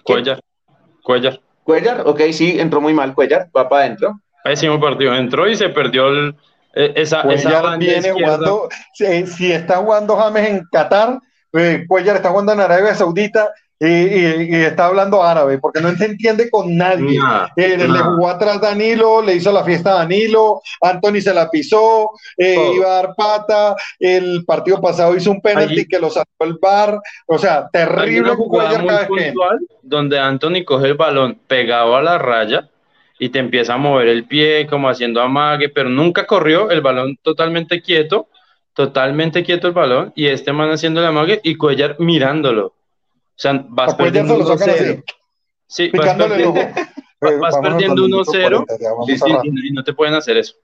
Cuellar. 0.05 0.41
Cuellar. 1.03 1.41
Cuellar, 1.69 2.03
ok, 2.07 2.23
sí, 2.33 2.59
entró 2.59 2.81
muy 2.81 2.95
mal 2.95 3.13
Cuellar, 3.13 3.51
va 3.55 3.69
para 3.69 3.85
adentro. 3.85 4.19
Pésimo 4.43 4.81
partido, 4.81 5.15
entró 5.15 5.47
y 5.47 5.55
se 5.55 5.69
perdió 5.69 6.09
el, 6.09 6.35
e, 6.73 6.95
esa, 6.97 7.21
Cuellar 7.21 7.79
viene 7.79 8.11
jugando, 8.11 8.71
si, 8.95 9.53
está 9.53 9.77
jugando 9.77 10.17
James 10.17 10.49
en 10.49 10.65
Qatar, 10.73 11.19
eh, 11.53 11.85
Cuellar 11.87 12.17
está 12.17 12.31
jugando 12.31 12.55
en 12.55 12.61
Arabia 12.61 12.95
Saudita, 12.95 13.51
y, 13.81 14.55
está 14.55 14.87
hablando 14.87 15.23
árabe, 15.23 15.59
porque 15.59 15.81
no 15.81 15.95
se 15.95 16.07
entiende 16.07 16.51
con 16.51 16.77
nadie. 16.77 17.21
Eh, 17.57 17.77
le 17.77 17.99
jugó 17.99 18.29
atrás 18.29 18.61
Danilo, 18.61 19.23
le 19.23 19.35
hizo 19.35 19.53
la 19.53 19.65
fiesta 19.65 19.93
a 19.93 19.99
Danilo, 19.99 20.61
Anthony 20.81 21.21
se 21.21 21.33
la 21.33 21.49
pisó, 21.49 22.11
eh, 22.37 22.73
iba 22.75 22.87
a 22.87 23.03
dar 23.03 23.15
pata, 23.15 23.77
el 23.99 24.45
partido 24.45 24.81
pasado 24.81 25.17
hizo 25.17 25.31
un 25.31 25.41
penalti 25.41 25.87
que 25.87 25.99
lo 25.99 26.11
sacó 26.11 26.45
el 26.45 26.59
bar, 26.61 26.99
o 27.27 27.39
sea, 27.39 27.69
terrible 27.73 28.35
jugada 28.35 28.79
muy 28.79 29.07
puntual, 29.07 29.59
donde 29.83 30.19
Anthony 30.19 30.65
coge 30.65 30.89
el 30.89 30.95
balón 30.95 31.39
pegado 31.47 31.97
a 31.97 32.03
la 32.03 32.19
raya 32.19 32.69
y 33.19 33.29
te 33.31 33.39
empieza 33.39 33.75
a 33.75 33.79
mover 33.79 34.09
el 34.09 34.25
pie 34.25 34.67
como 34.69 34.89
haciendo 34.89 35.21
amague, 35.21 35.69
pero 35.69 35.89
nunca 35.89 36.27
corrió, 36.27 36.71
el 36.71 36.81
balón 36.81 37.17
totalmente 37.23 37.81
quieto, 37.81 38.29
totalmente 38.75 39.43
quieto 39.43 39.67
el 39.67 39.73
balón, 39.73 40.13
y 40.15 40.27
este 40.27 40.53
man 40.53 40.71
haciendo 40.71 41.01
el 41.01 41.07
amague 41.07 41.41
y 41.43 41.57
Cuellar 41.57 41.97
mirándolo. 41.99 42.75
O 43.39 43.41
sea, 43.41 43.65
vas 43.69 43.95
perdiendo 43.95 44.37
1-0. 44.37 45.05
Sí, 45.69 45.91
vas 45.91 46.15
perdiendo, 46.15 46.55
vas 47.41 47.57
perdiendo 47.63 48.09
1-0 48.09 49.63
y, 49.63 49.71
no 49.71 49.85
te 49.85 49.93
pueden 49.93 50.15
hacer 50.15 50.39
eso. 50.39 50.57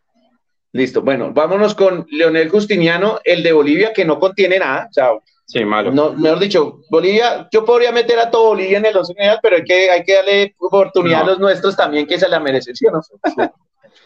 Listo, 0.72 1.02
bueno, 1.02 1.30
vámonos 1.32 1.76
con 1.76 2.04
Leonel 2.10 2.50
Justiniano, 2.50 3.20
el 3.22 3.44
de 3.44 3.52
Bolivia, 3.52 3.92
que 3.92 4.04
no 4.04 4.18
contiene 4.18 4.58
nada. 4.58 4.88
O 4.90 4.92
sea, 4.92 5.10
sí, 5.46 5.64
malo. 5.64 5.92
No, 5.92 6.14
mejor 6.14 6.40
dicho, 6.40 6.80
Bolivia, 6.90 7.48
yo 7.52 7.64
podría 7.64 7.92
meter 7.92 8.18
a 8.18 8.28
todo 8.28 8.48
Bolivia 8.48 8.78
en 8.78 8.86
el 8.86 8.96
11 8.96 9.14
pero 9.40 9.54
hay 9.54 9.64
que, 9.64 9.90
hay 9.90 10.02
que 10.02 10.14
darle 10.14 10.56
oportunidad 10.58 11.22
a 11.22 11.26
los 11.26 11.38
nuestros 11.38 11.76
también, 11.76 12.08
que 12.08 12.18
se 12.18 12.28
la 12.28 12.40
merecen, 12.40 12.74
¿sí 12.74 12.86
o 12.88 12.90
no? 12.90 13.02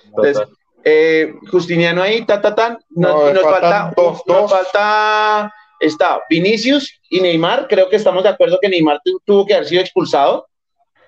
Entonces, 0.08 0.46
eh, 0.84 1.32
Justiniano 1.50 2.02
ahí, 2.02 2.26
ta, 2.26 2.42
ta, 2.42 2.54
tan. 2.54 2.78
Nos, 2.90 3.32
nos 3.32 3.42
falta, 3.44 3.94
dos, 3.96 4.22
nos 4.26 4.50
falta 4.50 5.54
está 5.80 6.20
Vinicius 6.28 7.00
y 7.08 7.20
Neymar. 7.20 7.66
Creo 7.68 7.88
que 7.88 7.96
estamos 7.96 8.22
de 8.22 8.30
acuerdo 8.30 8.58
que 8.60 8.68
Neymar 8.68 9.00
tuvo 9.24 9.46
que 9.46 9.54
haber 9.54 9.66
sido 9.66 9.82
expulsado. 9.82 10.46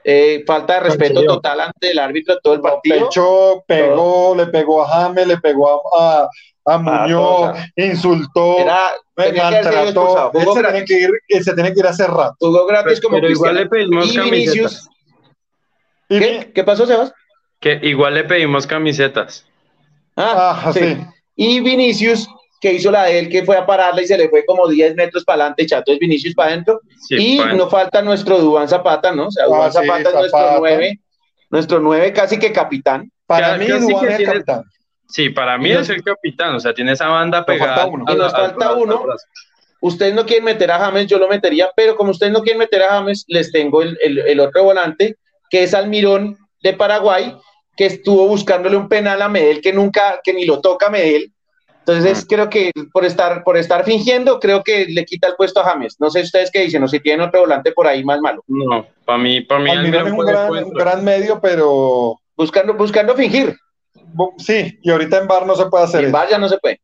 Eh, 0.02 0.44
falta 0.46 0.74
de 0.74 0.80
respeto 0.80 1.22
total 1.24 1.60
ante 1.60 1.90
el 1.90 1.98
árbitro 1.98 2.34
de 2.34 2.40
todo 2.42 2.54
el 2.54 2.60
partido. 2.60 3.08
Pechó, 3.08 3.62
pegó, 3.66 4.34
le 4.34 4.46
pegó 4.46 4.82
a 4.82 4.88
James, 4.88 5.26
le 5.26 5.36
pegó 5.38 5.94
a, 5.94 6.28
a, 6.64 6.78
Muñoz, 6.78 7.58
insultó, 7.76 8.58
Era, 8.58 8.92
maltrató. 9.14 10.32
Se 10.32 10.62
tiene, 10.62 10.84
que 10.84 11.00
ir, 11.00 11.44
se 11.44 11.54
tiene 11.54 11.74
que 11.74 11.80
ir 11.80 11.86
a 11.86 11.90
hacer 11.90 12.08
rato. 12.08 12.34
Jugó 12.40 12.66
gratis 12.66 13.00
como 13.00 13.16
pero 13.16 13.28
igual 13.28 13.56
le 13.56 13.66
pedimos 13.66 14.12
camisetas. 14.12 14.88
¿Qué? 16.08 16.50
¿Qué 16.54 16.64
pasó, 16.64 16.86
Sebas? 16.86 17.12
Que 17.60 17.78
igual 17.82 18.14
le 18.14 18.24
pedimos 18.24 18.66
camisetas. 18.66 19.46
Ah, 20.16 20.62
ah 20.64 20.72
sí. 20.72 20.96
Y 21.36 21.60
Vinicius 21.60 22.26
que 22.60 22.74
hizo 22.74 22.90
la 22.90 23.04
de 23.04 23.18
él, 23.18 23.28
que 23.30 23.44
fue 23.44 23.56
a 23.56 23.64
pararla 23.64 24.02
y 24.02 24.06
se 24.06 24.18
le 24.18 24.28
fue 24.28 24.44
como 24.44 24.68
10 24.68 24.94
metros 24.94 25.24
para 25.24 25.44
adelante, 25.44 25.66
chato 25.66 25.92
es 25.92 25.98
Vinicius 25.98 26.34
para 26.34 26.50
adentro. 26.50 26.80
y 27.08 27.38
no 27.56 27.70
falta 27.70 28.02
nuestro 28.02 28.38
Dubán 28.38 28.68
Zapata, 28.68 29.12
¿no? 29.12 29.28
O 29.28 29.30
sea, 29.30 29.46
Dubán 29.46 29.68
ah, 29.68 29.72
Zapata 29.72 30.08
es 30.08 30.14
nuestro 30.14 30.58
9, 30.58 31.00
nuestro 31.48 31.80
9 31.80 32.12
casi 32.12 32.38
que 32.38 32.52
capitán. 32.52 33.10
Para 33.26 33.56
mí, 33.56 33.66
Dubán 33.66 34.08
es 34.08 34.20
el 34.20 34.26
capitán. 34.26 34.64
Sí, 35.08 35.30
para 35.30 35.58
mí 35.58 35.72
es 35.72 35.88
el 35.88 36.04
capitán, 36.04 36.54
o 36.54 36.60
sea, 36.60 36.74
tiene 36.74 36.92
esa 36.92 37.08
banda 37.08 37.44
pegada. 37.44 37.88
Y 37.88 38.14
nos 38.14 38.32
falta 38.32 38.74
uno. 38.74 39.04
Ustedes 39.82 40.14
no 40.14 40.26
quieren 40.26 40.44
meter 40.44 40.70
a 40.70 40.78
James, 40.78 41.06
yo 41.06 41.18
lo 41.18 41.26
metería, 41.26 41.70
pero 41.74 41.96
como 41.96 42.10
ustedes 42.10 42.32
no 42.32 42.42
quieren 42.42 42.58
meter 42.58 42.82
a 42.82 42.90
James, 42.90 43.24
les 43.28 43.50
tengo 43.50 43.80
el, 43.80 43.96
el, 44.02 44.18
el 44.18 44.40
otro 44.40 44.62
volante, 44.62 45.16
que 45.48 45.62
es 45.62 45.72
Almirón 45.72 46.36
de 46.62 46.74
Paraguay, 46.74 47.34
que 47.74 47.86
estuvo 47.86 48.26
buscándole 48.26 48.76
un 48.76 48.90
penal 48.90 49.22
a 49.22 49.30
Medel, 49.30 49.62
que 49.62 49.72
nunca, 49.72 50.20
que 50.22 50.34
ni 50.34 50.44
lo 50.44 50.60
toca 50.60 50.88
a 50.88 50.90
Medel, 50.90 51.32
entonces 51.92 52.26
creo 52.28 52.48
que 52.48 52.70
por 52.92 53.04
estar, 53.04 53.42
por 53.42 53.56
estar 53.56 53.84
fingiendo, 53.84 54.38
creo 54.38 54.62
que 54.62 54.86
le 54.86 55.04
quita 55.04 55.28
el 55.28 55.34
puesto 55.36 55.60
a 55.60 55.64
James. 55.64 55.96
No 55.98 56.10
sé 56.10 56.22
ustedes 56.22 56.50
qué 56.50 56.62
dicen, 56.62 56.82
o 56.82 56.88
si 56.88 57.00
tienen 57.00 57.26
otro 57.26 57.40
volante 57.40 57.72
por 57.72 57.86
ahí 57.86 58.04
más 58.04 58.20
malo. 58.20 58.44
No, 58.46 58.86
para 59.04 59.18
mí, 59.18 59.40
para 59.40 59.60
mí 59.60 59.70
es 59.70 60.12
un 60.12 60.74
gran, 60.74 61.04
medio, 61.04 61.40
pero 61.40 62.18
buscando, 62.36 62.74
buscando 62.74 63.14
fingir. 63.14 63.56
Sí, 64.38 64.78
y 64.82 64.90
ahorita 64.90 65.18
en 65.18 65.28
bar 65.28 65.46
no 65.46 65.54
se 65.54 65.66
puede 65.66 65.84
hacer. 65.84 66.04
En 66.04 66.12
bar 66.12 66.28
ya 66.28 66.38
no 66.38 66.48
se 66.48 66.58
puede. 66.58 66.80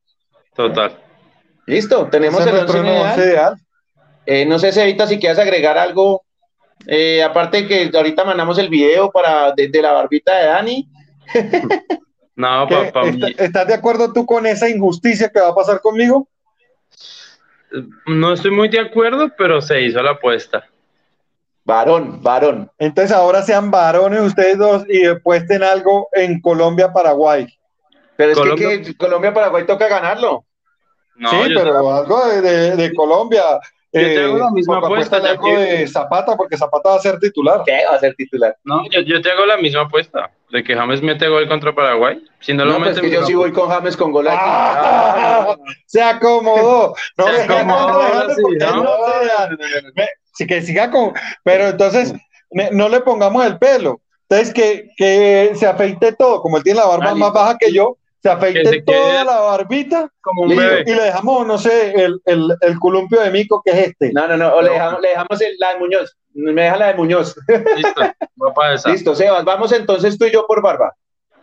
Total. 0.55 0.99
Listo, 1.67 2.07
tenemos 2.07 2.45
el 2.47 2.55
ideal. 2.55 3.57
Eh, 4.25 4.45
no 4.45 4.59
sé 4.59 4.73
si 4.73 4.81
ahorita 4.81 5.07
si 5.07 5.19
quieres 5.19 5.39
agregar 5.39 5.79
algo, 5.79 6.23
eh, 6.87 7.23
aparte 7.23 7.67
que 7.67 7.91
ahorita 7.95 8.25
mandamos 8.25 8.59
el 8.59 8.69
video 8.69 9.11
para 9.11 9.53
de, 9.53 9.69
de 9.69 9.83
la 9.83 9.93
barbita 9.93 10.37
de 10.37 10.47
Dani. 10.47 10.89
No, 12.37 12.69
papá. 12.69 13.03
¿Estás 13.39 13.67
de 13.67 13.75
acuerdo 13.75 14.13
tú 14.13 14.27
con 14.27 14.47
esa 14.47 14.69
injusticia 14.69 15.31
que 15.31 15.41
va 15.41 15.49
a 15.49 15.55
pasar 15.55 15.81
conmigo? 15.81 16.29
No 18.07 18.33
estoy 18.33 18.51
muy 18.51 18.69
de 18.69 18.81
acuerdo, 18.81 19.31
pero 19.37 19.61
se 19.61 19.81
hizo 19.81 20.03
la 20.03 20.13
apuesta. 20.13 20.65
Varón, 21.65 22.23
varón. 22.23 22.71
Entonces 22.79 23.11
ahora 23.11 23.43
sean 23.43 23.71
varones 23.71 24.21
ustedes 24.21 24.59
dos 24.59 24.85
y 24.89 25.07
apuesten 25.07 25.65
algo 25.65 26.09
en 26.13 26.41
Colombia-Paraguay. 26.41 27.47
Pero 28.17 28.33
es 28.33 28.85
que, 28.85 28.97
Colombia-Paraguay 28.97 29.67
toca 29.67 29.89
ganarlo. 29.89 30.45
sí, 31.19 31.37
pero 31.55 31.93
algo 31.93 32.29
de 32.29 32.93
Colombia. 32.95 33.43
Yo 33.93 34.01
te 34.01 34.23
hago 34.23 34.39
la 34.39 34.51
misma 34.51 34.79
apuesta. 34.79 35.23
Ya 35.23 35.35
de 35.35 35.87
Zapata, 35.87 36.37
porque 36.37 36.57
Zapata 36.57 36.91
va 36.91 36.97
a 36.97 37.01
ser 37.01 37.19
titular. 37.19 37.63
¿Qué 37.65 37.85
va 37.89 37.97
a 37.97 38.01
ser 38.01 38.15
titular? 38.15 38.57
No, 38.65 38.85
yo, 38.91 39.01
yo, 39.01 39.21
te 39.23 39.31
hago 39.31 39.47
la 39.47 39.57
misma 39.57 39.83
apuesta. 39.83 40.31
De 40.51 40.63
que 40.63 40.75
James 40.77 41.03
mete 41.03 41.29
gol 41.29 41.49
contra 41.49 41.75
Paraguay. 41.75 42.23
Si 42.41 42.55
no, 42.55 42.65
lo 42.65 42.77
pues 42.77 42.81
mete. 42.81 42.95
Es 42.95 43.01
que 43.01 43.11
yo 43.11 43.27
sí 43.27 43.35
voy 43.35 43.53
con 43.53 43.69
James 43.69 43.97
con 43.97 44.13
gol 44.13 44.29
aquí. 44.29 44.39
Ah, 44.41 45.57
se 45.87 46.03
acomodó. 46.03 46.95
No 47.17 47.27
se 47.29 47.43
acomodó. 47.43 48.03
Sí, 50.35 50.47
que 50.47 50.63
siga 50.63 50.91
con. 50.91 51.15
Pero 51.43 51.69
entonces, 51.69 52.15
no 52.73 52.89
le 52.89 53.01
pongamos 53.01 53.45
el 53.47 53.59
pelo. 53.59 54.01
Entonces, 54.29 54.53
que, 54.53 54.91
que 54.97 55.53
se 55.55 55.67
afeite 55.67 56.13
todo. 56.13 56.43
Como 56.43 56.59
él 56.59 56.63
tiene 56.63 56.81
la 56.81 56.87
barba 56.87 57.15
más 57.15 57.33
baja 57.33 57.57
que 57.59 57.73
yo, 57.73 57.97
se 58.27 58.33
afeite 58.33 58.83
toda 58.83 59.25
la 59.25 59.41
barbita 59.41 60.11
como 60.21 60.43
un 60.43 60.53
y, 60.53 60.57
bebé. 60.57 60.85
y, 60.85 60.95
le 60.95 61.03
dejamos, 61.03 61.47
no 61.47 61.59
sé, 61.59 61.93
el, 61.93 62.21
el, 62.25 62.57
el, 62.61 62.79
columpio 62.81 63.21
de 63.21 63.31
mico 63.31 63.63
que 63.65 63.71
es 63.71 63.89
este. 63.89 64.13
No, 64.13 64.27
no, 64.27 64.37
no, 64.37 64.53
o 64.53 64.63
le 64.63 64.71
dejamos, 64.71 65.01
le 65.01 65.09
dejamos 65.11 65.41
la 65.59 65.73
de 65.73 65.79
Muñoz. 65.79 66.17
Me 66.35 66.63
deja 66.63 66.77
la 66.77 66.87
de 66.89 66.95
Muñoz. 66.95 67.37
Listo, 67.77 68.01
va. 68.01 68.91
Listo, 68.91 69.15
Sebas, 69.15 69.45
vamos 69.45 69.71
entonces 69.73 70.19
tú 70.19 70.25
y 70.25 70.33
yo 70.33 70.47
por 70.47 70.61
barba. 70.61 70.93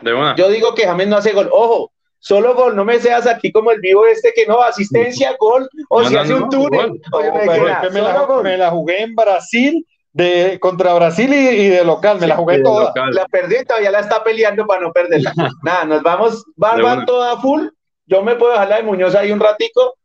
De 0.02 0.14
una. 0.14 0.36
Yo 0.36 0.50
digo 0.50 0.76
que 0.76 0.86
James 0.86 1.08
no 1.08 1.18
hace 1.18 1.32
gol. 1.32 1.50
Ojo, 1.54 1.92
solo 2.20 2.54
gol, 2.54 2.76
no 2.76 2.84
me 2.84 3.00
seas 3.00 3.28
aquí 3.28 3.52
como 3.52 3.72
el 3.72 3.80
vivo 3.80 4.06
este 4.06 4.34
que 4.36 4.46
no, 4.46 4.62
asistencia, 4.62 5.36
gol, 5.40 5.70
o 5.90 6.04
si 6.04 6.18
hace 6.18 6.34
un 6.34 6.50
túnel. 6.50 7.02
Oye, 7.14 7.32
me, 7.32 7.46
me, 7.46 8.02
la, 8.02 8.42
me 8.44 8.58
la 8.58 8.70
jugué 8.72 9.04
en 9.04 9.16
Brasil 9.16 9.88
de 10.14 10.60
contra 10.60 10.94
Brasil 10.94 11.34
y, 11.34 11.70
de 11.70 11.84
local, 11.84 12.20
me 12.20 12.28
la 12.28 12.36
jugué 12.36 12.62
toda. 12.62 12.94
La 13.12 13.26
perdí, 13.26 13.66
todavía 13.66 13.92
la 13.92 14.00
está 14.00 14.24
peleando 14.24 14.66
para 14.66 14.82
no 14.82 14.94
perderla. 14.94 15.34
Nada, 15.64 15.86
nos 15.86 16.04
vamos, 16.04 16.46
barba 16.56 17.04
toda 17.06 17.40
full. 17.42 17.68
Yo 18.06 18.22
me 18.22 18.36
puedo 18.36 18.54
dejar 18.54 18.70
la 18.70 18.78
de 18.78 18.84
Muñoz 18.84 19.16
ahí 19.16 19.32
un 19.32 19.40
ratico, 19.40 19.96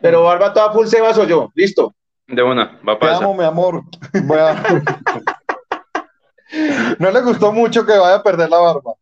pero 0.00 0.24
barba 0.24 0.52
toda 0.52 0.72
full, 0.72 0.86
Sebas 0.86 1.18
o 1.18 1.24
yo. 1.24 1.50
Listo. 1.54 1.94
De 2.26 2.42
una, 2.42 2.80
va 2.86 2.98
para 2.98 3.18
Te 3.18 3.24
amo, 3.24 3.34
mi 3.34 3.44
amor. 3.44 3.82
no 6.98 7.10
le 7.10 7.20
gustó 7.20 7.52
mucho 7.52 7.86
que 7.86 7.96
vaya 7.96 8.16
a 8.16 8.22
perder 8.22 8.50
la 8.50 8.58
barba. 8.58 8.94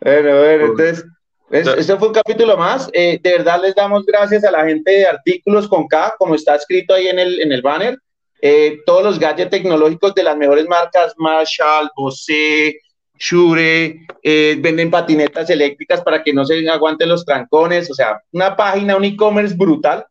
Bueno, 0.00 0.38
bueno, 0.38 0.64
entonces, 0.66 1.04
este 1.50 1.96
fue 1.96 2.08
un 2.08 2.14
capítulo 2.14 2.56
más. 2.56 2.88
Eh, 2.92 3.20
de 3.22 3.32
verdad 3.32 3.60
les 3.60 3.74
damos 3.74 4.06
gracias 4.06 4.44
a 4.44 4.50
la 4.50 4.64
gente 4.64 4.90
de 4.90 5.06
Artículos 5.06 5.68
con 5.68 5.88
K, 5.88 6.14
como 6.18 6.36
está 6.36 6.54
escrito 6.54 6.94
ahí 6.94 7.08
en 7.08 7.18
el, 7.18 7.40
en 7.40 7.52
el 7.52 7.60
banner. 7.60 7.98
Eh, 8.46 8.82
todos 8.84 9.02
los 9.02 9.18
gadgets 9.18 9.50
tecnológicos 9.50 10.14
de 10.14 10.22
las 10.22 10.36
mejores 10.36 10.68
marcas, 10.68 11.14
Marshall, 11.16 11.90
Bose, 11.96 12.78
Shure, 13.18 14.06
eh, 14.22 14.56
venden 14.58 14.90
patinetas 14.90 15.48
eléctricas 15.48 16.02
para 16.02 16.22
que 16.22 16.34
no 16.34 16.44
se 16.44 16.68
aguanten 16.68 17.08
los 17.08 17.24
trancones, 17.24 17.90
o 17.90 17.94
sea, 17.94 18.20
una 18.32 18.54
página, 18.54 18.96
un 18.96 19.04
e-commerce 19.04 19.54
brutal. 19.56 20.04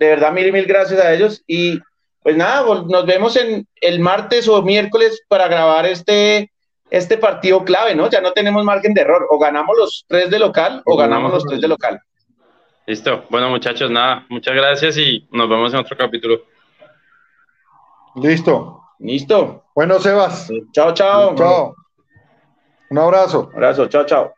de 0.00 0.08
verdad, 0.08 0.32
mil 0.32 0.48
y 0.48 0.50
mil 0.50 0.64
gracias 0.64 1.00
a 1.00 1.14
ellos. 1.14 1.44
Y 1.46 1.78
pues 2.20 2.36
nada, 2.36 2.64
nos 2.84 3.06
vemos 3.06 3.36
en 3.36 3.64
el 3.80 4.00
martes 4.00 4.48
o 4.48 4.60
miércoles 4.60 5.22
para 5.28 5.46
grabar 5.46 5.86
este, 5.86 6.50
este 6.90 7.16
partido 7.16 7.64
clave, 7.64 7.94
¿no? 7.94 8.10
Ya 8.10 8.20
no 8.20 8.32
tenemos 8.32 8.64
margen 8.64 8.92
de 8.92 9.02
error. 9.02 9.28
O 9.30 9.38
ganamos 9.38 9.76
los 9.78 10.04
tres 10.08 10.30
de 10.30 10.40
local 10.40 10.82
o 10.84 10.96
ganamos 10.96 11.32
los 11.32 11.44
tres 11.44 11.60
de 11.60 11.68
local. 11.68 12.00
Listo. 12.86 13.24
Bueno, 13.30 13.50
muchachos, 13.50 13.88
nada, 13.88 14.26
muchas 14.28 14.56
gracias 14.56 14.96
y 14.98 15.28
nos 15.30 15.48
vemos 15.48 15.72
en 15.72 15.78
otro 15.78 15.96
capítulo. 15.96 16.42
Listo. 18.14 18.82
Listo. 18.98 19.64
Bueno, 19.74 19.98
Sebas. 20.00 20.48
Chao, 20.72 20.92
chao. 20.92 21.34
Chao. 21.34 21.74
Un 22.90 22.98
abrazo. 22.98 23.48
Un 23.48 23.56
abrazo. 23.56 23.88
Chao, 23.88 24.04
chao. 24.04 24.37